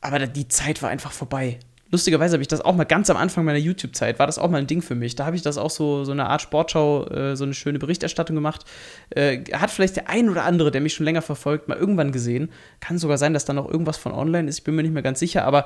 Aber 0.02 0.26
die 0.26 0.48
Zeit 0.48 0.82
war 0.82 0.90
einfach 0.90 1.12
vorbei. 1.12 1.60
Lustigerweise 1.92 2.34
habe 2.36 2.42
ich 2.42 2.48
das 2.48 2.62
auch 2.62 2.74
mal 2.74 2.86
ganz 2.86 3.10
am 3.10 3.18
Anfang 3.18 3.44
meiner 3.44 3.58
YouTube-Zeit, 3.58 4.18
war 4.18 4.26
das 4.26 4.40
auch 4.40 4.50
mal 4.50 4.60
ein 4.60 4.68
Ding 4.68 4.82
für 4.82 4.96
mich. 4.96 5.16
Da 5.16 5.26
habe 5.26 5.36
ich 5.36 5.42
das 5.42 5.58
auch 5.58 5.70
so, 5.70 6.06
so 6.06 6.14
eine 6.14 6.28
Art 6.28 6.42
Sportschau, 6.42 7.06
äh, 7.08 7.36
so 7.36 7.44
eine 7.44 7.54
schöne 7.54 7.80
Berichterstattung 7.80 8.34
gemacht. 8.34 8.64
Äh, 9.10 9.44
hat 9.52 9.72
vielleicht 9.72 9.98
der 9.98 10.10
ein 10.10 10.30
oder 10.30 10.46
andere, 10.46 10.72
der 10.72 10.80
mich 10.80 10.94
schon 10.94 11.06
länger 11.06 11.22
verfolgt, 11.22 11.68
mal 11.68 11.78
irgendwann 11.78 12.14
gesehen. 12.14 12.50
Kann 12.80 12.98
sogar 12.98 13.18
sein, 13.18 13.34
dass 13.34 13.44
da 13.44 13.52
noch 13.52 13.70
irgendwas 13.70 13.98
von 13.98 14.14
online 14.14 14.48
ist, 14.48 14.60
ich 14.60 14.64
bin 14.64 14.76
mir 14.76 14.84
nicht 14.84 14.94
mehr 14.94 15.04
ganz 15.04 15.20
sicher, 15.20 15.44
aber 15.44 15.66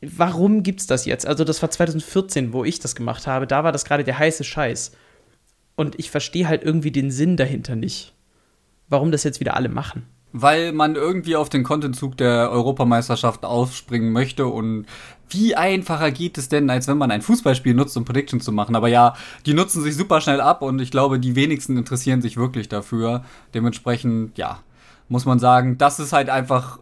warum 0.00 0.62
gibt 0.62 0.80
es 0.80 0.86
das 0.86 1.06
jetzt? 1.06 1.26
Also, 1.26 1.42
das 1.42 1.60
war 1.60 1.72
2014, 1.72 2.52
wo 2.52 2.64
ich 2.64 2.78
das 2.78 2.94
gemacht 2.94 3.26
habe. 3.26 3.48
Da 3.48 3.64
war 3.64 3.72
das 3.72 3.84
gerade 3.84 4.04
der 4.04 4.20
heiße 4.20 4.44
Scheiß. 4.44 4.92
Und 5.74 5.98
ich 5.98 6.10
verstehe 6.12 6.46
halt 6.46 6.62
irgendwie 6.62 6.92
den 6.92 7.10
Sinn 7.10 7.36
dahinter 7.36 7.74
nicht. 7.74 8.14
Warum 8.88 9.10
das 9.10 9.24
jetzt 9.24 9.40
wieder 9.40 9.56
alle 9.56 9.68
machen 9.68 10.06
weil 10.32 10.72
man 10.72 10.96
irgendwie 10.96 11.36
auf 11.36 11.48
den 11.48 11.62
Contentzug 11.62 12.16
der 12.16 12.50
Europameisterschaft 12.50 13.44
aufspringen 13.44 14.12
möchte 14.12 14.46
und 14.46 14.86
wie 15.28 15.56
einfacher 15.56 16.10
geht 16.10 16.38
es 16.38 16.48
denn, 16.48 16.70
als 16.70 16.86
wenn 16.86 16.98
man 16.98 17.10
ein 17.10 17.22
Fußballspiel 17.22 17.74
nutzt, 17.74 17.96
um 17.96 18.04
Predictions 18.04 18.44
zu 18.44 18.52
machen? 18.52 18.76
Aber 18.76 18.88
ja, 18.88 19.14
die 19.44 19.54
nutzen 19.54 19.82
sich 19.82 19.96
super 19.96 20.20
schnell 20.20 20.40
ab 20.40 20.62
und 20.62 20.80
ich 20.80 20.90
glaube, 20.90 21.18
die 21.18 21.34
wenigsten 21.34 21.76
interessieren 21.76 22.22
sich 22.22 22.36
wirklich 22.36 22.68
dafür. 22.68 23.24
Dementsprechend, 23.54 24.38
ja, 24.38 24.60
muss 25.08 25.24
man 25.24 25.38
sagen, 25.38 25.78
das 25.78 25.98
ist 25.98 26.12
halt 26.12 26.30
einfach 26.30 26.78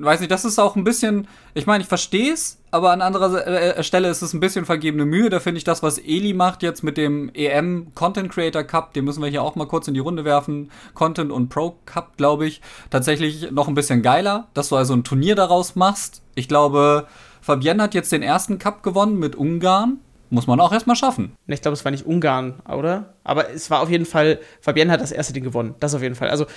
weiß 0.00 0.20
nicht, 0.20 0.30
das 0.30 0.44
ist 0.44 0.58
auch 0.58 0.76
ein 0.76 0.84
bisschen, 0.84 1.28
ich 1.54 1.66
meine, 1.66 1.82
ich 1.82 1.88
verstehe 1.88 2.32
es, 2.32 2.58
aber 2.70 2.92
an 2.92 3.00
anderer 3.00 3.46
äh, 3.46 3.82
Stelle 3.82 4.08
ist 4.08 4.22
es 4.22 4.32
ein 4.32 4.40
bisschen 4.40 4.64
vergebene 4.64 5.04
Mühe. 5.04 5.30
Da 5.30 5.40
finde 5.40 5.58
ich 5.58 5.64
das, 5.64 5.82
was 5.82 5.98
Eli 5.98 6.34
macht 6.34 6.62
jetzt 6.62 6.82
mit 6.82 6.96
dem 6.96 7.30
EM 7.34 7.92
Content 7.94 8.30
Creator 8.30 8.64
Cup, 8.64 8.92
den 8.94 9.04
müssen 9.04 9.22
wir 9.22 9.30
hier 9.30 9.42
auch 9.42 9.54
mal 9.54 9.66
kurz 9.66 9.88
in 9.88 9.94
die 9.94 10.00
Runde 10.00 10.24
werfen. 10.24 10.70
Content 10.94 11.32
und 11.32 11.48
Pro 11.48 11.76
Cup, 11.86 12.16
glaube 12.16 12.46
ich, 12.46 12.60
tatsächlich 12.90 13.50
noch 13.50 13.68
ein 13.68 13.74
bisschen 13.74 14.02
geiler, 14.02 14.48
dass 14.54 14.68
du 14.68 14.76
also 14.76 14.94
ein 14.94 15.04
Turnier 15.04 15.34
daraus 15.34 15.76
machst. 15.76 16.22
Ich 16.34 16.48
glaube, 16.48 17.06
Fabienne 17.40 17.82
hat 17.82 17.94
jetzt 17.94 18.12
den 18.12 18.22
ersten 18.22 18.58
Cup 18.58 18.82
gewonnen 18.82 19.18
mit 19.18 19.36
Ungarn. 19.36 20.00
Muss 20.30 20.46
man 20.46 20.60
auch 20.60 20.72
erstmal 20.72 20.96
schaffen. 20.96 21.34
Ich 21.46 21.62
glaube, 21.62 21.72
es 21.72 21.84
war 21.86 21.90
nicht 21.90 22.04
Ungarn, 22.04 22.60
oder? 22.68 23.14
Aber 23.24 23.50
es 23.50 23.70
war 23.70 23.80
auf 23.80 23.88
jeden 23.88 24.04
Fall, 24.04 24.38
Fabienne 24.60 24.92
hat 24.92 25.00
das 25.00 25.12
erste 25.12 25.32
Ding 25.32 25.44
gewonnen. 25.44 25.74
Das 25.80 25.94
auf 25.94 26.02
jeden 26.02 26.14
Fall. 26.14 26.28
Also 26.28 26.44
äh, 26.44 26.48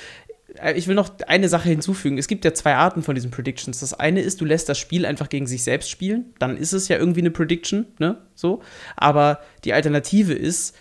ich 0.76 0.88
will 0.88 0.96
noch 0.96 1.12
eine 1.28 1.50
Sache 1.50 1.70
hinzufügen. 1.70 2.18
Es 2.18 2.28
gibt 2.28 2.44
ja 2.44 2.54
zwei 2.54 2.76
Arten 2.76 3.04
von 3.04 3.16
diesen 3.16 3.32
Predictions. 3.32 3.80
Das 3.80 3.94
eine 3.94 4.22
ist, 4.22 4.42
du 4.42 4.46
lässt 4.46 4.68
das 4.68 4.78
Spiel 4.78 5.06
einfach 5.06 5.30
gegen 5.30 5.48
sich 5.48 5.64
selbst 5.64 5.90
spielen. 5.90 6.34
Dann 6.40 6.58
ist 6.58 6.74
es 6.74 6.88
ja 6.88 6.98
irgendwie 6.98 7.22
eine 7.22 7.32
Prediction, 7.32 7.86
ne? 8.00 8.18
So. 8.36 8.62
Aber 8.96 9.40
die 9.64 9.74
Alternative 9.74 10.34
ist, 10.34 10.76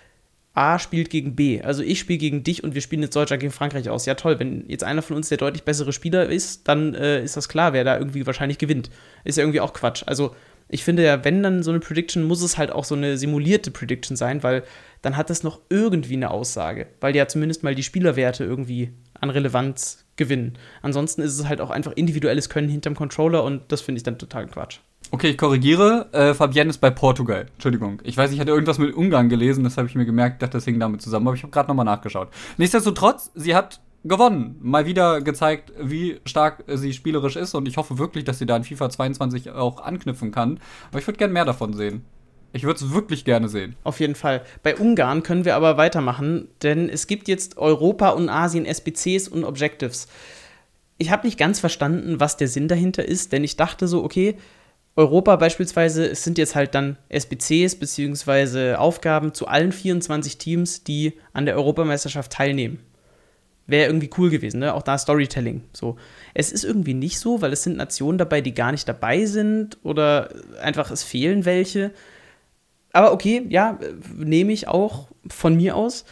A 0.54 0.78
spielt 0.78 1.10
gegen 1.10 1.36
B. 1.36 1.62
Also 1.62 1.82
ich 1.82 2.00
spiele 2.00 2.18
gegen 2.18 2.42
dich 2.42 2.64
und 2.64 2.74
wir 2.74 2.80
spielen 2.80 3.02
jetzt 3.02 3.14
Deutschland 3.14 3.40
gegen 3.40 3.52
Frankreich 3.52 3.88
aus. 3.88 4.06
Ja, 4.06 4.14
toll. 4.14 4.40
Wenn 4.40 4.68
jetzt 4.68 4.82
einer 4.82 5.02
von 5.02 5.16
uns 5.16 5.28
der 5.28 5.38
deutlich 5.38 5.62
bessere 5.62 5.92
Spieler 5.92 6.28
ist, 6.28 6.66
dann 6.66 6.94
äh, 6.94 7.22
ist 7.22 7.36
das 7.36 7.48
klar, 7.48 7.72
wer 7.72 7.84
da 7.84 7.96
irgendwie 7.96 8.26
wahrscheinlich 8.26 8.58
gewinnt. 8.58 8.90
Ist 9.24 9.38
ja 9.38 9.44
irgendwie 9.44 9.60
auch 9.60 9.72
Quatsch. 9.72 10.02
Also 10.06 10.34
ich 10.68 10.82
finde 10.82 11.04
ja, 11.04 11.24
wenn 11.24 11.42
dann 11.42 11.62
so 11.62 11.70
eine 11.70 11.80
Prediction, 11.80 12.24
muss 12.24 12.42
es 12.42 12.58
halt 12.58 12.72
auch 12.72 12.84
so 12.84 12.94
eine 12.94 13.16
simulierte 13.16 13.70
Prediction 13.70 14.16
sein, 14.16 14.42
weil 14.42 14.64
dann 15.02 15.16
hat 15.16 15.30
das 15.30 15.44
noch 15.44 15.60
irgendwie 15.68 16.14
eine 16.14 16.30
Aussage. 16.30 16.88
Weil 17.00 17.14
ja 17.14 17.28
zumindest 17.28 17.62
mal 17.62 17.74
die 17.74 17.82
Spielerwerte 17.84 18.44
irgendwie 18.44 18.92
an 19.20 19.30
Relevanz 19.30 20.04
gewinnen. 20.16 20.58
Ansonsten 20.82 21.22
ist 21.22 21.38
es 21.38 21.48
halt 21.48 21.60
auch 21.60 21.70
einfach 21.70 21.92
individuelles 21.92 22.48
Können 22.48 22.68
hinterm 22.68 22.94
Controller 22.94 23.44
und 23.44 23.62
das 23.68 23.80
finde 23.80 23.98
ich 23.98 24.02
dann 24.02 24.18
total 24.18 24.46
Quatsch. 24.46 24.78
Okay, 25.12 25.30
ich 25.30 25.38
korrigiere. 25.38 26.08
Äh, 26.12 26.34
Fabienne 26.34 26.70
ist 26.70 26.78
bei 26.78 26.90
Portugal. 26.90 27.46
Entschuldigung. 27.54 28.00
Ich 28.04 28.16
weiß, 28.16 28.30
ich 28.32 28.38
hatte 28.38 28.50
irgendwas 28.50 28.78
mit 28.78 28.94
Ungarn 28.94 29.28
gelesen, 29.28 29.64
das 29.64 29.76
habe 29.76 29.88
ich 29.88 29.94
mir 29.94 30.04
gemerkt, 30.04 30.42
dachte, 30.42 30.52
das 30.52 30.64
hing 30.64 30.78
damit 30.78 31.02
zusammen, 31.02 31.26
aber 31.26 31.34
ich 31.34 31.42
habe 31.42 31.50
gerade 31.50 31.68
nochmal 31.68 31.84
nachgeschaut. 31.84 32.28
Nichtsdestotrotz, 32.58 33.30
sie 33.34 33.54
hat 33.54 33.80
gewonnen. 34.04 34.56
Mal 34.60 34.86
wieder 34.86 35.20
gezeigt, 35.20 35.72
wie 35.80 36.20
stark 36.24 36.64
sie 36.66 36.92
spielerisch 36.92 37.36
ist 37.36 37.54
und 37.54 37.66
ich 37.68 37.76
hoffe 37.76 37.98
wirklich, 37.98 38.24
dass 38.24 38.38
sie 38.38 38.46
da 38.46 38.56
in 38.56 38.64
FIFA 38.64 38.90
22 38.90 39.50
auch 39.50 39.80
anknüpfen 39.80 40.30
kann. 40.30 40.60
Aber 40.90 41.00
ich 41.00 41.06
würde 41.06 41.18
gerne 41.18 41.32
mehr 41.32 41.44
davon 41.44 41.72
sehen. 41.74 42.04
Ich 42.52 42.64
würde 42.64 42.84
es 42.84 42.92
wirklich 42.92 43.24
gerne 43.24 43.48
sehen. 43.48 43.76
Auf 43.84 44.00
jeden 44.00 44.14
Fall. 44.14 44.42
Bei 44.62 44.76
Ungarn 44.76 45.22
können 45.22 45.44
wir 45.44 45.54
aber 45.54 45.76
weitermachen, 45.76 46.48
denn 46.62 46.88
es 46.88 47.06
gibt 47.06 47.28
jetzt 47.28 47.58
Europa 47.58 48.10
und 48.10 48.28
Asien 48.28 48.66
SBCs 48.66 49.28
und 49.28 49.44
Objectives. 49.44 50.08
Ich 50.98 51.10
habe 51.10 51.26
nicht 51.26 51.38
ganz 51.38 51.60
verstanden, 51.60 52.20
was 52.20 52.36
der 52.36 52.48
Sinn 52.48 52.68
dahinter 52.68 53.04
ist, 53.04 53.32
denn 53.32 53.44
ich 53.44 53.56
dachte 53.56 53.86
so, 53.86 54.02
okay, 54.04 54.36
Europa 54.96 55.36
beispielsweise, 55.36 56.06
es 56.06 56.24
sind 56.24 56.36
jetzt 56.36 56.56
halt 56.56 56.74
dann 56.74 56.98
SBCs 57.08 57.76
bzw. 57.76 58.74
Aufgaben 58.74 59.32
zu 59.32 59.46
allen 59.46 59.72
24 59.72 60.36
Teams, 60.36 60.82
die 60.82 61.14
an 61.32 61.46
der 61.46 61.56
Europameisterschaft 61.56 62.32
teilnehmen. 62.32 62.80
Wäre 63.66 63.86
irgendwie 63.86 64.10
cool 64.18 64.30
gewesen, 64.30 64.58
ne? 64.58 64.74
Auch 64.74 64.82
da 64.82 64.98
Storytelling. 64.98 65.62
So. 65.72 65.96
Es 66.34 66.50
ist 66.50 66.64
irgendwie 66.64 66.94
nicht 66.94 67.20
so, 67.20 67.40
weil 67.40 67.52
es 67.52 67.62
sind 67.62 67.76
Nationen 67.76 68.18
dabei, 68.18 68.40
die 68.40 68.52
gar 68.52 68.72
nicht 68.72 68.88
dabei 68.88 69.26
sind 69.26 69.78
oder 69.84 70.34
einfach 70.60 70.90
es 70.90 71.04
fehlen 71.04 71.44
welche 71.44 71.92
aber 72.92 73.12
okay, 73.12 73.46
ja, 73.48 73.78
nehme 74.16 74.52
ich 74.52 74.68
auch 74.68 75.08
von 75.28 75.56
mir 75.56 75.76
aus. 75.76 76.04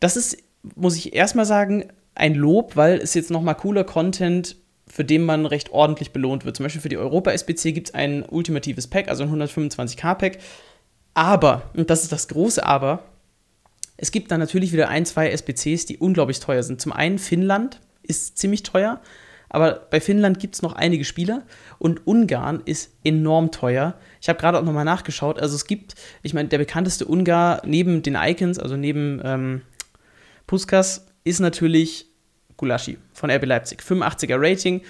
Das 0.00 0.16
ist, 0.16 0.38
muss 0.74 0.96
ich 0.96 1.14
erstmal 1.14 1.46
sagen, 1.46 1.88
ein 2.14 2.34
Lob, 2.34 2.76
weil 2.76 2.98
es 2.98 3.14
jetzt 3.14 3.30
noch 3.30 3.42
mal 3.42 3.54
cooler 3.54 3.84
Content 3.84 4.56
für 4.88 5.04
den 5.04 5.24
man 5.24 5.46
recht 5.46 5.72
ordentlich 5.72 6.12
belohnt 6.12 6.44
wird. 6.44 6.56
Zum 6.56 6.64
Beispiel 6.64 6.80
für 6.80 6.88
die 6.88 6.96
Europa-SBC 6.96 7.72
gibt 7.72 7.88
es 7.88 7.94
ein 7.94 8.22
ultimatives 8.22 8.86
Pack, 8.86 9.08
also 9.08 9.24
ein 9.24 9.30
125k-Pack. 9.30 10.38
Aber, 11.14 11.70
und 11.74 11.90
das 11.90 12.02
ist 12.02 12.12
das 12.12 12.28
große 12.28 12.64
Aber, 12.64 13.02
es 13.96 14.12
gibt 14.12 14.30
dann 14.30 14.40
natürlich 14.40 14.72
wieder 14.72 14.88
ein, 14.88 15.06
zwei 15.06 15.30
SBCs, 15.30 15.86
die 15.86 15.98
unglaublich 15.98 16.40
teuer 16.40 16.62
sind. 16.62 16.80
Zum 16.80 16.92
einen 16.92 17.18
Finnland 17.18 17.80
ist 18.02 18.38
ziemlich 18.38 18.62
teuer, 18.62 19.00
aber 19.56 19.86
bei 19.90 20.02
Finnland 20.02 20.38
gibt 20.38 20.54
es 20.54 20.60
noch 20.60 20.74
einige 20.74 21.06
Spieler 21.06 21.42
und 21.78 22.06
Ungarn 22.06 22.60
ist 22.66 22.92
enorm 23.04 23.52
teuer. 23.52 23.94
Ich 24.20 24.28
habe 24.28 24.38
gerade 24.38 24.58
auch 24.58 24.62
nochmal 24.62 24.84
nachgeschaut. 24.84 25.40
Also 25.40 25.56
es 25.56 25.66
gibt, 25.66 25.94
ich 26.22 26.34
meine, 26.34 26.50
der 26.50 26.58
bekannteste 26.58 27.06
Ungar 27.06 27.62
neben 27.64 28.02
den 28.02 28.16
Icons, 28.16 28.58
also 28.58 28.76
neben 28.76 29.18
ähm, 29.24 29.62
Puskas, 30.46 31.06
ist 31.24 31.40
natürlich 31.40 32.04
Gulaschi 32.58 32.98
von 33.14 33.30
RB 33.30 33.46
Leipzig. 33.46 33.80
85er 33.80 34.36
Rating, 34.36 34.82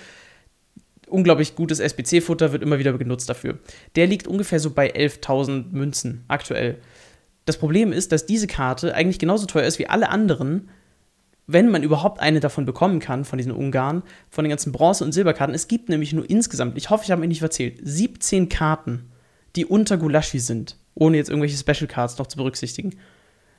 unglaublich 1.07 1.55
gutes 1.55 1.79
SBC-Futter, 1.79 2.51
wird 2.51 2.65
immer 2.65 2.81
wieder 2.81 2.93
genutzt 2.99 3.31
dafür. 3.31 3.61
Der 3.95 4.09
liegt 4.09 4.27
ungefähr 4.27 4.59
so 4.59 4.71
bei 4.71 4.93
11.000 4.93 5.67
Münzen 5.71 6.25
aktuell. 6.27 6.79
Das 7.45 7.57
Problem 7.57 7.93
ist, 7.93 8.11
dass 8.11 8.27
diese 8.27 8.49
Karte 8.49 8.97
eigentlich 8.97 9.21
genauso 9.21 9.47
teuer 9.47 9.69
ist 9.69 9.79
wie 9.79 9.87
alle 9.87 10.09
anderen, 10.09 10.71
wenn 11.47 11.71
man 11.71 11.83
überhaupt 11.83 12.21
eine 12.21 12.41
davon 12.41 12.65
bekommen 12.65 12.99
kann, 12.99 13.25
von 13.25 13.39
diesen 13.39 13.53
Ungarn, 13.53 14.03
von 14.31 14.45
den 14.45 14.51
ganzen 14.51 14.73
Bronze- 14.73 15.05
und 15.05 15.13
Silberkarten. 15.13 15.55
Es 15.55 15.69
gibt 15.69 15.89
nämlich 15.89 16.13
nur 16.13 16.29
insgesamt, 16.29 16.77
ich 16.77 16.91
hoffe, 16.91 17.05
ich 17.05 17.11
habe 17.11 17.21
mich 17.21 17.29
nicht 17.29 17.43
erzählt, 17.43 17.79
17 17.83 18.49
Karten, 18.49 19.11
die 19.55 19.65
unter 19.65 19.97
Gulaschi 19.97 20.41
sind, 20.41 20.77
ohne 20.95 21.17
jetzt 21.17 21.31
irgendwelche 21.31 21.57
Special 21.57 21.87
Cards 21.87 22.19
noch 22.19 22.27
zu 22.27 22.37
berücksichtigen. 22.37 22.97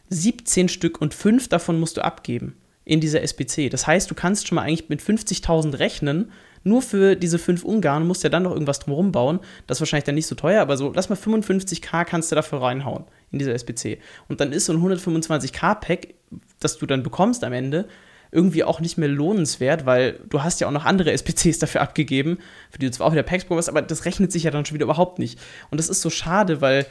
17 0.10 0.70
Stück 0.70 1.02
und 1.02 1.14
5 1.14 1.48
davon 1.48 1.80
musst 1.80 1.98
du 1.98 2.04
abgeben 2.04 2.58
in 2.84 3.02
dieser 3.02 3.22
SBC. 3.22 3.70
Das 3.70 3.88
heißt, 3.88 4.10
du 4.10 4.16
kannst 4.16 4.48
schon 4.48 4.56
mal 4.56 4.64
eigentlich 4.64 4.90
mit 4.90 5.02
50.000 5.02 5.80
rechnen, 5.80 6.32
nur 6.64 6.82
für 6.82 7.16
diese 7.16 7.40
5 7.40 7.64
Ungarn 7.64 8.06
musst 8.06 8.24
du 8.24 8.28
ja 8.28 8.30
dann 8.30 8.44
noch 8.44 8.52
irgendwas 8.52 8.80
drumherum 8.80 9.12
bauen. 9.12 9.40
Das 9.68 9.78
ist 9.78 9.82
wahrscheinlich 9.82 10.06
dann 10.06 10.16
nicht 10.16 10.28
so 10.28 10.36
teuer, 10.36 10.62
aber 10.62 10.76
so, 10.76 10.92
lass 10.94 11.10
mal 11.10 11.16
55k 11.16 12.06
kannst 12.06 12.32
du 12.32 12.36
dafür 12.36 12.62
reinhauen 12.62 13.06
in 13.32 13.40
dieser 13.40 13.54
SBC. 13.54 14.00
Und 14.28 14.40
dann 14.42 14.52
ist 14.52 14.66
so 14.66 14.74
ein 14.74 14.82
125k-Pack, 14.82 16.14
das 16.60 16.78
du 16.78 16.86
dann 16.86 17.04
bekommst 17.04 17.44
am 17.44 17.54
Ende, 17.54 17.88
irgendwie 18.32 18.64
auch 18.64 18.80
nicht 18.80 18.98
mehr 18.98 19.08
lohnenswert, 19.08 19.86
weil 19.86 20.20
du 20.30 20.44
hast 20.44 20.60
ja 20.60 20.68
auch 20.68 20.72
noch 20.72 20.86
andere 20.86 21.12
SPCs 21.12 21.60
dafür 21.60 21.82
abgegeben, 21.82 22.40
für 22.70 22.80
die 22.80 22.88
du 22.88 22.92
zwar 22.92 23.08
auch 23.08 23.12
wieder 23.14 23.24
Packs 23.24 23.46
bekommst, 23.46 23.70
aber 23.70 23.82
das 23.82 24.06
rechnet 24.06 24.32
sich 24.32 24.44
ja 24.44 24.52
dann 24.52 24.66
schon 24.66 24.76
wieder 24.76 24.84
überhaupt 24.84 25.20
nicht. 25.20 25.40
Und 25.72 25.80
das 25.80 25.90
ist 25.90 26.02
so 26.02 26.10
schade, 26.10 26.62
weil 26.62 26.86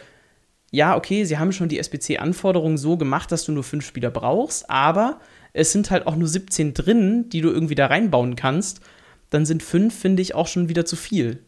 ja, 0.71 0.97
okay, 0.97 1.25
sie 1.25 1.39
haben 1.39 1.53
schon 1.53 1.69
die 1.69 1.79
SPC-Anforderungen 1.79 2.77
so 2.79 2.97
gemacht, 2.97 3.31
dass 3.31 3.45
du 3.45 3.53
nur 3.53 3.65
fünf 3.65 3.87
Spieler 3.87 4.11
brauchst, 4.11 4.69
aber 4.69 5.21
es 5.53 5.73
sind 5.73 5.91
halt 5.91 6.07
auch 6.07 6.17
nur 6.17 6.29
17 6.29 6.75
drin, 6.75 7.29
die 7.31 7.41
du 7.41 7.51
irgendwie 7.51 7.75
da 7.75 7.87
reinbauen 7.87 8.37
kannst. 8.37 8.81
Dann 9.31 9.47
sind 9.47 9.63
fünf, 9.63 9.99
finde 9.99 10.23
ich, 10.23 10.35
auch 10.35 10.49
schon 10.49 10.69
wieder 10.69 10.85
zu 10.85 10.97
viel. 10.97 11.43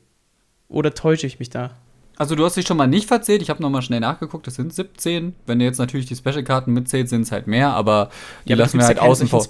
Oder 0.69 0.95
täusche 0.95 1.27
ich 1.27 1.39
mich 1.39 1.51
da? 1.51 1.77
Also 2.19 2.35
du 2.35 2.45
hast 2.45 2.57
dich 2.57 2.67
schon 2.67 2.77
mal 2.77 2.89
nicht 2.89 3.07
verzählt. 3.07 3.43
Ich 3.43 3.49
habe 3.51 3.63
nochmal 3.63 3.83
schnell 3.83 4.01
nachgeguckt. 4.01 4.49
Es 4.49 4.57
sind 4.57 4.75
17. 4.75 5.35
Wenn 5.47 5.59
du 5.61 5.65
jetzt 5.65 5.79
natürlich 5.79 6.07
die 6.07 6.17
Special-Karten 6.17 6.73
mitzählt, 6.73 7.09
sind 7.09 7.23
es 7.23 7.33
halt 7.33 7.47
mehr. 7.47 7.71
Aber 7.71 8.11
die 8.45 8.51
ja, 8.51 8.57
aber 8.57 8.65
lassen 8.65 8.79
wir 8.79 8.87
halt 8.87 8.99
außen 8.99 9.29
vor. 9.29 9.47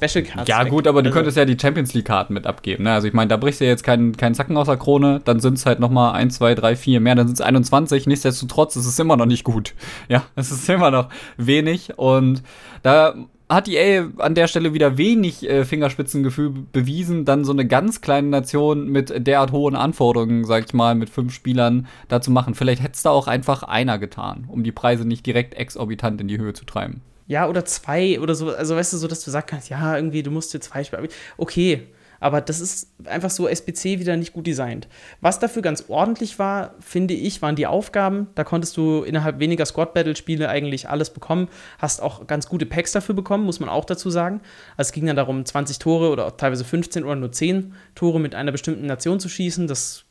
Ja 0.47 0.65
gut, 0.65 0.87
aber 0.87 1.03
du 1.03 1.09
also. 1.09 1.17
könntest 1.17 1.37
ja 1.39 1.47
die 1.47 1.57
Champions 1.59 1.95
League-Karten 1.95 2.35
mit 2.35 2.47
abgeben. 2.47 2.85
Ne? 2.85 2.93
Also 2.93 3.09
ich 3.09 3.15
meine, 3.15 3.29
da 3.29 3.39
brichst 3.39 3.61
du 3.61 3.65
ja 3.65 3.71
jetzt 3.71 3.85
keinen 3.85 4.17
kein 4.17 4.35
Zacken 4.35 4.57
aus 4.57 4.67
der 4.67 4.77
Krone. 4.77 5.21
Dann 5.25 5.41
sind 5.41 5.55
es 5.55 5.65
halt 5.65 5.81
nochmal 5.81 6.13
1, 6.13 6.37
2, 6.37 6.55
3, 6.55 6.77
4 6.77 7.01
mehr. 7.01 7.15
Dann 7.15 7.27
sind 7.27 7.35
es 7.35 7.41
21. 7.41 8.07
Nichtsdestotrotz 8.07 8.77
ist 8.77 8.87
es 8.87 8.99
immer 8.99 9.17
noch 9.17 9.27
nicht 9.27 9.45
gut. 9.45 9.75
Ja, 10.09 10.25
es 10.37 10.51
ist 10.51 10.69
immer 10.69 10.91
noch 10.91 11.09
wenig. 11.39 11.99
Und 11.99 12.43
da 12.83 13.15
hat 13.49 13.69
EA 13.69 14.09
an 14.19 14.35
der 14.35 14.47
Stelle 14.47 14.75
wieder 14.75 14.99
wenig 14.99 15.49
äh, 15.49 15.65
Fingerspitzengefühl 15.65 16.51
bewiesen, 16.73 17.25
dann 17.25 17.45
so 17.45 17.53
eine 17.53 17.67
ganz 17.67 18.01
kleine 18.01 18.29
Nation 18.29 18.89
mit 18.89 19.27
derart 19.27 19.53
hohen 19.53 19.75
Anforderungen, 19.75 20.45
sag 20.45 20.67
ich 20.67 20.75
mal, 20.75 20.95
mit 20.95 21.09
fünf 21.09 21.33
Spielern 21.33 21.87
da 22.09 22.21
zu 22.21 22.31
machen. 22.31 22.55
Vielleicht 22.55 22.83
hätte 22.83 22.95
es 22.95 23.03
da 23.03 23.11
auch 23.11 23.27
einfach 23.27 23.63
einer 23.63 23.99
getan, 23.99 24.45
um 24.49 24.65
die 24.65 24.73
Preise 24.73 25.07
nicht 25.07 25.25
direkt 25.25 25.55
exorbitant 25.55 26.21
in 26.21 26.29
die 26.29 26.39
Höhe 26.39 26.53
zu 26.53 26.65
treiben. 26.65 27.01
Ja, 27.27 27.49
oder 27.49 27.65
zwei 27.65 28.21
oder 28.21 28.35
so. 28.35 28.51
Also, 28.51 28.75
weißt 28.75 28.93
du, 28.95 28.97
so, 28.97 29.07
dass 29.07 29.23
du 29.23 29.33
kannst, 29.47 29.69
ja, 29.69 29.97
irgendwie, 29.97 30.23
du 30.23 30.31
musst 30.31 30.53
dir 30.53 30.61
zwei 30.61 30.83
Spiele. 30.83 31.09
Okay, 31.37 31.87
aber 32.21 32.41
das 32.41 32.61
ist 32.61 32.93
einfach 33.05 33.31
so 33.31 33.49
SBC 33.49 34.01
wieder 34.01 34.17
nicht 34.17 34.33
gut 34.33 34.47
designt. 34.47 34.89
Was 35.21 35.39
dafür 35.39 35.63
ganz 35.63 35.85
ordentlich 35.89 36.39
war, 36.39 36.75
finde 36.81 37.15
ich, 37.15 37.43
waren 37.43 37.57
die 37.57 37.67
Aufgaben. 37.67 38.29
Da 38.35 38.45
konntest 38.45 38.77
du 38.77 39.03
innerhalb 39.03 39.39
weniger 39.39 39.67
Squad-Battle-Spiele 39.67 40.49
eigentlich 40.49 40.89
alles 40.89 41.11
bekommen. 41.11 41.49
Hast 41.79 42.03
auch 42.03 42.27
ganz 42.27 42.49
gute 42.49 42.67
Packs 42.67 42.93
dafür 42.93 43.15
bekommen, 43.15 43.45
muss 43.45 43.61
man 43.61 43.69
auch 43.69 43.85
dazu 43.85 44.11
sagen. 44.11 44.41
Also 44.77 44.89
es 44.89 44.93
ging 44.93 45.07
dann 45.07 45.17
darum, 45.17 45.45
20 45.45 45.79
Tore 45.79 46.11
oder 46.11 46.37
teilweise 46.37 46.65
15 46.65 47.05
oder 47.05 47.17
nur 47.17 47.33
10 47.33 47.75
Tore 47.95 48.21
mit 48.21 48.35
einer 48.35 48.53
bestimmten 48.53 48.87
Nation 48.87 49.21
zu 49.21 49.29
schießen. 49.29 49.67
Das 49.67 50.05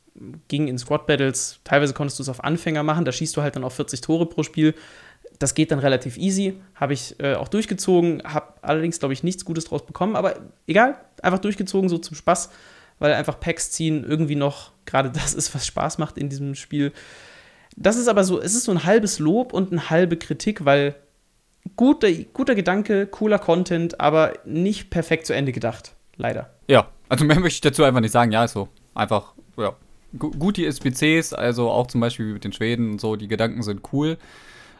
ging 0.47 0.67
in 0.67 0.77
Squad-Battles. 0.77 1.59
Teilweise 1.63 1.93
konntest 1.93 2.19
du 2.19 2.23
es 2.23 2.29
auf 2.29 2.43
Anfänger 2.43 2.83
machen. 2.83 3.05
Da 3.05 3.11
schießt 3.11 3.35
du 3.37 3.41
halt 3.41 3.55
dann 3.55 3.63
auf 3.63 3.73
40 3.73 4.01
Tore 4.01 4.25
pro 4.25 4.43
Spiel 4.43 4.73
das 5.39 5.53
geht 5.53 5.71
dann 5.71 5.79
relativ 5.79 6.17
easy. 6.17 6.59
Habe 6.75 6.93
ich 6.93 7.19
äh, 7.19 7.35
auch 7.35 7.47
durchgezogen, 7.47 8.23
habe 8.23 8.53
allerdings, 8.61 8.99
glaube 8.99 9.13
ich, 9.13 9.23
nichts 9.23 9.45
Gutes 9.45 9.65
draus 9.65 9.85
bekommen. 9.85 10.15
Aber 10.15 10.35
egal, 10.65 10.97
einfach 11.21 11.39
durchgezogen, 11.39 11.89
so 11.89 11.97
zum 11.97 12.15
Spaß, 12.15 12.49
weil 12.99 13.13
einfach 13.13 13.39
Packs 13.39 13.71
ziehen 13.71 14.03
irgendwie 14.03 14.35
noch 14.35 14.71
gerade 14.85 15.09
das 15.13 15.33
ist, 15.33 15.53
was 15.53 15.65
Spaß 15.65 15.97
macht 15.97 16.17
in 16.17 16.29
diesem 16.29 16.55
Spiel. 16.55 16.91
Das 17.75 17.97
ist 17.97 18.07
aber 18.07 18.23
so, 18.23 18.41
es 18.41 18.55
ist 18.55 18.63
so 18.63 18.71
ein 18.71 18.83
halbes 18.83 19.19
Lob 19.19 19.53
und 19.53 19.71
eine 19.71 19.89
halbe 19.89 20.17
Kritik, 20.17 20.65
weil 20.65 20.95
guter, 21.75 22.11
guter 22.11 22.55
Gedanke, 22.55 23.05
cooler 23.05 23.37
Content, 23.37 23.99
aber 23.99 24.33
nicht 24.45 24.89
perfekt 24.89 25.27
zu 25.27 25.33
Ende 25.33 25.51
gedacht. 25.51 25.93
Leider. 26.15 26.49
Ja, 26.67 26.89
also 27.09 27.23
mehr 27.25 27.39
möchte 27.39 27.57
ich 27.57 27.61
dazu 27.61 27.83
einfach 27.83 27.99
nicht 28.01 28.11
sagen. 28.11 28.31
Ja, 28.31 28.45
ist 28.45 28.53
so. 28.53 28.69
Einfach, 28.95 29.33
ja. 29.57 29.75
Gut 30.17 30.57
die 30.57 30.65
SPCs, 30.65 31.33
also 31.33 31.69
auch 31.69 31.87
zum 31.87 32.01
Beispiel 32.01 32.33
mit 32.33 32.43
den 32.43 32.53
Schweden 32.53 32.91
und 32.91 33.01
so, 33.01 33.17
die 33.17 33.27
Gedanken 33.27 33.61
sind 33.61 33.81
cool 33.91 34.17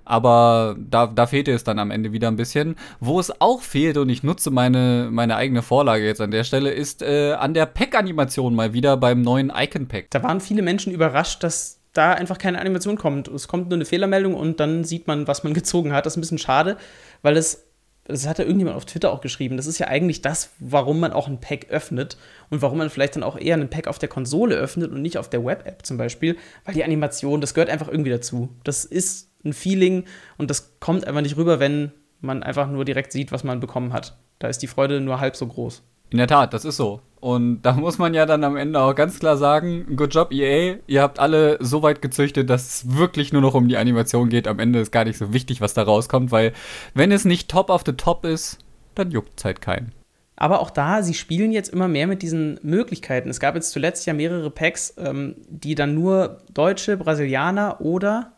aber 0.08 0.76
da, 0.80 1.08
da 1.08 1.28
fehlte 1.28 1.52
es 1.52 1.64
dann 1.64 1.80
am 1.80 1.92
Ende 1.92 2.12
wieder 2.12 2.28
ein 2.28 2.36
bisschen. 2.36 2.76
Wo 3.00 3.20
es 3.20 3.42
auch 3.42 3.62
fehlt, 3.62 3.98
und 3.98 4.10
ich 4.10 4.24
nutze 4.24 4.52
meine, 4.52 5.10
meine 5.12 5.36
eigene 5.36 5.62
Vorlage 5.62 6.06
jetzt 6.06 6.22
an 6.22 6.32
der 6.32 6.44
Stelle, 6.44 6.72
ist 6.72 7.02
äh, 7.02 7.34
an 7.34 7.54
der 7.54 7.66
Pack-Animation 7.66 8.56
mal 8.56 8.74
wieder 8.74 8.98
beim 8.98 9.22
neuen 9.22 9.52
Icon-Pack. 9.56 10.08
Da 10.12 10.24
waren 10.24 10.40
viele 10.40 10.62
Menschen 10.62 10.94
überrascht, 10.94 11.44
dass 11.44 11.80
da 11.94 12.14
einfach 12.14 12.38
keine 12.38 12.60
Animation 12.60 12.98
kommt. 12.98 13.28
Es 13.28 13.48
kommt 13.48 13.70
nur 13.70 13.78
eine 13.78 13.86
Fehlermeldung 13.86 14.36
und 14.36 14.60
dann 14.60 14.84
sieht 14.84 15.08
man, 15.08 15.28
was 15.28 15.44
man 15.44 15.54
gezogen 15.56 15.94
hat. 15.94 16.06
Das 16.06 16.14
ist 16.14 16.18
ein 16.18 16.22
bisschen 16.22 16.38
schade, 16.38 16.78
weil 17.22 17.38
es 17.38 17.68
das 18.08 18.26
hat 18.26 18.40
ja 18.40 18.46
irgendjemand 18.46 18.78
auf 18.78 18.86
Twitter 18.86 19.12
auch 19.12 19.20
geschrieben, 19.20 19.58
das 19.58 19.68
ist 19.68 19.80
ja 19.80 19.88
eigentlich 19.88 20.22
das, 20.22 20.52
warum 20.60 21.00
man 21.00 21.12
auch 21.12 21.28
ein 21.28 21.42
Pack 21.42 21.68
öffnet 21.70 22.18
und 22.50 22.62
warum 22.62 22.78
man 22.78 22.90
vielleicht 22.90 23.18
dann 23.18 23.24
auch 23.24 23.38
eher 23.38 23.56
ein 23.56 23.70
Pack 23.70 23.88
auf 23.88 24.00
der 24.00 24.08
Konsole 24.08 24.56
öffnet 24.56 24.92
und 24.92 25.02
nicht 25.02 25.18
auf 25.18 25.30
der 25.30 25.44
Web-App 25.44 25.86
zum 25.86 25.98
Beispiel, 25.98 26.38
weil 26.64 26.74
die 26.74 26.86
Animation, 26.86 27.42
das 27.42 27.54
gehört 27.54 27.70
einfach 27.70 27.90
irgendwie 27.90 28.12
dazu. 28.12 28.50
Das 28.64 28.86
ist 28.86 29.27
ein 29.48 29.54
Feeling 29.54 30.06
und 30.38 30.50
das 30.50 30.80
kommt 30.80 31.06
einfach 31.08 31.22
nicht 31.22 31.38
rüber, 31.38 31.60
wenn 31.60 31.92
man 32.22 32.44
einfach 32.44 32.70
nur 32.70 32.86
direkt 32.86 33.12
sieht, 33.12 33.32
was 33.32 33.44
man 33.44 33.60
bekommen 33.60 33.94
hat. 33.94 34.18
Da 34.40 34.48
ist 34.48 34.60
die 34.60 34.68
Freude 34.68 35.02
nur 35.02 35.20
halb 35.20 35.36
so 35.36 35.48
groß. 35.48 35.84
In 36.10 36.20
der 36.20 36.28
Tat, 36.28 36.54
das 36.54 36.64
ist 36.64 36.78
so. 36.78 37.02
Und 37.20 37.64
da 37.64 37.74
muss 37.74 37.98
man 37.98 38.14
ja 38.14 38.26
dann 38.26 38.44
am 38.44 38.56
Ende 38.56 38.80
auch 38.80 38.94
ganz 38.94 39.20
klar 39.20 39.38
sagen, 39.38 39.96
good 39.96 40.14
job 40.14 40.32
EA, 40.32 40.78
ihr 40.88 41.02
habt 41.02 41.20
alle 41.20 41.58
so 41.60 41.82
weit 41.82 42.02
gezüchtet, 42.02 42.50
dass 42.50 42.68
es 42.68 42.96
wirklich 42.96 43.34
nur 43.34 43.42
noch 43.42 43.56
um 43.56 43.68
die 43.68 43.78
Animation 43.78 44.30
geht. 44.30 44.48
Am 44.48 44.60
Ende 44.60 44.80
ist 44.80 44.92
gar 44.92 45.04
nicht 45.04 45.18
so 45.18 45.34
wichtig, 45.34 45.60
was 45.60 45.74
da 45.74 45.84
rauskommt, 45.84 46.32
weil 46.32 46.54
wenn 46.94 47.12
es 47.12 47.26
nicht 47.26 47.50
top 47.50 47.70
of 47.70 47.84
the 47.86 47.94
top 47.94 48.24
ist, 48.24 48.60
dann 48.96 49.12
juckt 49.12 49.40
es 49.40 49.46
halt 49.46 49.62
keinen. 49.62 49.92
Aber 50.40 50.62
auch 50.62 50.70
da, 50.70 51.02
sie 51.02 51.16
spielen 51.16 51.52
jetzt 51.52 51.74
immer 51.74 51.88
mehr 51.88 52.06
mit 52.06 52.22
diesen 52.22 52.60
Möglichkeiten. 52.62 53.30
Es 53.30 53.40
gab 53.40 53.56
jetzt 53.56 53.72
zuletzt 53.72 54.06
ja 54.06 54.14
mehrere 54.14 54.52
Packs, 54.52 54.94
ähm, 54.98 55.36
die 55.50 55.74
dann 55.74 55.96
nur 55.96 56.44
Deutsche, 56.54 56.96
Brasilianer 56.96 57.82
oder 57.82 58.37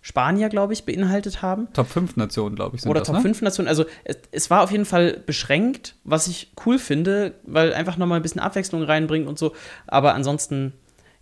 Spanier, 0.00 0.48
glaube 0.48 0.72
ich, 0.72 0.84
beinhaltet 0.84 1.42
haben. 1.42 1.68
Top 1.72 1.88
5 1.88 2.16
Nationen, 2.16 2.56
glaube 2.56 2.76
ich, 2.76 2.82
sind 2.82 2.90
Oder 2.90 3.00
das, 3.00 3.08
Top 3.08 3.16
ne? 3.16 3.22
5 3.22 3.42
Nationen. 3.42 3.68
Also 3.68 3.84
es, 4.04 4.18
es, 4.30 4.50
war 4.50 4.62
auf 4.62 4.70
jeden 4.70 4.84
Fall 4.84 5.20
beschränkt, 5.26 5.94
was 6.04 6.26
ich 6.28 6.52
cool 6.64 6.78
finde, 6.78 7.34
weil 7.44 7.72
einfach 7.74 7.96
nochmal 7.96 8.18
ein 8.18 8.22
bisschen 8.22 8.40
Abwechslung 8.40 8.82
reinbringt 8.82 9.26
und 9.26 9.38
so. 9.38 9.54
Aber 9.86 10.14
ansonsten, 10.14 10.72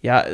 ja, 0.02 0.24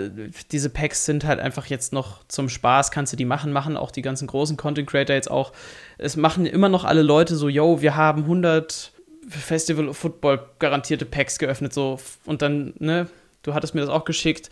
diese 0.50 0.70
Packs 0.70 1.04
sind 1.04 1.24
halt 1.24 1.38
einfach 1.38 1.66
jetzt 1.66 1.92
noch 1.92 2.24
zum 2.28 2.48
Spaß, 2.48 2.90
kannst 2.90 3.12
du 3.12 3.16
die 3.16 3.24
machen, 3.24 3.52
machen 3.52 3.76
auch 3.76 3.90
die 3.90 4.02
ganzen 4.02 4.26
großen 4.26 4.56
Content 4.56 4.88
Creator 4.88 5.14
jetzt 5.14 5.30
auch. 5.30 5.52
Es 5.98 6.16
machen 6.16 6.44
immer 6.44 6.68
noch 6.68 6.84
alle 6.84 7.02
Leute 7.02 7.36
so, 7.36 7.48
yo, 7.48 7.80
wir 7.80 7.96
haben 7.96 8.22
100 8.22 8.92
Festival 9.28 9.88
of 9.88 9.96
Football 9.96 10.40
garantierte 10.58 11.04
Packs 11.06 11.38
geöffnet, 11.38 11.72
so. 11.72 12.00
Und 12.24 12.42
dann, 12.42 12.74
ne, 12.80 13.06
du 13.44 13.54
hattest 13.54 13.74
mir 13.74 13.80
das 13.82 13.90
auch 13.90 14.04
geschickt. 14.04 14.50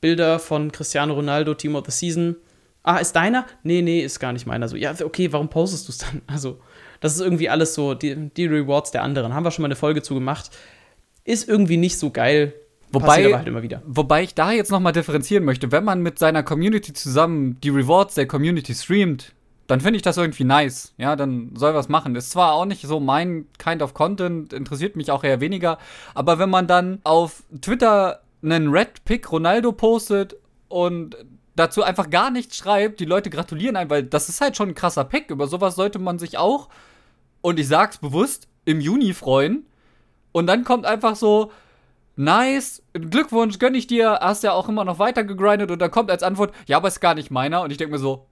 Bilder 0.00 0.38
von 0.38 0.72
Cristiano 0.72 1.12
Ronaldo, 1.12 1.54
Team 1.54 1.74
of 1.74 1.84
the 1.84 1.92
Season 1.92 2.36
ah, 2.82 2.96
ist 2.98 3.14
deiner? 3.14 3.46
Nee, 3.62 3.82
nee, 3.82 4.00
ist 4.00 4.18
gar 4.18 4.32
nicht 4.32 4.46
meiner. 4.46 4.68
So, 4.68 4.76
ja, 4.76 4.94
okay, 5.02 5.32
warum 5.32 5.48
postest 5.48 5.88
du 5.88 5.92
es 5.92 5.98
dann? 5.98 6.22
Also, 6.26 6.60
das 7.00 7.14
ist 7.14 7.20
irgendwie 7.20 7.48
alles 7.48 7.74
so, 7.74 7.94
die, 7.94 8.30
die 8.30 8.46
Rewards 8.46 8.90
der 8.90 9.02
anderen. 9.02 9.34
Haben 9.34 9.44
wir 9.44 9.50
schon 9.50 9.62
mal 9.62 9.68
eine 9.68 9.76
Folge 9.76 10.02
zu 10.02 10.14
gemacht. 10.14 10.50
Ist 11.24 11.48
irgendwie 11.48 11.76
nicht 11.76 11.98
so 11.98 12.10
geil. 12.10 12.54
Wobei, 12.90 13.34
halt 13.34 13.46
immer 13.46 13.62
wieder. 13.62 13.82
wobei 13.84 14.22
ich 14.22 14.34
da 14.34 14.50
jetzt 14.50 14.70
nochmal 14.70 14.94
differenzieren 14.94 15.44
möchte, 15.44 15.70
wenn 15.70 15.84
man 15.84 16.02
mit 16.02 16.18
seiner 16.18 16.42
Community 16.42 16.94
zusammen 16.94 17.58
die 17.62 17.68
Rewards 17.68 18.14
der 18.14 18.26
Community 18.26 18.74
streamt, 18.74 19.34
dann 19.66 19.80
finde 19.80 19.98
ich 19.98 20.02
das 20.02 20.16
irgendwie 20.16 20.44
nice. 20.44 20.94
Ja, 20.96 21.14
dann 21.14 21.52
soll 21.54 21.74
was 21.74 21.90
machen. 21.90 22.16
Ist 22.16 22.30
zwar 22.30 22.54
auch 22.54 22.64
nicht 22.64 22.82
so 22.86 22.98
mein 22.98 23.46
Kind 23.58 23.82
of 23.82 23.92
Content, 23.92 24.54
interessiert 24.54 24.96
mich 24.96 25.10
auch 25.10 25.22
eher 25.22 25.40
weniger, 25.40 25.78
aber 26.14 26.38
wenn 26.38 26.48
man 26.48 26.66
dann 26.66 27.00
auf 27.04 27.44
Twitter 27.60 28.22
einen 28.42 28.70
Red 28.70 29.04
Pick 29.04 29.30
Ronaldo 29.30 29.72
postet 29.72 30.36
und 30.68 31.16
dazu 31.58 31.82
einfach 31.82 32.10
gar 32.10 32.30
nichts 32.30 32.56
schreibt, 32.56 33.00
die 33.00 33.04
Leute 33.04 33.30
gratulieren 33.30 33.76
einem, 33.76 33.90
weil 33.90 34.04
das 34.04 34.28
ist 34.28 34.40
halt 34.40 34.56
schon 34.56 34.70
ein 34.70 34.74
krasser 34.74 35.04
Pick. 35.04 35.30
Über 35.30 35.46
sowas 35.46 35.74
sollte 35.74 35.98
man 35.98 36.18
sich 36.18 36.38
auch, 36.38 36.68
und 37.40 37.58
ich 37.58 37.68
sag's 37.68 37.98
bewusst, 37.98 38.48
im 38.64 38.80
Juni 38.80 39.14
freuen. 39.14 39.66
Und 40.32 40.46
dann 40.46 40.64
kommt 40.64 40.86
einfach 40.86 41.16
so, 41.16 41.52
nice, 42.16 42.82
Glückwunsch, 42.92 43.58
gönn 43.58 43.74
ich 43.74 43.86
dir, 43.86 44.18
hast 44.20 44.42
ja 44.42 44.52
auch 44.52 44.68
immer 44.68 44.84
noch 44.84 44.98
weiter 44.98 45.24
gegrindet 45.24 45.70
und 45.70 45.78
dann 45.80 45.90
kommt 45.90 46.10
als 46.10 46.22
Antwort, 46.22 46.54
ja, 46.66 46.76
aber 46.76 46.88
ist 46.88 47.00
gar 47.00 47.14
nicht 47.14 47.30
meiner. 47.30 47.62
Und 47.62 47.70
ich 47.70 47.78
denke 47.78 47.92
mir 47.92 47.98
so, 47.98 48.26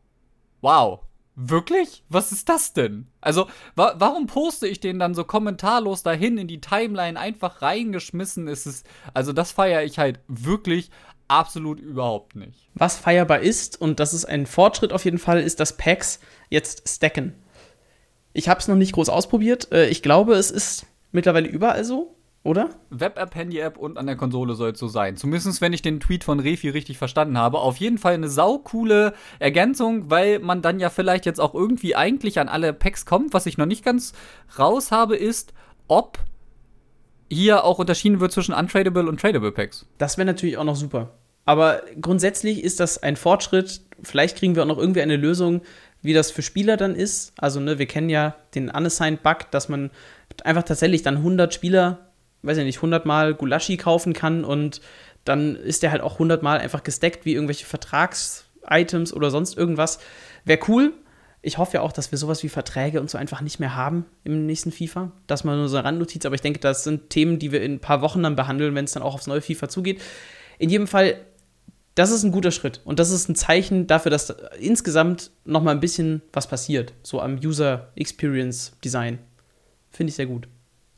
wow, 0.60 1.00
wirklich? 1.36 2.04
Was 2.08 2.32
ist 2.32 2.48
das 2.48 2.72
denn? 2.72 3.06
Also, 3.20 3.46
wa 3.76 3.94
warum 3.98 4.26
poste 4.26 4.66
ich 4.66 4.80
den 4.80 4.98
dann 4.98 5.14
so 5.14 5.24
kommentarlos 5.24 6.02
dahin 6.02 6.38
in 6.38 6.48
die 6.48 6.60
Timeline 6.60 7.18
einfach 7.18 7.62
reingeschmissen? 7.62 8.48
Ist 8.48 8.66
es, 8.66 8.82
also 9.14 9.32
das 9.32 9.52
feiere 9.52 9.84
ich 9.84 9.98
halt 9.98 10.20
wirklich 10.26 10.90
absolut 11.28 11.80
überhaupt 11.80 12.36
nicht. 12.36 12.68
Was 12.74 12.96
feierbar 12.96 13.40
ist, 13.40 13.80
und 13.80 14.00
das 14.00 14.14
ist 14.14 14.24
ein 14.24 14.46
Fortschritt 14.46 14.92
auf 14.92 15.04
jeden 15.04 15.18
Fall, 15.18 15.40
ist, 15.40 15.60
dass 15.60 15.76
Packs 15.76 16.20
jetzt 16.50 16.88
stacken. 16.88 17.34
Ich 18.32 18.48
habe 18.48 18.60
es 18.60 18.68
noch 18.68 18.76
nicht 18.76 18.92
groß 18.92 19.08
ausprobiert. 19.08 19.72
Äh, 19.72 19.88
ich 19.88 20.02
glaube, 20.02 20.34
es 20.34 20.50
ist 20.50 20.86
mittlerweile 21.12 21.48
überall 21.48 21.84
so, 21.84 22.14
oder? 22.42 22.70
Web-App, 22.90 23.34
Handy-App 23.34 23.76
und 23.76 23.98
an 23.98 24.06
der 24.06 24.16
Konsole 24.16 24.54
soll 24.54 24.70
es 24.70 24.78
so 24.78 24.88
sein. 24.88 25.16
Zumindest, 25.16 25.60
wenn 25.60 25.72
ich 25.72 25.82
den 25.82 26.00
Tweet 26.00 26.22
von 26.22 26.38
Refi 26.38 26.68
richtig 26.68 26.98
verstanden 26.98 27.38
habe. 27.38 27.58
Auf 27.58 27.78
jeden 27.78 27.98
Fall 27.98 28.14
eine 28.14 28.28
saukoole 28.28 29.14
Ergänzung, 29.38 30.10
weil 30.10 30.38
man 30.38 30.62
dann 30.62 30.78
ja 30.78 30.90
vielleicht 30.90 31.26
jetzt 31.26 31.40
auch 31.40 31.54
irgendwie 31.54 31.96
eigentlich 31.96 32.38
an 32.38 32.48
alle 32.48 32.72
Packs 32.72 33.04
kommt. 33.04 33.34
Was 33.34 33.46
ich 33.46 33.58
noch 33.58 33.66
nicht 33.66 33.84
ganz 33.84 34.12
raus 34.58 34.92
habe, 34.92 35.16
ist, 35.16 35.54
ob 35.88 36.18
hier 37.28 37.64
auch 37.64 37.78
unterschieden 37.78 38.20
wird 38.20 38.32
zwischen 38.32 38.54
untradable 38.54 39.08
und 39.08 39.20
tradable 39.20 39.52
Packs. 39.52 39.86
Das 39.98 40.16
wäre 40.18 40.26
natürlich 40.26 40.58
auch 40.58 40.64
noch 40.64 40.76
super. 40.76 41.10
Aber 41.44 41.82
grundsätzlich 42.00 42.62
ist 42.64 42.80
das 42.80 43.02
ein 43.02 43.16
Fortschritt. 43.16 43.80
Vielleicht 44.02 44.36
kriegen 44.36 44.56
wir 44.56 44.62
auch 44.62 44.68
noch 44.68 44.78
irgendwie 44.78 45.02
eine 45.02 45.16
Lösung, 45.16 45.62
wie 46.02 46.12
das 46.12 46.30
für 46.30 46.42
Spieler 46.42 46.76
dann 46.76 46.94
ist. 46.94 47.32
Also, 47.38 47.60
ne, 47.60 47.78
wir 47.78 47.86
kennen 47.86 48.10
ja 48.10 48.36
den 48.54 48.68
Unassigned 48.68 49.22
Bug, 49.22 49.50
dass 49.50 49.68
man 49.68 49.90
einfach 50.44 50.64
tatsächlich 50.64 51.02
dann 51.02 51.18
100 51.18 51.54
Spieler, 51.54 52.10
weiß 52.42 52.58
ich 52.58 52.64
nicht, 52.64 52.78
100 52.78 53.06
Mal 53.06 53.34
Gulaschi 53.34 53.76
kaufen 53.76 54.12
kann 54.12 54.44
und 54.44 54.80
dann 55.24 55.56
ist 55.56 55.82
der 55.82 55.90
halt 55.90 56.02
auch 56.02 56.14
100 56.14 56.42
Mal 56.42 56.58
einfach 56.58 56.82
gesteckt 56.82 57.24
wie 57.24 57.34
irgendwelche 57.34 57.66
Vertrags-Items 57.66 59.12
oder 59.12 59.30
sonst 59.30 59.56
irgendwas. 59.56 59.98
Wäre 60.44 60.60
cool, 60.68 60.92
ich 61.46 61.58
hoffe 61.58 61.74
ja 61.74 61.82
auch, 61.82 61.92
dass 61.92 62.10
wir 62.10 62.18
sowas 62.18 62.42
wie 62.42 62.48
Verträge 62.48 63.00
und 63.00 63.08
so 63.08 63.16
einfach 63.16 63.40
nicht 63.40 63.60
mehr 63.60 63.76
haben 63.76 64.04
im 64.24 64.46
nächsten 64.46 64.72
FIFA. 64.72 65.12
Das 65.28 65.44
mal 65.44 65.56
nur 65.56 65.68
so 65.68 65.76
eine 65.76 65.84
Randnotiz, 65.84 66.26
aber 66.26 66.34
ich 66.34 66.40
denke, 66.40 66.58
das 66.58 66.82
sind 66.82 67.08
Themen, 67.08 67.38
die 67.38 67.52
wir 67.52 67.62
in 67.62 67.74
ein 67.74 67.78
paar 67.78 68.02
Wochen 68.02 68.24
dann 68.24 68.34
behandeln, 68.34 68.74
wenn 68.74 68.84
es 68.84 68.92
dann 68.92 69.04
auch 69.04 69.14
aufs 69.14 69.28
neue 69.28 69.40
FIFA 69.40 69.68
zugeht. 69.68 70.02
In 70.58 70.70
jedem 70.70 70.88
Fall, 70.88 71.20
das 71.94 72.10
ist 72.10 72.24
ein 72.24 72.32
guter 72.32 72.50
Schritt 72.50 72.80
und 72.84 72.98
das 72.98 73.10
ist 73.10 73.28
ein 73.28 73.36
Zeichen 73.36 73.86
dafür, 73.86 74.10
dass 74.10 74.34
insgesamt 74.58 75.30
noch 75.44 75.62
mal 75.62 75.70
ein 75.70 75.78
bisschen 75.78 76.20
was 76.32 76.48
passiert, 76.48 76.94
so 77.04 77.20
am 77.20 77.36
User 77.36 77.92
Experience 77.94 78.72
Design. 78.84 79.20
Finde 79.92 80.10
ich 80.10 80.16
sehr 80.16 80.26
gut. 80.26 80.48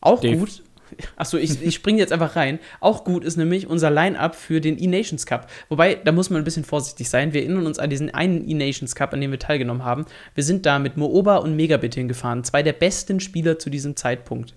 Auch 0.00 0.20
Dave. 0.20 0.38
gut 0.38 0.62
Achso, 1.16 1.36
ich, 1.36 1.62
ich 1.62 1.74
springe 1.74 1.98
jetzt 1.98 2.12
einfach 2.12 2.36
rein. 2.36 2.58
Auch 2.80 3.04
gut 3.04 3.24
ist 3.24 3.36
nämlich 3.36 3.66
unser 3.66 3.90
Line-Up 3.90 4.34
für 4.34 4.60
den 4.60 4.78
E-Nations 4.78 5.26
Cup. 5.26 5.48
Wobei, 5.68 5.94
da 5.94 6.12
muss 6.12 6.30
man 6.30 6.40
ein 6.40 6.44
bisschen 6.44 6.64
vorsichtig 6.64 7.08
sein. 7.08 7.32
Wir 7.32 7.42
erinnern 7.42 7.66
uns 7.66 7.78
an 7.78 7.90
diesen 7.90 8.12
einen 8.14 8.48
E-Nations 8.48 8.94
Cup, 8.94 9.12
an 9.12 9.20
dem 9.20 9.30
wir 9.30 9.38
teilgenommen 9.38 9.84
haben. 9.84 10.06
Wir 10.34 10.44
sind 10.44 10.66
da 10.66 10.78
mit 10.78 10.96
Mooba 10.96 11.36
und 11.36 11.56
Megabit 11.56 11.94
hingefahren. 11.94 12.44
Zwei 12.44 12.62
der 12.62 12.72
besten 12.72 13.20
Spieler 13.20 13.58
zu 13.58 13.70
diesem 13.70 13.96
Zeitpunkt. 13.96 14.54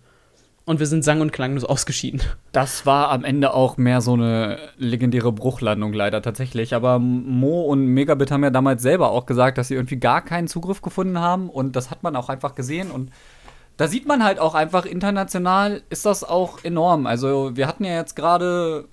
Und 0.64 0.80
wir 0.80 0.86
sind 0.86 1.04
sang- 1.04 1.22
und 1.22 1.34
klanglos 1.34 1.66
ausgeschieden. 1.66 2.22
Das 2.52 2.86
war 2.86 3.10
am 3.10 3.24
Ende 3.24 3.54
auch 3.54 3.78
mehr 3.78 4.00
so 4.00 4.14
eine 4.14 4.60
legendäre 4.78 5.32
Bruchlandung, 5.32 5.92
leider 5.92 6.22
tatsächlich. 6.22 6.76
Aber 6.76 7.00
Mo 7.00 7.64
und 7.64 7.88
Megabit 7.88 8.30
haben 8.30 8.44
ja 8.44 8.52
damals 8.52 8.84
selber 8.84 9.12
auch 9.12 9.26
gesagt, 9.26 9.58
dass 9.58 9.70
sie 9.70 9.74
irgendwie 9.74 9.98
gar 9.98 10.24
keinen 10.24 10.48
Zugriff 10.48 10.84
gefunden 10.84 11.20
haben. 11.20 11.50
Und 11.50 11.76
das 11.76 11.90
hat 11.90 12.04
man 12.04 12.16
auch 12.16 12.30
einfach 12.30 12.54
gesehen. 12.54 12.92
Und 12.92 13.12
da 13.82 13.88
sieht 13.88 14.06
man 14.06 14.24
halt 14.24 14.38
auch 14.38 14.54
einfach 14.54 14.86
international 14.86 15.82
ist 15.90 16.06
das 16.06 16.24
auch 16.24 16.64
enorm. 16.64 17.08
Also 17.08 17.56
wir 17.58 17.66
hatten 17.66 17.84
ja 17.84 17.96
jetzt 17.96 18.16
gerade, 18.16 18.86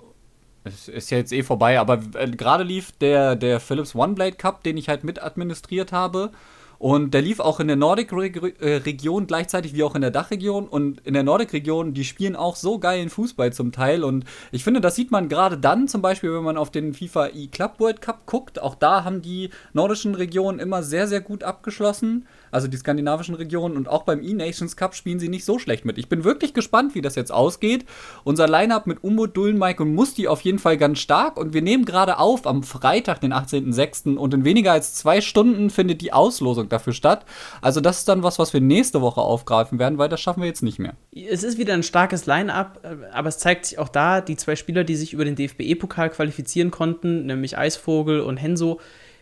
es 0.63 0.87
ist 0.87 1.11
ja 1.11 1.19
jetzt 1.19 1.31
eh 1.31 1.43
vorbei, 1.43 1.79
aber 1.79 2.01
äh, 2.15 2.27
gerade 2.31 2.63
lief 2.63 2.91
der, 2.93 3.35
der 3.35 3.59
Philips 3.59 3.93
OneBlade 3.93 4.37
Cup, 4.37 4.63
den 4.63 4.77
ich 4.77 4.89
halt 4.89 5.03
mit 5.03 5.21
administriert 5.21 5.91
habe. 5.91 6.31
Und 6.79 7.13
der 7.13 7.21
lief 7.21 7.39
auch 7.39 7.59
in 7.59 7.67
der 7.67 7.75
Nordic-Region 7.75 9.27
gleichzeitig 9.27 9.75
wie 9.75 9.83
auch 9.83 9.93
in 9.93 10.01
der 10.01 10.09
Dachregion. 10.09 10.67
Und 10.67 11.01
in 11.01 11.13
der 11.13 11.21
Nordic-Region, 11.21 11.93
die 11.93 12.03
spielen 12.03 12.35
auch 12.35 12.55
so 12.55 12.79
geilen 12.79 13.11
Fußball 13.11 13.53
zum 13.53 13.71
Teil. 13.71 14.03
Und 14.03 14.25
ich 14.51 14.63
finde, 14.63 14.81
das 14.81 14.95
sieht 14.95 15.11
man 15.11 15.29
gerade 15.29 15.59
dann, 15.59 15.87
zum 15.87 16.01
Beispiel, 16.01 16.33
wenn 16.33 16.43
man 16.43 16.57
auf 16.57 16.71
den 16.71 16.95
FIFA 16.95 17.27
E-Club 17.27 17.79
World 17.79 18.01
Cup 18.01 18.25
guckt. 18.25 18.59
Auch 18.59 18.73
da 18.73 19.03
haben 19.03 19.21
die 19.21 19.51
nordischen 19.73 20.15
Regionen 20.15 20.57
immer 20.57 20.81
sehr, 20.81 21.07
sehr 21.07 21.21
gut 21.21 21.43
abgeschlossen 21.43 22.25
also 22.51 22.67
die 22.67 22.77
skandinavischen 22.77 23.35
Regionen. 23.35 23.77
Und 23.77 23.87
auch 23.87 24.03
beim 24.03 24.21
E-Nations 24.21 24.75
Cup 24.75 24.95
spielen 24.95 25.19
sie 25.19 25.29
nicht 25.29 25.45
so 25.45 25.59
schlecht 25.59 25.85
mit. 25.85 25.97
Ich 25.97 26.09
bin 26.09 26.23
wirklich 26.23 26.53
gespannt, 26.53 26.95
wie 26.95 27.01
das 27.01 27.15
jetzt 27.15 27.31
ausgeht. 27.31 27.85
Unser 28.23 28.47
Line-Up 28.47 28.87
mit 28.87 29.03
Umut, 29.03 29.35
Dullen, 29.35 29.57
Mike 29.57 29.83
und 29.83 29.93
Musti 29.93 30.27
auf 30.27 30.41
jeden 30.41 30.59
Fall 30.59 30.77
ganz 30.77 30.99
stark. 30.99 31.37
Und 31.37 31.53
wir 31.53 31.61
nehmen 31.61 31.85
gerade 31.85 32.19
auf 32.19 32.45
am 32.45 32.63
Freitag, 32.63 33.21
den 33.21 33.33
18.06. 33.33 34.15
Und 34.15 34.33
in 34.33 34.45
weniger 34.45 34.71
als 34.71 34.93
zwei 34.93 35.21
Stunden 35.21 35.69
findet 35.69 36.01
die 36.01 36.13
Auslosung 36.13 36.69
dafür 36.69 36.93
statt. 36.93 37.25
Also 37.61 37.81
das 37.81 37.99
ist 37.99 38.09
dann 38.09 38.23
was, 38.23 38.39
was 38.39 38.53
wir 38.53 38.61
nächste 38.61 39.01
Woche 39.01 39.21
aufgreifen 39.21 39.79
werden, 39.79 39.97
weil 39.97 40.09
das 40.09 40.21
schaffen 40.21 40.41
wir 40.41 40.47
jetzt 40.47 40.63
nicht 40.63 40.79
mehr. 40.79 40.93
Es 41.13 41.43
ist 41.43 41.57
wieder 41.57 41.73
ein 41.73 41.83
starkes 41.83 42.25
Line-Up, 42.25 42.81
aber 43.13 43.29
es 43.29 43.37
zeigt 43.37 43.65
sich 43.65 43.79
auch 43.79 43.89
da, 43.89 44.21
die 44.21 44.35
zwei 44.35 44.55
Spieler, 44.55 44.83
die 44.83 44.95
sich 44.95 45.13
über 45.13 45.25
den 45.25 45.35
DFB-Pokal 45.35 46.09
qualifizieren 46.09 46.71
konnten, 46.71 47.25
nämlich 47.25 47.57
Eisvogel 47.57 48.21
und 48.21 48.37
Henso, 48.37 48.79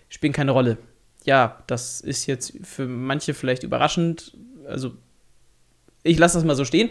spielen 0.10 0.34
keine 0.34 0.52
Rolle 0.52 0.78
ja, 1.28 1.62
das 1.68 2.00
ist 2.00 2.26
jetzt 2.26 2.54
für 2.64 2.88
manche 2.88 3.34
vielleicht 3.34 3.64
überraschend. 3.64 4.34
Also, 4.66 4.94
ich 6.02 6.18
lasse 6.18 6.38
das 6.38 6.46
mal 6.46 6.56
so 6.56 6.64
stehen. 6.64 6.90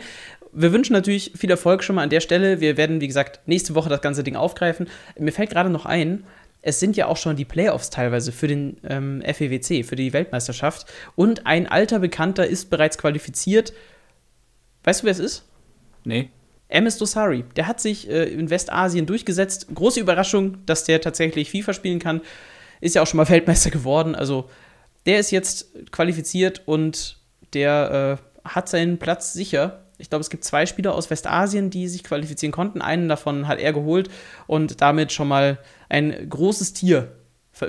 Wir 0.53 0.73
wünschen 0.73 0.93
natürlich 0.93 1.33
viel 1.35 1.51
Erfolg 1.51 1.83
schon 1.83 1.97
mal 1.97 2.03
an 2.03 2.11
der 2.11 2.21
Stelle. 2.21 2.61
Wir 2.61 2.77
werden, 2.77 3.01
wie 3.01 3.07
gesagt, 3.07 3.41
nächste 3.47 3.75
Woche 3.75 3.89
das 3.89 4.03
ganze 4.03 4.23
Ding 4.23 4.37
aufgreifen. 4.37 4.89
Mir 5.19 5.33
fällt 5.33 5.51
gerade 5.51 5.71
noch 5.71 5.87
ein, 5.87 6.25
es 6.61 6.81
sind 6.81 6.99
ja 6.99 7.07
auch 7.07 7.17
schon 7.17 7.37
die 7.37 7.47
Playoffs 7.47 7.89
teilweise 7.89 8.31
für 8.31 8.47
den 8.47 8.77
ähm, 8.87 9.23
FEWC, 9.23 9.87
für 9.87 9.97
die 9.97 10.13
Weltmeisterschaft. 10.13 10.87
Und 11.15 11.47
ein 11.47 11.67
alter 11.67 11.99
Bekannter 11.99 12.47
ist 12.47 12.69
bereits 12.69 12.99
qualifiziert. 12.99 13.73
Weißt 14.85 15.01
du, 15.01 15.05
wer 15.07 15.13
es 15.13 15.19
ist? 15.19 15.45
Nee. 16.05 16.29
Emis 16.69 16.99
Dosari, 16.99 17.45
der 17.57 17.69
hat 17.69 17.81
sich 17.81 18.11
äh, 18.11 18.25
in 18.25 18.51
Westasien 18.51 19.07
durchgesetzt. 19.07 19.69
Große 19.75 20.01
Überraschung, 20.01 20.59
dass 20.67 20.85
der 20.85 21.01
tatsächlich 21.01 21.51
FIFA 21.53 21.73
spielen 21.73 22.01
kann 22.01 22.21
ist 22.81 22.95
ja 22.95 23.03
auch 23.03 23.07
schon 23.07 23.19
mal 23.19 23.29
Weltmeister 23.29 23.71
geworden. 23.71 24.15
Also 24.15 24.49
der 25.07 25.21
ist 25.21 25.31
jetzt 25.31 25.93
qualifiziert 25.93 26.63
und 26.67 27.19
der 27.53 28.19
äh, 28.45 28.49
hat 28.49 28.69
seinen 28.69 28.99
Platz 28.99 29.33
sicher. 29.33 29.83
Ich 29.99 30.11
glaube, 30.11 30.21
es 30.21 30.31
gibt 30.31 30.45
zwei 30.45 30.67
Spieler 30.67 30.95
aus 30.95 31.09
Westasien, 31.09 31.71
die 31.71 31.89
sich 31.89 32.05
qualifizieren 32.05 32.53
konnten. 32.53 32.83
Einen 32.83 33.09
davon 33.09 33.49
hat 33.49 33.59
er 33.59 33.73
geholt 33.73 34.11
und 34.47 34.81
damit 34.81 35.13
schon 35.13 35.29
mal 35.29 35.59
ein 35.89 36.29
großes 36.29 36.75
Tier 36.75 37.13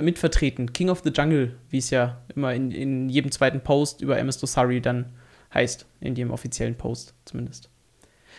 mitvertreten. 0.00 0.72
King 0.72 0.90
of 0.90 1.00
the 1.02 1.10
Jungle, 1.10 1.56
wie 1.70 1.78
es 1.78 1.88
ja 1.90 2.20
immer 2.34 2.52
in, 2.52 2.70
in 2.70 3.08
jedem 3.08 3.30
zweiten 3.30 3.62
Post 3.62 4.02
über 4.02 4.18
MS 4.18 4.38
Dosari 4.38 4.82
dann 4.82 5.12
heißt. 5.54 5.86
In 6.00 6.14
jedem 6.14 6.30
offiziellen 6.30 6.76
Post 6.76 7.14
zumindest. 7.24 7.70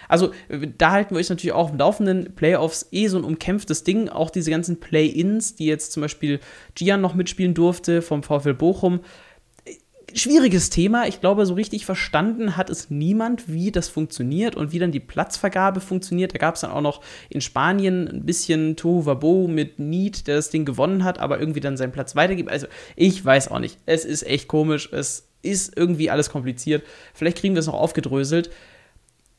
Also 0.09 0.31
da 0.77 0.91
halten 0.91 1.15
wir 1.15 1.19
euch 1.19 1.29
natürlich 1.29 1.53
auch 1.53 1.71
im 1.71 1.77
Laufenden. 1.77 2.35
Playoffs 2.35 2.87
eh 2.91 3.07
so 3.07 3.17
ein 3.17 3.23
umkämpftes 3.23 3.85
Ding. 3.85 4.09
Auch 4.09 4.31
diese 4.31 4.51
ganzen 4.51 4.81
Play-Ins, 4.81 5.55
die 5.55 5.67
jetzt 5.67 5.93
zum 5.93 6.01
Beispiel 6.01 6.41
Gian 6.75 6.99
noch 6.99 7.13
mitspielen 7.13 7.53
durfte 7.53 8.01
vom 8.01 8.23
VfL 8.23 8.55
Bochum. 8.55 8.99
Schwieriges 10.15 10.71
Thema. 10.71 11.07
Ich 11.07 11.21
glaube, 11.21 11.45
so 11.45 11.53
richtig 11.53 11.85
verstanden 11.85 12.57
hat 12.57 12.71
es 12.71 12.89
niemand, 12.89 13.47
wie 13.47 13.71
das 13.71 13.87
funktioniert 13.87 14.55
und 14.55 14.71
wie 14.71 14.79
dann 14.79 14.91
die 14.91 14.99
Platzvergabe 14.99 15.79
funktioniert. 15.79 16.33
Da 16.33 16.39
gab 16.39 16.55
es 16.55 16.61
dann 16.61 16.71
auch 16.71 16.81
noch 16.81 17.01
in 17.29 17.41
Spanien 17.41 18.07
ein 18.07 18.25
bisschen 18.25 18.75
Tohu 18.75 19.05
Wabo 19.05 19.47
mit 19.47 19.77
Need, 19.77 20.25
der 20.25 20.37
das 20.37 20.49
Ding 20.49 20.65
gewonnen 20.65 21.03
hat, 21.03 21.19
aber 21.19 21.39
irgendwie 21.39 21.59
dann 21.59 21.77
seinen 21.77 21.91
Platz 21.91 22.15
weitergibt. 22.15 22.49
Also, 22.49 22.65
ich 22.95 23.23
weiß 23.23 23.51
auch 23.51 23.59
nicht. 23.59 23.77
Es 23.85 24.05
ist 24.05 24.23
echt 24.23 24.47
komisch. 24.47 24.89
Es 24.91 25.27
ist 25.43 25.77
irgendwie 25.77 26.09
alles 26.09 26.31
kompliziert. 26.31 26.83
Vielleicht 27.13 27.37
kriegen 27.37 27.53
wir 27.53 27.59
es 27.59 27.67
noch 27.67 27.75
aufgedröselt. 27.75 28.49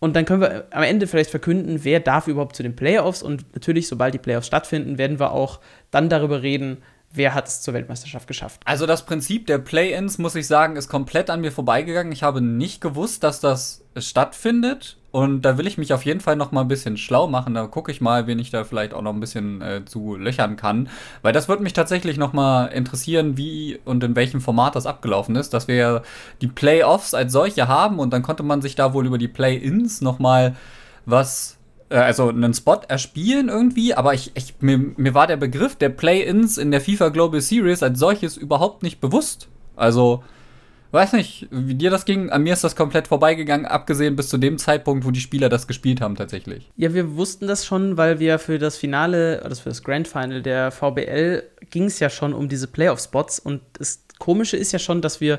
Und 0.00 0.16
dann 0.16 0.24
können 0.24 0.40
wir 0.40 0.66
am 0.70 0.82
Ende 0.82 1.06
vielleicht 1.06 1.30
verkünden, 1.30 1.84
wer 1.84 2.00
darf 2.00 2.26
überhaupt 2.26 2.56
zu 2.56 2.62
den 2.62 2.74
Playoffs. 2.74 3.22
Und 3.22 3.44
natürlich, 3.54 3.86
sobald 3.86 4.14
die 4.14 4.18
Playoffs 4.18 4.46
stattfinden, 4.46 4.98
werden 4.98 5.20
wir 5.20 5.32
auch 5.32 5.60
dann 5.90 6.08
darüber 6.08 6.42
reden, 6.42 6.78
wer 7.12 7.34
hat 7.34 7.48
es 7.48 7.60
zur 7.60 7.74
Weltmeisterschaft 7.74 8.26
geschafft. 8.26 8.62
Also 8.64 8.86
das 8.86 9.04
Prinzip 9.04 9.46
der 9.46 9.58
Play-ins, 9.58 10.18
muss 10.18 10.34
ich 10.34 10.46
sagen, 10.46 10.76
ist 10.76 10.88
komplett 10.88 11.28
an 11.28 11.42
mir 11.42 11.52
vorbeigegangen. 11.52 12.12
Ich 12.12 12.22
habe 12.22 12.40
nicht 12.40 12.80
gewusst, 12.80 13.22
dass 13.22 13.40
das 13.40 13.84
stattfindet. 13.96 14.96
Und 15.12 15.42
da 15.42 15.58
will 15.58 15.66
ich 15.66 15.76
mich 15.76 15.92
auf 15.92 16.04
jeden 16.04 16.20
Fall 16.20 16.36
noch 16.36 16.52
mal 16.52 16.60
ein 16.60 16.68
bisschen 16.68 16.96
schlau 16.96 17.26
machen. 17.26 17.54
Da 17.54 17.66
gucke 17.66 17.90
ich 17.90 18.00
mal, 18.00 18.26
wen 18.26 18.38
ich 18.38 18.50
da 18.50 18.62
vielleicht 18.62 18.94
auch 18.94 19.02
noch 19.02 19.12
ein 19.12 19.20
bisschen 19.20 19.60
äh, 19.60 19.84
zu 19.84 20.16
löchern 20.16 20.56
kann. 20.56 20.88
Weil 21.22 21.32
das 21.32 21.48
würde 21.48 21.62
mich 21.62 21.72
tatsächlich 21.72 22.16
noch 22.16 22.32
mal 22.32 22.66
interessieren, 22.66 23.36
wie 23.36 23.80
und 23.84 24.04
in 24.04 24.14
welchem 24.14 24.40
Format 24.40 24.76
das 24.76 24.86
abgelaufen 24.86 25.34
ist. 25.34 25.52
Dass 25.52 25.66
wir 25.66 25.74
ja 25.74 26.02
die 26.40 26.46
Playoffs 26.46 27.14
als 27.14 27.32
solche 27.32 27.66
haben 27.66 27.98
und 27.98 28.12
dann 28.12 28.22
konnte 28.22 28.44
man 28.44 28.62
sich 28.62 28.76
da 28.76 28.92
wohl 28.92 29.06
über 29.06 29.18
die 29.18 29.28
Play-Ins 29.28 30.00
noch 30.00 30.20
mal 30.20 30.54
was 31.06 31.58
äh, 31.90 31.96
also 31.96 32.28
einen 32.28 32.54
Spot 32.54 32.80
erspielen 32.88 33.48
irgendwie, 33.48 33.94
aber 33.94 34.14
ich, 34.14 34.30
ich 34.34 34.54
mir, 34.60 34.78
mir 34.78 35.14
war 35.14 35.26
der 35.26 35.36
Begriff 35.36 35.76
der 35.76 35.90
Play-ins 35.90 36.56
in 36.56 36.70
der 36.70 36.80
FIFA 36.80 37.10
Global 37.10 37.40
Series 37.40 37.82
als 37.82 37.98
solches 37.98 38.36
überhaupt 38.36 38.82
nicht 38.82 39.00
bewusst. 39.00 39.48
Also 39.76 40.22
Weiß 40.92 41.12
nicht, 41.12 41.46
wie 41.50 41.74
dir 41.74 41.90
das 41.90 42.04
ging. 42.04 42.30
An 42.30 42.42
mir 42.42 42.52
ist 42.52 42.64
das 42.64 42.74
komplett 42.74 43.06
vorbeigegangen, 43.06 43.64
abgesehen 43.66 44.16
bis 44.16 44.28
zu 44.28 44.38
dem 44.38 44.58
Zeitpunkt, 44.58 45.04
wo 45.04 45.12
die 45.12 45.20
Spieler 45.20 45.48
das 45.48 45.68
gespielt 45.68 46.00
haben, 46.00 46.16
tatsächlich. 46.16 46.70
Ja, 46.76 46.92
wir 46.94 47.16
wussten 47.16 47.46
das 47.46 47.64
schon, 47.64 47.96
weil 47.96 48.18
wir 48.18 48.38
für 48.40 48.58
das 48.58 48.76
Finale, 48.76 49.42
also 49.44 49.62
für 49.62 49.68
das 49.68 49.84
Grand 49.84 50.08
Final 50.08 50.42
der 50.42 50.72
VBL, 50.72 51.44
ging 51.70 51.84
es 51.84 52.00
ja 52.00 52.10
schon 52.10 52.34
um 52.34 52.48
diese 52.48 52.66
Playoff-Spots. 52.66 53.38
Und 53.38 53.60
das 53.74 54.02
Komische 54.18 54.56
ist 54.56 54.72
ja 54.72 54.80
schon, 54.80 55.00
dass 55.00 55.20
wir, 55.20 55.38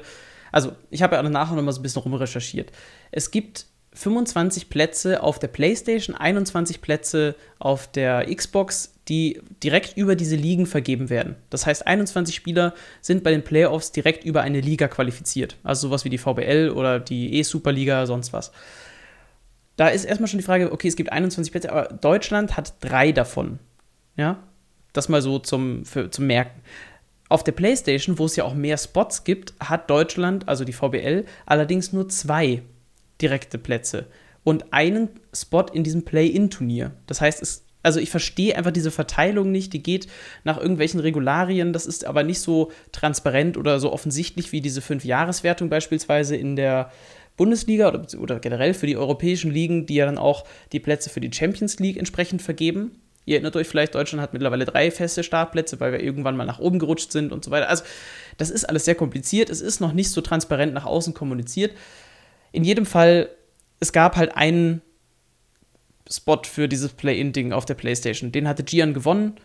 also 0.53 0.71
ich 0.89 1.01
habe 1.01 1.15
ja 1.15 1.23
nachher 1.23 1.55
noch 1.55 1.63
mal 1.63 1.73
so 1.73 1.81
ein 1.81 1.83
bisschen 1.83 2.03
rumrecherchiert. 2.03 2.71
Es 3.11 3.29
gibt 3.31 3.65
25 3.93 4.69
Plätze 4.69 5.21
auf 5.21 5.37
der 5.37 5.49
PlayStation, 5.49 6.15
21 6.15 6.81
Plätze 6.81 7.35
auf 7.59 7.91
der 7.91 8.33
Xbox, 8.33 8.90
die 9.07 9.41
direkt 9.63 9.97
über 9.97 10.15
diese 10.15 10.35
Ligen 10.35 10.65
vergeben 10.65 11.09
werden. 11.09 11.35
Das 11.49 11.65
heißt, 11.65 11.85
21 11.87 12.35
Spieler 12.35 12.73
sind 13.01 13.23
bei 13.23 13.31
den 13.31 13.43
Playoffs 13.43 13.91
direkt 13.91 14.23
über 14.23 14.41
eine 14.41 14.61
Liga 14.61 14.87
qualifiziert. 14.87 15.57
Also 15.63 15.87
sowas 15.87 16.05
wie 16.05 16.09
die 16.09 16.17
VBL 16.17 16.71
oder 16.75 16.99
die 16.99 17.35
E-Superliga, 17.35 18.05
sonst 18.05 18.31
was. 18.31 18.51
Da 19.75 19.87
ist 19.87 20.05
erstmal 20.05 20.27
schon 20.27 20.39
die 20.39 20.45
Frage, 20.45 20.71
okay, 20.71 20.87
es 20.87 20.95
gibt 20.95 21.11
21 21.11 21.51
Plätze, 21.51 21.71
aber 21.71 21.93
Deutschland 21.95 22.55
hat 22.57 22.75
drei 22.81 23.11
davon. 23.11 23.59
Ja, 24.15 24.43
das 24.93 25.09
mal 25.09 25.21
so 25.21 25.39
zum, 25.39 25.85
für, 25.85 26.11
zum 26.11 26.27
Merken. 26.27 26.61
Auf 27.29 27.43
der 27.43 27.53
PlayStation, 27.53 28.19
wo 28.19 28.25
es 28.25 28.35
ja 28.35 28.43
auch 28.43 28.53
mehr 28.53 28.77
Spots 28.77 29.23
gibt, 29.23 29.53
hat 29.59 29.89
Deutschland, 29.89 30.47
also 30.47 30.65
die 30.65 30.73
VBL, 30.73 31.25
allerdings 31.45 31.93
nur 31.93 32.09
zwei 32.09 32.61
direkte 33.21 33.57
Plätze 33.57 34.07
und 34.43 34.73
einen 34.73 35.09
Spot 35.33 35.65
in 35.71 35.83
diesem 35.83 36.03
Play-In-Turnier. 36.03 36.91
Das 37.07 37.21
heißt, 37.21 37.41
es, 37.41 37.63
also 37.83 37.99
ich 37.99 38.09
verstehe 38.09 38.55
einfach 38.55 38.71
diese 38.71 38.91
Verteilung 38.91 39.51
nicht, 39.51 39.73
die 39.73 39.83
geht 39.83 40.07
nach 40.43 40.57
irgendwelchen 40.57 40.99
Regularien, 40.99 41.73
das 41.73 41.85
ist 41.85 42.05
aber 42.05 42.23
nicht 42.23 42.39
so 42.39 42.71
transparent 42.91 43.57
oder 43.57 43.79
so 43.79 43.91
offensichtlich 43.91 44.51
wie 44.51 44.61
diese 44.61 44.81
Fünf-Jahres-Wertung 44.81 45.69
beispielsweise 45.69 46.35
in 46.35 46.55
der 46.55 46.91
Bundesliga 47.37 47.87
oder, 47.87 48.05
oder 48.19 48.39
generell 48.39 48.73
für 48.73 48.87
die 48.87 48.97
europäischen 48.97 49.51
Ligen, 49.51 49.85
die 49.85 49.95
ja 49.95 50.05
dann 50.05 50.17
auch 50.17 50.45
die 50.71 50.79
Plätze 50.79 51.09
für 51.09 51.21
die 51.21 51.31
Champions 51.33 51.79
League 51.79 51.97
entsprechend 51.97 52.41
vergeben. 52.41 52.91
Ihr 53.25 53.35
erinnert 53.35 53.55
euch 53.55 53.67
vielleicht, 53.67 53.95
Deutschland 53.95 54.21
hat 54.21 54.33
mittlerweile 54.33 54.65
drei 54.65 54.91
feste 54.91 55.23
Startplätze, 55.23 55.79
weil 55.79 55.91
wir 55.91 56.01
irgendwann 56.01 56.35
mal 56.35 56.45
nach 56.45 56.59
oben 56.59 56.79
gerutscht 56.79 57.11
sind 57.11 57.31
und 57.31 57.45
so 57.45 57.51
weiter. 57.51 57.69
Also, 57.69 57.83
das 58.37 58.49
ist 58.49 58.65
alles 58.65 58.85
sehr 58.85 58.95
kompliziert. 58.95 59.49
Es 59.49 59.61
ist 59.61 59.79
noch 59.79 59.93
nicht 59.93 60.09
so 60.09 60.21
transparent 60.21 60.73
nach 60.73 60.85
außen 60.85 61.13
kommuniziert. 61.13 61.73
In 62.51 62.63
jedem 62.63 62.85
Fall, 62.85 63.29
es 63.79 63.93
gab 63.93 64.15
halt 64.15 64.35
einen 64.35 64.81
Spot 66.09 66.41
für 66.43 66.67
dieses 66.67 66.93
Play-In-Ding 66.93 67.53
auf 67.53 67.65
der 67.65 67.75
PlayStation. 67.75 68.31
Den 68.31 68.47
hatte 68.47 68.63
Gian 68.63 68.93
gewonnen 68.93 69.35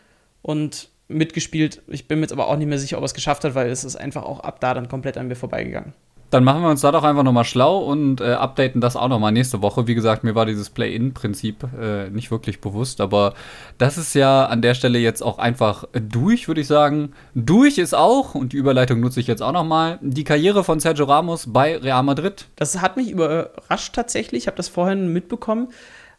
und 0.43 0.91
mitgespielt. 1.09 1.83
Ich 1.87 2.09
bin 2.09 2.19
mir 2.19 2.25
jetzt 2.25 2.33
aber 2.33 2.49
auch 2.49 2.57
nicht 2.57 2.69
mehr 2.69 2.79
sicher, 2.79 2.97
ob 2.97 3.03
er 3.03 3.07
es 3.07 3.15
geschafft 3.15 3.45
hat, 3.45 3.55
weil 3.55 3.71
es 3.71 3.85
ist 3.85 3.97
einfach 3.97 4.25
auch 4.25 4.41
ab 4.41 4.61
da 4.61 4.75
dann 4.75 4.89
komplett 4.89 5.17
an 5.17 5.29
mir 5.29 5.37
vorbeigegangen. 5.37 5.93
Dann 6.31 6.43
machen 6.43 6.63
wir 6.63 6.71
uns 6.71 6.81
da 6.81 6.91
doch 6.91 7.05
einfach 7.05 7.23
nochmal 7.23 7.45
schlau 7.45 7.79
und 7.79 8.21
äh, 8.21 8.33
updaten 8.33 8.81
das 8.81 8.97
auch 8.97 9.09
nochmal 9.09 9.31
nächste 9.31 9.63
Woche. 9.63 9.87
Wie 9.87 9.95
gesagt, 9.95 10.25
mir 10.25 10.35
war 10.35 10.45
dieses 10.45 10.71
Play-In-Prinzip 10.71 11.69
äh, 11.81 12.11
nicht 12.11 12.33
wirklich 12.33 12.61
bewusst, 12.61 13.01
aber 13.01 13.35
das 13.79 13.97
ist 13.97 14.13
ja 14.15 14.47
an 14.47 14.61
der 14.61 14.75
Stelle 14.75 14.99
jetzt 14.99 15.23
auch 15.23 15.39
einfach 15.39 15.85
durch, 15.93 16.49
würde 16.49 16.63
ich 16.63 16.67
sagen. 16.67 17.13
Durch 17.37 17.79
ist 17.79 17.95
auch, 17.95 18.35
und 18.35 18.53
die 18.53 18.57
Überleitung 18.57 18.99
nutze 18.99 19.21
ich 19.21 19.29
jetzt 19.29 19.43
auch 19.43 19.53
nochmal, 19.53 20.01
die 20.03 20.25
Karriere 20.25 20.65
von 20.65 20.81
Sergio 20.81 21.05
Ramos 21.05 21.53
bei 21.53 21.77
Real 21.77 22.03
Madrid. 22.03 22.49
Das 22.57 22.81
hat 22.81 22.97
mich 22.97 23.13
überrascht 23.13 23.95
tatsächlich. 23.95 24.43
Ich 24.43 24.47
habe 24.49 24.57
das 24.57 24.69
vorhin 24.69 25.13
mitbekommen. 25.13 25.69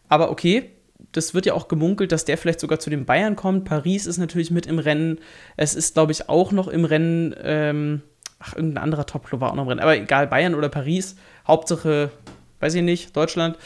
Aber 0.09 0.31
okay, 0.31 0.71
das 1.11 1.33
wird 1.33 1.45
ja 1.45 1.53
auch 1.53 1.67
gemunkelt, 1.67 2.11
dass 2.11 2.25
der 2.25 2.37
vielleicht 2.37 2.59
sogar 2.59 2.79
zu 2.79 2.89
den 2.89 3.05
Bayern 3.05 3.35
kommt. 3.35 3.65
Paris 3.65 4.05
ist 4.05 4.17
natürlich 4.17 4.51
mit 4.51 4.65
im 4.65 4.79
Rennen. 4.79 5.19
Es 5.55 5.75
ist, 5.75 5.93
glaube 5.93 6.11
ich, 6.11 6.29
auch 6.29 6.51
noch 6.51 6.67
im 6.67 6.85
Rennen. 6.85 7.35
Ähm 7.41 8.01
ach, 8.39 8.55
irgendein 8.55 8.83
anderer 8.83 9.05
Top-Club 9.05 9.41
war 9.41 9.51
auch 9.51 9.55
noch 9.55 9.67
drin. 9.67 9.79
Aber 9.79 9.95
egal, 9.95 10.27
Bayern 10.27 10.55
oder 10.55 10.69
Paris, 10.69 11.15
Hauptsache, 11.47 12.11
weiß 12.59 12.75
ich 12.75 12.83
nicht, 12.83 13.15
Deutschland. 13.15 13.57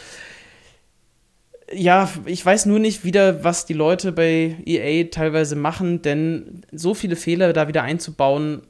Ja, 1.73 2.09
ich 2.25 2.45
weiß 2.45 2.65
nur 2.65 2.79
nicht 2.79 3.05
wieder, 3.05 3.43
was 3.43 3.65
die 3.65 3.73
Leute 3.73 4.11
bei 4.11 4.57
EA 4.65 5.05
teilweise 5.09 5.55
machen, 5.55 6.01
denn 6.01 6.65
so 6.71 6.93
viele 6.93 7.15
Fehler 7.15 7.53
da 7.53 7.67
wieder 7.67 7.83
einzubauen. 7.83 8.63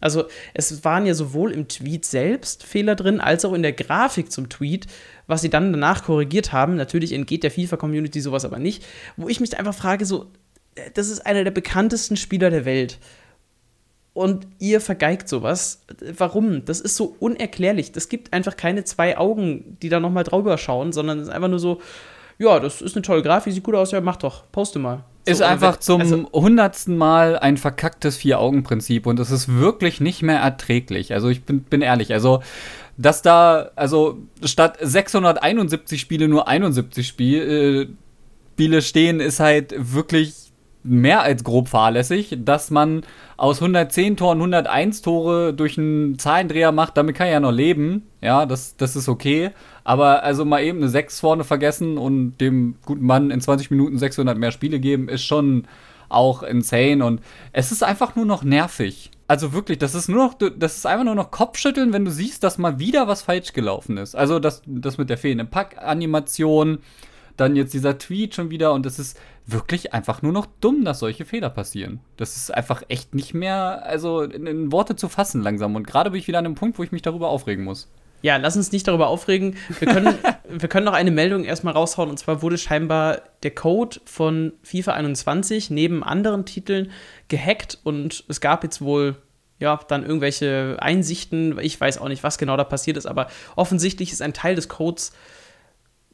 Also, 0.00 0.24
es 0.54 0.84
waren 0.84 1.06
ja 1.06 1.14
sowohl 1.14 1.52
im 1.52 1.68
Tweet 1.68 2.04
selbst 2.04 2.64
Fehler 2.64 2.94
drin, 2.94 3.20
als 3.20 3.44
auch 3.44 3.52
in 3.52 3.62
der 3.62 3.72
Grafik 3.72 4.30
zum 4.30 4.48
Tweet, 4.48 4.86
was 5.26 5.40
sie 5.40 5.50
dann 5.50 5.72
danach 5.72 6.04
korrigiert 6.04 6.52
haben. 6.52 6.76
Natürlich 6.76 7.12
entgeht 7.12 7.42
der 7.42 7.50
FIFA-Community 7.50 8.20
sowas 8.20 8.44
aber 8.44 8.58
nicht. 8.58 8.84
Wo 9.16 9.28
ich 9.28 9.40
mich 9.40 9.58
einfach 9.58 9.74
frage, 9.74 10.06
so, 10.06 10.26
das 10.94 11.08
ist 11.08 11.26
einer 11.26 11.44
der 11.44 11.50
bekanntesten 11.50 12.16
Spieler 12.16 12.50
der 12.50 12.64
Welt 12.64 12.98
und 14.18 14.48
ihr 14.58 14.80
vergeigt 14.80 15.28
sowas. 15.28 15.82
Warum? 16.16 16.64
Das 16.64 16.80
ist 16.80 16.96
so 16.96 17.14
unerklärlich. 17.20 17.92
Das 17.92 18.08
gibt 18.08 18.32
einfach 18.32 18.56
keine 18.56 18.82
zwei 18.82 19.16
Augen, 19.16 19.78
die 19.80 19.88
da 19.88 20.00
nochmal 20.00 20.24
drüber 20.24 20.58
schauen, 20.58 20.92
sondern 20.92 21.20
es 21.20 21.28
ist 21.28 21.32
einfach 21.32 21.48
nur 21.48 21.60
so, 21.60 21.80
ja, 22.36 22.58
das 22.58 22.82
ist 22.82 22.96
eine 22.96 23.02
tolle 23.02 23.22
Grafik, 23.22 23.52
sieht 23.52 23.62
gut 23.62 23.76
aus, 23.76 23.92
ja, 23.92 24.00
mach 24.00 24.16
doch, 24.16 24.50
poste 24.50 24.80
mal. 24.80 25.04
So, 25.28 25.32
ist 25.32 25.42
einfach 25.42 25.74
wenn, 25.74 25.80
zum 25.80 26.00
also, 26.00 26.28
hundertsten 26.32 26.96
Mal 26.96 27.38
ein 27.38 27.56
verkacktes 27.56 28.16
Vier-Augen-Prinzip 28.16 29.06
und 29.06 29.20
es 29.20 29.30
ist 29.30 29.48
wirklich 29.58 30.00
nicht 30.00 30.22
mehr 30.22 30.38
erträglich. 30.40 31.12
Also 31.12 31.28
ich 31.28 31.44
bin, 31.44 31.60
bin 31.60 31.82
ehrlich, 31.82 32.12
also 32.12 32.42
dass 32.96 33.22
da, 33.22 33.70
also 33.76 34.18
statt 34.42 34.76
671 34.80 36.00
Spiele 36.00 36.28
nur 36.28 36.48
71 36.48 37.06
Spiel, 37.06 37.88
äh, 37.88 37.94
Spiele 38.54 38.82
stehen, 38.82 39.20
ist 39.20 39.38
halt 39.38 39.72
wirklich 39.76 40.47
mehr 40.88 41.22
als 41.22 41.44
grob 41.44 41.68
fahrlässig, 41.68 42.38
dass 42.44 42.70
man 42.70 43.02
aus 43.36 43.60
110 43.60 44.16
Toren 44.16 44.38
101 44.38 45.02
Tore 45.02 45.54
durch 45.54 45.78
einen 45.78 46.18
Zahlendreher 46.18 46.72
macht, 46.72 46.96
damit 46.96 47.16
kann 47.16 47.28
ich 47.28 47.32
ja 47.32 47.40
noch 47.40 47.52
leben. 47.52 48.02
Ja, 48.20 48.46
das, 48.46 48.76
das 48.76 48.96
ist 48.96 49.08
okay. 49.08 49.50
Aber 49.84 50.22
also 50.22 50.44
mal 50.44 50.62
eben 50.62 50.78
eine 50.78 50.88
6 50.88 51.20
vorne 51.20 51.44
vergessen 51.44 51.98
und 51.98 52.38
dem 52.38 52.76
guten 52.84 53.04
Mann 53.04 53.30
in 53.30 53.40
20 53.40 53.70
Minuten 53.70 53.98
600 53.98 54.36
mehr 54.36 54.52
Spiele 54.52 54.80
geben, 54.80 55.08
ist 55.08 55.24
schon 55.24 55.66
auch 56.08 56.42
insane 56.42 57.04
und 57.04 57.20
es 57.52 57.70
ist 57.70 57.82
einfach 57.82 58.16
nur 58.16 58.24
noch 58.24 58.42
nervig. 58.42 59.10
Also 59.26 59.52
wirklich, 59.52 59.78
das 59.78 59.94
ist 59.94 60.08
nur 60.08 60.24
noch, 60.24 60.34
das 60.34 60.78
ist 60.78 60.86
einfach 60.86 61.04
nur 61.04 61.14
noch 61.14 61.30
Kopfschütteln, 61.30 61.92
wenn 61.92 62.06
du 62.06 62.10
siehst, 62.10 62.42
dass 62.42 62.56
mal 62.56 62.78
wieder 62.78 63.08
was 63.08 63.22
falsch 63.22 63.52
gelaufen 63.52 63.98
ist. 63.98 64.14
Also 64.14 64.38
das, 64.38 64.62
das 64.64 64.96
mit 64.96 65.10
der 65.10 65.18
fehlenden 65.18 65.50
Packanimation, 65.50 66.78
dann 67.38 67.56
jetzt 67.56 67.72
dieser 67.72 67.98
Tweet 67.98 68.34
schon 68.34 68.50
wieder 68.50 68.72
und 68.72 68.84
es 68.84 68.98
ist 68.98 69.18
wirklich 69.46 69.94
einfach 69.94 70.22
nur 70.22 70.32
noch 70.32 70.46
dumm, 70.60 70.84
dass 70.84 70.98
solche 70.98 71.24
Fehler 71.24 71.48
passieren. 71.50 72.00
Das 72.16 72.36
ist 72.36 72.52
einfach 72.52 72.82
echt 72.88 73.14
nicht 73.14 73.32
mehr, 73.32 73.82
also 73.86 74.22
in, 74.22 74.46
in 74.46 74.72
Worte 74.72 74.96
zu 74.96 75.08
fassen 75.08 75.42
langsam. 75.42 75.74
Und 75.74 75.86
gerade 75.86 76.10
bin 76.10 76.20
ich 76.20 76.28
wieder 76.28 76.38
an 76.38 76.44
einem 76.44 76.54
Punkt, 76.56 76.78
wo 76.78 76.82
ich 76.82 76.92
mich 76.92 77.02
darüber 77.02 77.28
aufregen 77.28 77.64
muss. 77.64 77.88
Ja, 78.20 78.36
lass 78.36 78.56
uns 78.56 78.72
nicht 78.72 78.86
darüber 78.88 79.06
aufregen. 79.06 79.56
Wir 79.78 79.88
können, 79.88 80.14
wir 80.48 80.68
können 80.68 80.84
noch 80.84 80.92
eine 80.92 81.12
Meldung 81.12 81.44
erstmal 81.44 81.74
raushauen. 81.74 82.10
Und 82.10 82.18
zwar 82.18 82.42
wurde 82.42 82.58
scheinbar 82.58 83.22
der 83.44 83.54
Code 83.54 84.00
von 84.04 84.52
FIFA 84.64 84.94
21 84.94 85.70
neben 85.70 86.02
anderen 86.02 86.44
Titeln 86.44 86.90
gehackt. 87.28 87.78
Und 87.84 88.24
es 88.28 88.40
gab 88.40 88.64
jetzt 88.64 88.80
wohl, 88.80 89.16
ja, 89.60 89.78
dann 89.88 90.04
irgendwelche 90.04 90.76
Einsichten. 90.80 91.58
Ich 91.60 91.80
weiß 91.80 91.98
auch 91.98 92.08
nicht, 92.08 92.24
was 92.24 92.38
genau 92.38 92.56
da 92.56 92.64
passiert 92.64 92.96
ist. 92.96 93.06
Aber 93.06 93.28
offensichtlich 93.54 94.12
ist 94.12 94.22
ein 94.22 94.34
Teil 94.34 94.56
des 94.56 94.68
Codes, 94.68 95.12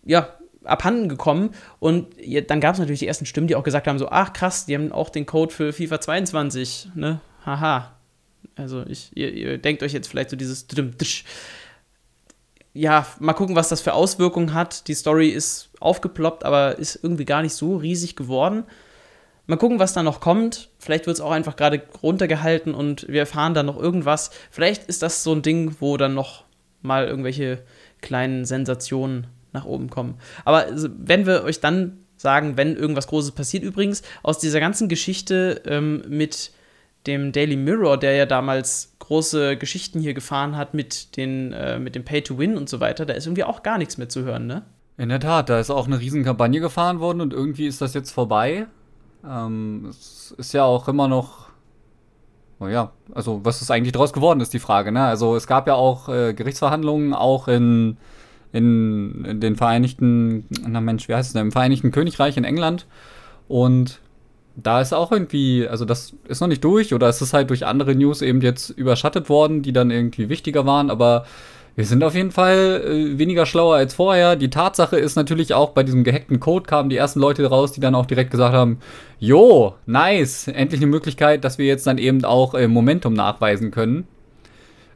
ja, 0.05 0.29
abhanden 0.65 1.09
gekommen. 1.09 1.51
Und 1.81 2.09
dann 2.49 2.61
gab 2.61 2.75
es 2.75 2.79
natürlich 2.79 3.01
die 3.01 3.07
ersten 3.07 3.27
Stimmen, 3.27 3.47
die 3.47 3.57
auch 3.57 3.65
gesagt 3.65 3.87
haben: 3.87 3.99
so, 3.99 4.09
ach 4.09 4.33
krass, 4.33 4.67
die 4.67 4.75
haben 4.75 4.93
auch 4.93 5.11
den 5.11 5.27
Code 5.27 5.53
für 5.53 5.73
FIFA 5.73 6.01
22, 6.01 6.91
ne? 6.95 7.21
Haha. 7.45 7.93
Also 8.57 8.85
ich, 8.87 9.11
ihr, 9.15 9.33
ihr 9.33 9.59
denkt 9.59 9.83
euch 9.83 9.93
jetzt 9.93 10.09
vielleicht 10.09 10.31
so 10.31 10.37
dieses 10.37 10.67
ja, 12.75 13.07
mal 13.21 13.33
gucken, 13.35 13.55
was 13.55 13.69
das 13.69 13.81
für 13.81 13.95
Auswirkungen 13.95 14.53
hat. 14.53 14.89
Die 14.89 14.95
Story 14.95 15.29
ist 15.29 15.71
aufgeploppt, 15.79 16.45
aber 16.45 16.77
ist 16.79 16.99
irgendwie 17.03 17.25
gar 17.25 17.41
nicht 17.41 17.55
so 17.55 17.77
riesig 17.77 18.17
geworden. 18.17 18.65
Mal 19.47 19.57
gucken, 19.57 19.79
was 19.79 19.93
da 19.93 20.03
noch 20.03 20.21
kommt. 20.21 20.71
Vielleicht 20.79 21.07
wird 21.07 21.17
es 21.17 21.21
auch 21.21 21.31
einfach 21.31 21.55
gerade 21.55 21.83
runtergehalten 22.03 22.75
und 22.75 23.07
wir 23.09 23.21
erfahren 23.21 23.55
dann 23.55 23.67
noch 23.67 23.79
irgendwas. 23.79 24.31
Vielleicht 24.51 24.85
ist 24.85 25.03
das 25.03 25.23
so 25.23 25.33
ein 25.33 25.43
Ding, 25.43 25.77
wo 25.79 25.97
dann 25.97 26.15
noch 26.15 26.45
mal 26.83 27.07
irgendwelche 27.07 27.63
kleinen 28.01 28.45
Sensationen 28.45 29.29
nach 29.55 29.65
oben 29.65 29.89
kommen. 29.89 30.17
Aber 30.45 30.67
wenn 30.99 31.27
wir 31.27 31.45
euch 31.45 31.61
dann 31.61 31.99
sagen, 32.17 32.57
wenn 32.57 32.77
irgendwas 32.77 33.07
Großes 33.07 33.33
passiert, 33.33 33.65
übrigens, 33.65 34.03
aus 34.23 34.39
dieser 34.39 34.61
ganzen 34.61 34.89
Geschichte 34.89 35.63
ähm, 35.67 36.05
mit 36.09 36.53
dem 37.07 37.33
Daily 37.33 37.57
Mirror, 37.57 37.99
der 37.99 38.15
ja 38.15 38.27
damals 38.27 38.95
große 38.99 39.57
Geschichten 39.57 40.01
hier 40.01 40.15
gefahren 40.15 40.57
hat 40.57 40.75
mit, 40.75 41.17
den, 41.17 41.53
äh, 41.53 41.79
mit 41.79 41.95
dem 41.95 42.05
Pay-to-Win 42.05 42.57
und 42.57 42.69
so 42.69 42.81
weiter, 42.81 43.05
da 43.05 43.15
ist 43.15 43.27
irgendwie 43.27 43.45
auch 43.45 43.63
gar 43.63 43.79
nichts 43.79 43.99
mehr 43.99 44.09
zu 44.09 44.23
hören, 44.23 44.47
ne? 44.47 44.63
In 44.97 45.09
der 45.09 45.21
Tat, 45.21 45.49
da 45.49 45.59
ist 45.59 45.71
auch 45.71 45.87
eine 45.87 45.99
Riesenkampagne 45.99 46.61
gefahren 46.61 47.01
worden 47.01 47.21
und 47.21 47.33
irgendwie 47.33 47.67
ist 47.67 47.81
das 47.81 47.95
jetzt 47.95 48.13
vorbei. 48.13 48.67
Ähm, 49.29 49.87
es 49.91 50.35
ist 50.39 50.55
ja 50.55 50.65
auch 50.65 50.87
immer 50.89 51.09
noch. 51.09 51.49
Oh 52.61 52.69
ja, 52.69 52.93
also 53.13 53.41
was 53.45 53.61
ist 53.61 53.73
eigentlich 53.73 53.93
daraus 53.93 54.13
geworden, 54.13 54.41
ist 54.41 54.55
die 54.55 54.61
Frage. 54.61 54.93
Ne? 54.93 55.05
Also 55.05 55.35
es 55.35 55.49
gab 55.49 55.67
ja 55.67 55.75
auch 55.75 56.09
äh, 56.09 56.33
Gerichtsverhandlungen, 56.33 57.13
auch 57.13 57.49
in, 57.49 57.97
in, 58.55 59.41
den 59.41 59.57
Vereinigten, 59.57 60.47
na 60.67 60.81
Mensch, 60.81 61.09
wie 61.09 61.15
heißt 61.15 61.29
es 61.29 61.33
denn, 61.33 61.43
im 61.43 61.53
Vereinigten 61.53 61.91
Königreich 61.91 62.37
in 62.37 62.45
England. 62.45 62.87
Und 63.49 63.99
da 64.55 64.81
ist 64.81 64.95
auch 64.95 65.11
irgendwie, 65.11 65.67
also 65.67 65.85
das 65.85 66.15
ist 66.29 66.41
noch 66.41 66.47
nicht 66.47 66.63
durch 66.63 66.95
oder 66.95 67.09
es 67.09 67.21
ist 67.21 67.35
halt 67.35 67.51
durch 67.51 67.67
andere 67.67 67.97
News 67.97 68.23
eben 68.23 68.41
jetzt 68.41 68.71
überschattet 68.71 69.29
worden, 69.29 69.63
die 69.63 69.73
dann 69.73 69.91
irgendwie 69.91 70.29
wichtiger 70.29 70.65
waren, 70.65 70.89
aber 70.89 71.25
wir 71.75 71.85
sind 71.85 72.05
auf 72.05 72.15
jeden 72.15 72.31
Fall 72.31 72.83
äh, 72.87 73.19
weniger 73.19 73.47
schlauer 73.47 73.75
als 73.75 73.95
vorher. 73.95 74.37
Die 74.37 74.51
Tatsache 74.51 74.97
ist 74.97 75.17
natürlich 75.17 75.55
auch, 75.55 75.71
bei 75.71 75.83
diesem 75.83 76.05
gehackten 76.05 76.39
Code 76.39 76.67
kamen 76.67 76.89
die 76.89 76.97
ersten 76.97 77.19
Leute 77.19 77.45
raus, 77.47 77.73
die 77.73 77.81
dann 77.81 77.97
auch 77.97 78.07
direkt 78.07 78.31
gesagt 78.31 78.55
haben, 78.55 78.79
jo, 79.19 79.75
nice, 79.85 80.47
endlich 80.47 80.81
eine 80.81 80.91
Möglichkeit, 80.91 81.43
dass 81.43 81.59
wir 81.59 81.67
jetzt 81.67 81.89
dann 81.89 81.99
eben 81.99 82.25
auch 82.25 82.55
äh, 82.55 82.69
Momentum 82.69 83.15
nachweisen 83.15 83.73
können. 83.73 84.07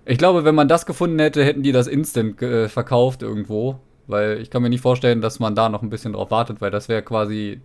Ich 0.09 0.17
glaube, 0.17 0.45
wenn 0.45 0.55
man 0.55 0.69
das 0.69 0.87
gefunden 0.87 1.19
hätte, 1.19 1.45
hätten 1.45 1.63
die 1.63 1.73
das 1.73 1.87
instant 1.87 2.41
äh, 2.41 2.69
verkauft 2.69 3.23
irgendwo. 3.23 3.79
Weil 4.07 4.41
ich 4.41 4.49
kann 4.49 4.63
mir 4.63 4.71
nicht 4.71 4.81
vorstellen, 4.81 5.21
dass 5.21 5.39
man 5.39 5.55
da 5.55 5.69
noch 5.69 5.83
ein 5.83 5.91
bisschen 5.91 6.15
drauf 6.15 6.31
wartet, 6.31 6.63
weil 6.63 6.71
das 6.71 6.89
wäre 6.89 7.03
quasi 7.03 7.61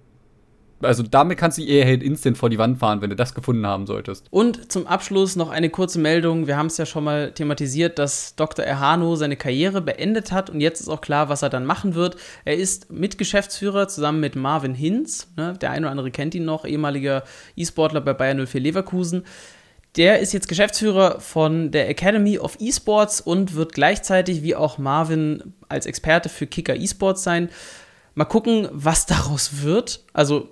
also 0.82 1.02
damit 1.04 1.38
kannst 1.38 1.58
du 1.58 1.64
eher 1.64 1.86
halt 1.86 2.04
instant 2.04 2.38
vor 2.38 2.50
die 2.50 2.58
Wand 2.58 2.78
fahren, 2.78 3.02
wenn 3.02 3.10
du 3.10 3.16
das 3.16 3.34
gefunden 3.34 3.66
haben 3.66 3.88
solltest. 3.88 4.28
Und 4.32 4.70
zum 4.70 4.86
Abschluss 4.86 5.38
noch 5.38 5.50
eine 5.50 5.70
kurze 5.70 5.98
Meldung. 5.98 6.46
Wir 6.46 6.58
haben 6.58 6.66
es 6.68 6.76
ja 6.76 6.86
schon 6.86 7.06
mal 7.06 7.32
thematisiert, 7.32 8.00
dass 8.00 8.36
Dr. 8.36 8.66
Erhano 8.66 9.16
seine 9.16 9.38
Karriere 9.38 9.82
beendet 9.82 10.34
hat 10.34 10.50
und 10.50 10.60
jetzt 10.60 10.82
ist 10.82 10.90
auch 10.90 11.00
klar, 11.00 11.30
was 11.30 11.42
er 11.42 11.50
dann 11.50 11.66
machen 11.66 11.96
wird. 11.96 12.18
Er 12.44 12.58
ist 12.58 12.92
Mitgeschäftsführer 12.92 13.88
zusammen 13.88 14.20
mit 14.20 14.36
Marvin 14.36 14.74
Hinz. 14.74 15.32
Ne? 15.38 15.54
Der 15.62 15.72
eine 15.72 15.86
oder 15.86 15.92
andere 15.92 16.12
kennt 16.12 16.36
ihn 16.36 16.44
noch, 16.44 16.66
ehemaliger 16.66 17.24
E-Sportler 17.56 18.02
bei 18.02 18.14
Bayern 18.14 18.46
04 18.46 18.60
Leverkusen. 18.60 19.24
Der 19.96 20.20
ist 20.20 20.34
jetzt 20.34 20.48
Geschäftsführer 20.48 21.20
von 21.20 21.70
der 21.72 21.88
Academy 21.88 22.40
of 22.40 22.58
Esports 22.60 23.22
und 23.22 23.54
wird 23.54 23.74
gleichzeitig 23.74 24.42
wie 24.42 24.56
auch 24.56 24.80
Marvin 24.80 25.54
als 25.70 25.86
Experte 25.86 26.30
für 26.30 26.48
Kicker 26.48 26.76
Esports 26.76 27.24
sein. 27.24 27.50
Mal 28.16 28.26
gucken, 28.26 28.68
was 28.72 29.06
daraus 29.06 29.62
wird. 29.62 30.04
Also 30.14 30.50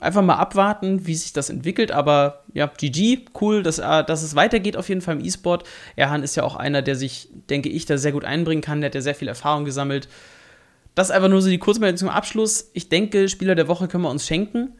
einfach 0.00 0.22
mal 0.22 0.36
abwarten, 0.36 1.06
wie 1.06 1.14
sich 1.14 1.34
das 1.34 1.50
entwickelt. 1.50 1.92
Aber 1.92 2.44
ja, 2.54 2.66
GG, 2.74 3.26
cool, 3.40 3.62
dass, 3.62 3.78
äh, 3.78 4.04
dass 4.04 4.22
es 4.22 4.34
weitergeht 4.34 4.78
auf 4.78 4.88
jeden 4.88 5.02
Fall 5.02 5.16
im 5.16 5.24
E-Sport. 5.24 5.64
Erhan 5.94 6.22
ist 6.22 6.36
ja 6.36 6.42
auch 6.42 6.56
einer, 6.56 6.80
der 6.80 6.96
sich, 6.96 7.28
denke 7.50 7.68
ich, 7.68 7.84
da 7.84 7.98
sehr 7.98 8.12
gut 8.12 8.24
einbringen 8.24 8.62
kann. 8.62 8.80
Der 8.80 8.88
hat 8.88 8.94
ja 8.94 9.02
sehr 9.02 9.14
viel 9.14 9.28
Erfahrung 9.28 9.66
gesammelt. 9.66 10.08
Das 10.94 11.08
ist 11.08 11.14
einfach 11.14 11.28
nur 11.28 11.42
so 11.42 11.50
die 11.50 11.58
Kurzmeldung 11.58 11.98
zum 11.98 12.08
Abschluss. 12.08 12.70
Ich 12.72 12.88
denke, 12.88 13.28
Spieler 13.28 13.54
der 13.54 13.68
Woche 13.68 13.88
können 13.88 14.04
wir 14.04 14.10
uns 14.10 14.26
schenken. 14.26 14.72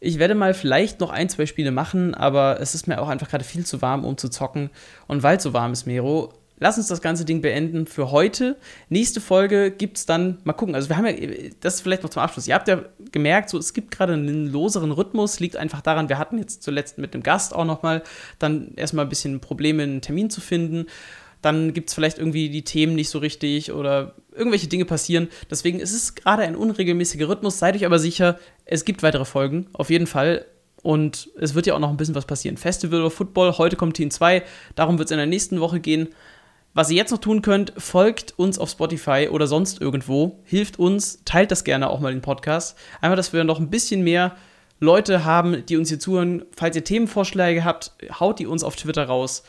Ich 0.00 0.18
werde 0.18 0.34
mal 0.34 0.54
vielleicht 0.54 1.00
noch 1.00 1.10
ein, 1.10 1.28
zwei 1.28 1.46
Spiele 1.46 1.72
machen, 1.72 2.14
aber 2.14 2.60
es 2.60 2.74
ist 2.74 2.86
mir 2.86 3.00
auch 3.00 3.08
einfach 3.08 3.28
gerade 3.28 3.44
viel 3.44 3.66
zu 3.66 3.82
warm, 3.82 4.04
um 4.04 4.16
zu 4.16 4.28
zocken. 4.28 4.70
Und 5.06 5.22
weil 5.22 5.38
es 5.38 5.42
so 5.42 5.52
warm 5.52 5.72
ist, 5.72 5.86
Mero, 5.86 6.32
lass 6.60 6.78
uns 6.78 6.88
das 6.88 7.00
ganze 7.00 7.24
Ding 7.24 7.40
beenden 7.40 7.86
für 7.86 8.10
heute. 8.10 8.56
Nächste 8.88 9.20
Folge 9.20 9.70
gibt 9.70 9.96
es 9.98 10.06
dann, 10.06 10.38
mal 10.44 10.52
gucken, 10.52 10.74
also 10.74 10.88
wir 10.88 10.96
haben 10.96 11.06
ja, 11.06 11.14
das 11.60 11.76
ist 11.76 11.80
vielleicht 11.82 12.02
noch 12.02 12.10
zum 12.10 12.22
Abschluss. 12.22 12.46
Ihr 12.46 12.54
habt 12.54 12.68
ja 12.68 12.82
gemerkt, 13.12 13.50
so, 13.50 13.58
es 13.58 13.72
gibt 13.72 13.90
gerade 13.90 14.12
einen 14.14 14.46
loseren 14.46 14.92
Rhythmus, 14.92 15.40
liegt 15.40 15.56
einfach 15.56 15.80
daran, 15.80 16.08
wir 16.08 16.18
hatten 16.18 16.38
jetzt 16.38 16.62
zuletzt 16.62 16.98
mit 16.98 17.14
dem 17.14 17.22
Gast 17.22 17.54
auch 17.54 17.64
nochmal 17.64 18.02
dann 18.38 18.72
erstmal 18.76 19.06
ein 19.06 19.08
bisschen 19.08 19.40
Probleme, 19.40 19.82
einen 19.82 20.00
Termin 20.00 20.30
zu 20.30 20.40
finden. 20.40 20.86
Dann 21.40 21.72
gibt 21.72 21.88
es 21.88 21.94
vielleicht 21.94 22.18
irgendwie 22.18 22.50
die 22.50 22.64
Themen 22.64 22.96
nicht 22.96 23.10
so 23.10 23.20
richtig 23.20 23.70
oder 23.70 24.16
irgendwelche 24.34 24.66
Dinge 24.66 24.84
passieren. 24.84 25.28
Deswegen 25.48 25.78
ist 25.78 25.94
es 25.94 26.16
gerade 26.16 26.42
ein 26.42 26.56
unregelmäßiger 26.56 27.28
Rhythmus. 27.28 27.60
Seid 27.60 27.76
euch 27.76 27.86
aber 27.86 28.00
sicher, 28.00 28.40
es 28.68 28.84
gibt 28.84 29.02
weitere 29.02 29.24
Folgen, 29.24 29.66
auf 29.72 29.90
jeden 29.90 30.06
Fall. 30.06 30.44
Und 30.82 31.30
es 31.40 31.54
wird 31.54 31.66
ja 31.66 31.74
auch 31.74 31.80
noch 31.80 31.90
ein 31.90 31.96
bisschen 31.96 32.14
was 32.14 32.26
passieren. 32.26 32.56
Festival 32.56 33.02
of 33.02 33.14
Football, 33.14 33.58
heute 33.58 33.76
kommt 33.76 33.96
Team 33.96 34.10
2, 34.10 34.44
darum 34.76 34.98
wird 34.98 35.08
es 35.08 35.12
in 35.12 35.18
der 35.18 35.26
nächsten 35.26 35.60
Woche 35.60 35.80
gehen. 35.80 36.08
Was 36.74 36.90
ihr 36.90 36.96
jetzt 36.96 37.10
noch 37.10 37.18
tun 37.18 37.42
könnt, 37.42 37.72
folgt 37.76 38.38
uns 38.38 38.58
auf 38.58 38.70
Spotify 38.70 39.28
oder 39.30 39.46
sonst 39.48 39.80
irgendwo, 39.80 40.38
hilft 40.44 40.78
uns, 40.78 41.24
teilt 41.24 41.50
das 41.50 41.64
gerne 41.64 41.90
auch 41.90 41.98
mal 41.98 42.12
den 42.12 42.20
Podcast. 42.20 42.78
Einfach, 43.00 43.16
dass 43.16 43.32
wir 43.32 43.42
noch 43.42 43.58
ein 43.58 43.70
bisschen 43.70 44.04
mehr 44.04 44.36
Leute 44.78 45.24
haben, 45.24 45.66
die 45.66 45.76
uns 45.76 45.88
hier 45.88 45.98
zuhören. 45.98 46.44
Falls 46.56 46.76
ihr 46.76 46.84
Themenvorschläge 46.84 47.64
habt, 47.64 47.92
haut 48.20 48.38
die 48.38 48.46
uns 48.46 48.62
auf 48.62 48.76
Twitter 48.76 49.06
raus. 49.06 49.42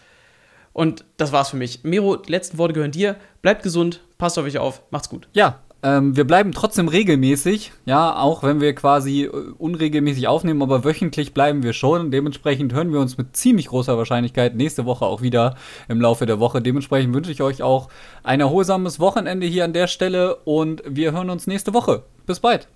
Und 0.74 1.06
das 1.18 1.32
war's 1.32 1.50
für 1.50 1.58
mich. 1.58 1.84
Miro, 1.84 2.16
die 2.16 2.32
letzten 2.32 2.58
Worte 2.58 2.74
gehören 2.74 2.92
dir. 2.92 3.18
Bleibt 3.42 3.62
gesund, 3.62 4.02
passt 4.18 4.40
auf 4.40 4.46
euch 4.46 4.58
auf, 4.58 4.82
macht's 4.90 5.10
gut. 5.10 5.28
Ja, 5.34 5.60
ähm, 5.82 6.16
wir 6.18 6.26
bleiben 6.26 6.52
trotzdem 6.52 6.90
regelmäßig, 6.90 7.72
ja, 7.86 8.16
auch 8.18 8.44
wenn 8.44 8.60
wir 8.60 8.74
quasi 8.76 9.24
äh, 9.24 9.30
unregelmäßig 9.58 10.28
aufnehmen, 10.28 10.62
aber 10.62 10.84
wöchentlich 10.84 11.34
bleiben 11.34 11.64
wir 11.64 11.74
schon. 11.74 12.12
Dementsprechend 12.12 12.74
hören 12.74 12.92
wir 12.92 13.00
uns 13.00 13.18
mit 13.18 13.38
ziemlich 13.38 13.68
großer 13.68 13.98
Wahrscheinlichkeit 13.98 14.56
nächste 14.56 14.86
Woche 14.86 15.06
auch 15.06 15.22
wieder 15.22 15.56
im 15.88 16.02
Laufe 16.02 16.26
der 16.26 16.40
Woche. 16.40 16.62
Dementsprechend 16.62 17.14
wünsche 17.14 17.32
ich 17.32 17.42
euch 17.42 17.64
auch 17.64 17.88
ein 18.24 18.42
erholsames 18.42 19.00
Wochenende 19.00 19.48
hier 19.48 19.64
an 19.64 19.74
der 19.74 19.88
Stelle 19.88 20.36
und 20.44 20.84
wir 20.86 21.14
hören 21.14 21.30
uns 21.30 21.48
nächste 21.48 21.74
Woche. 21.74 22.04
Bis 22.26 22.40
bald. 22.40 22.68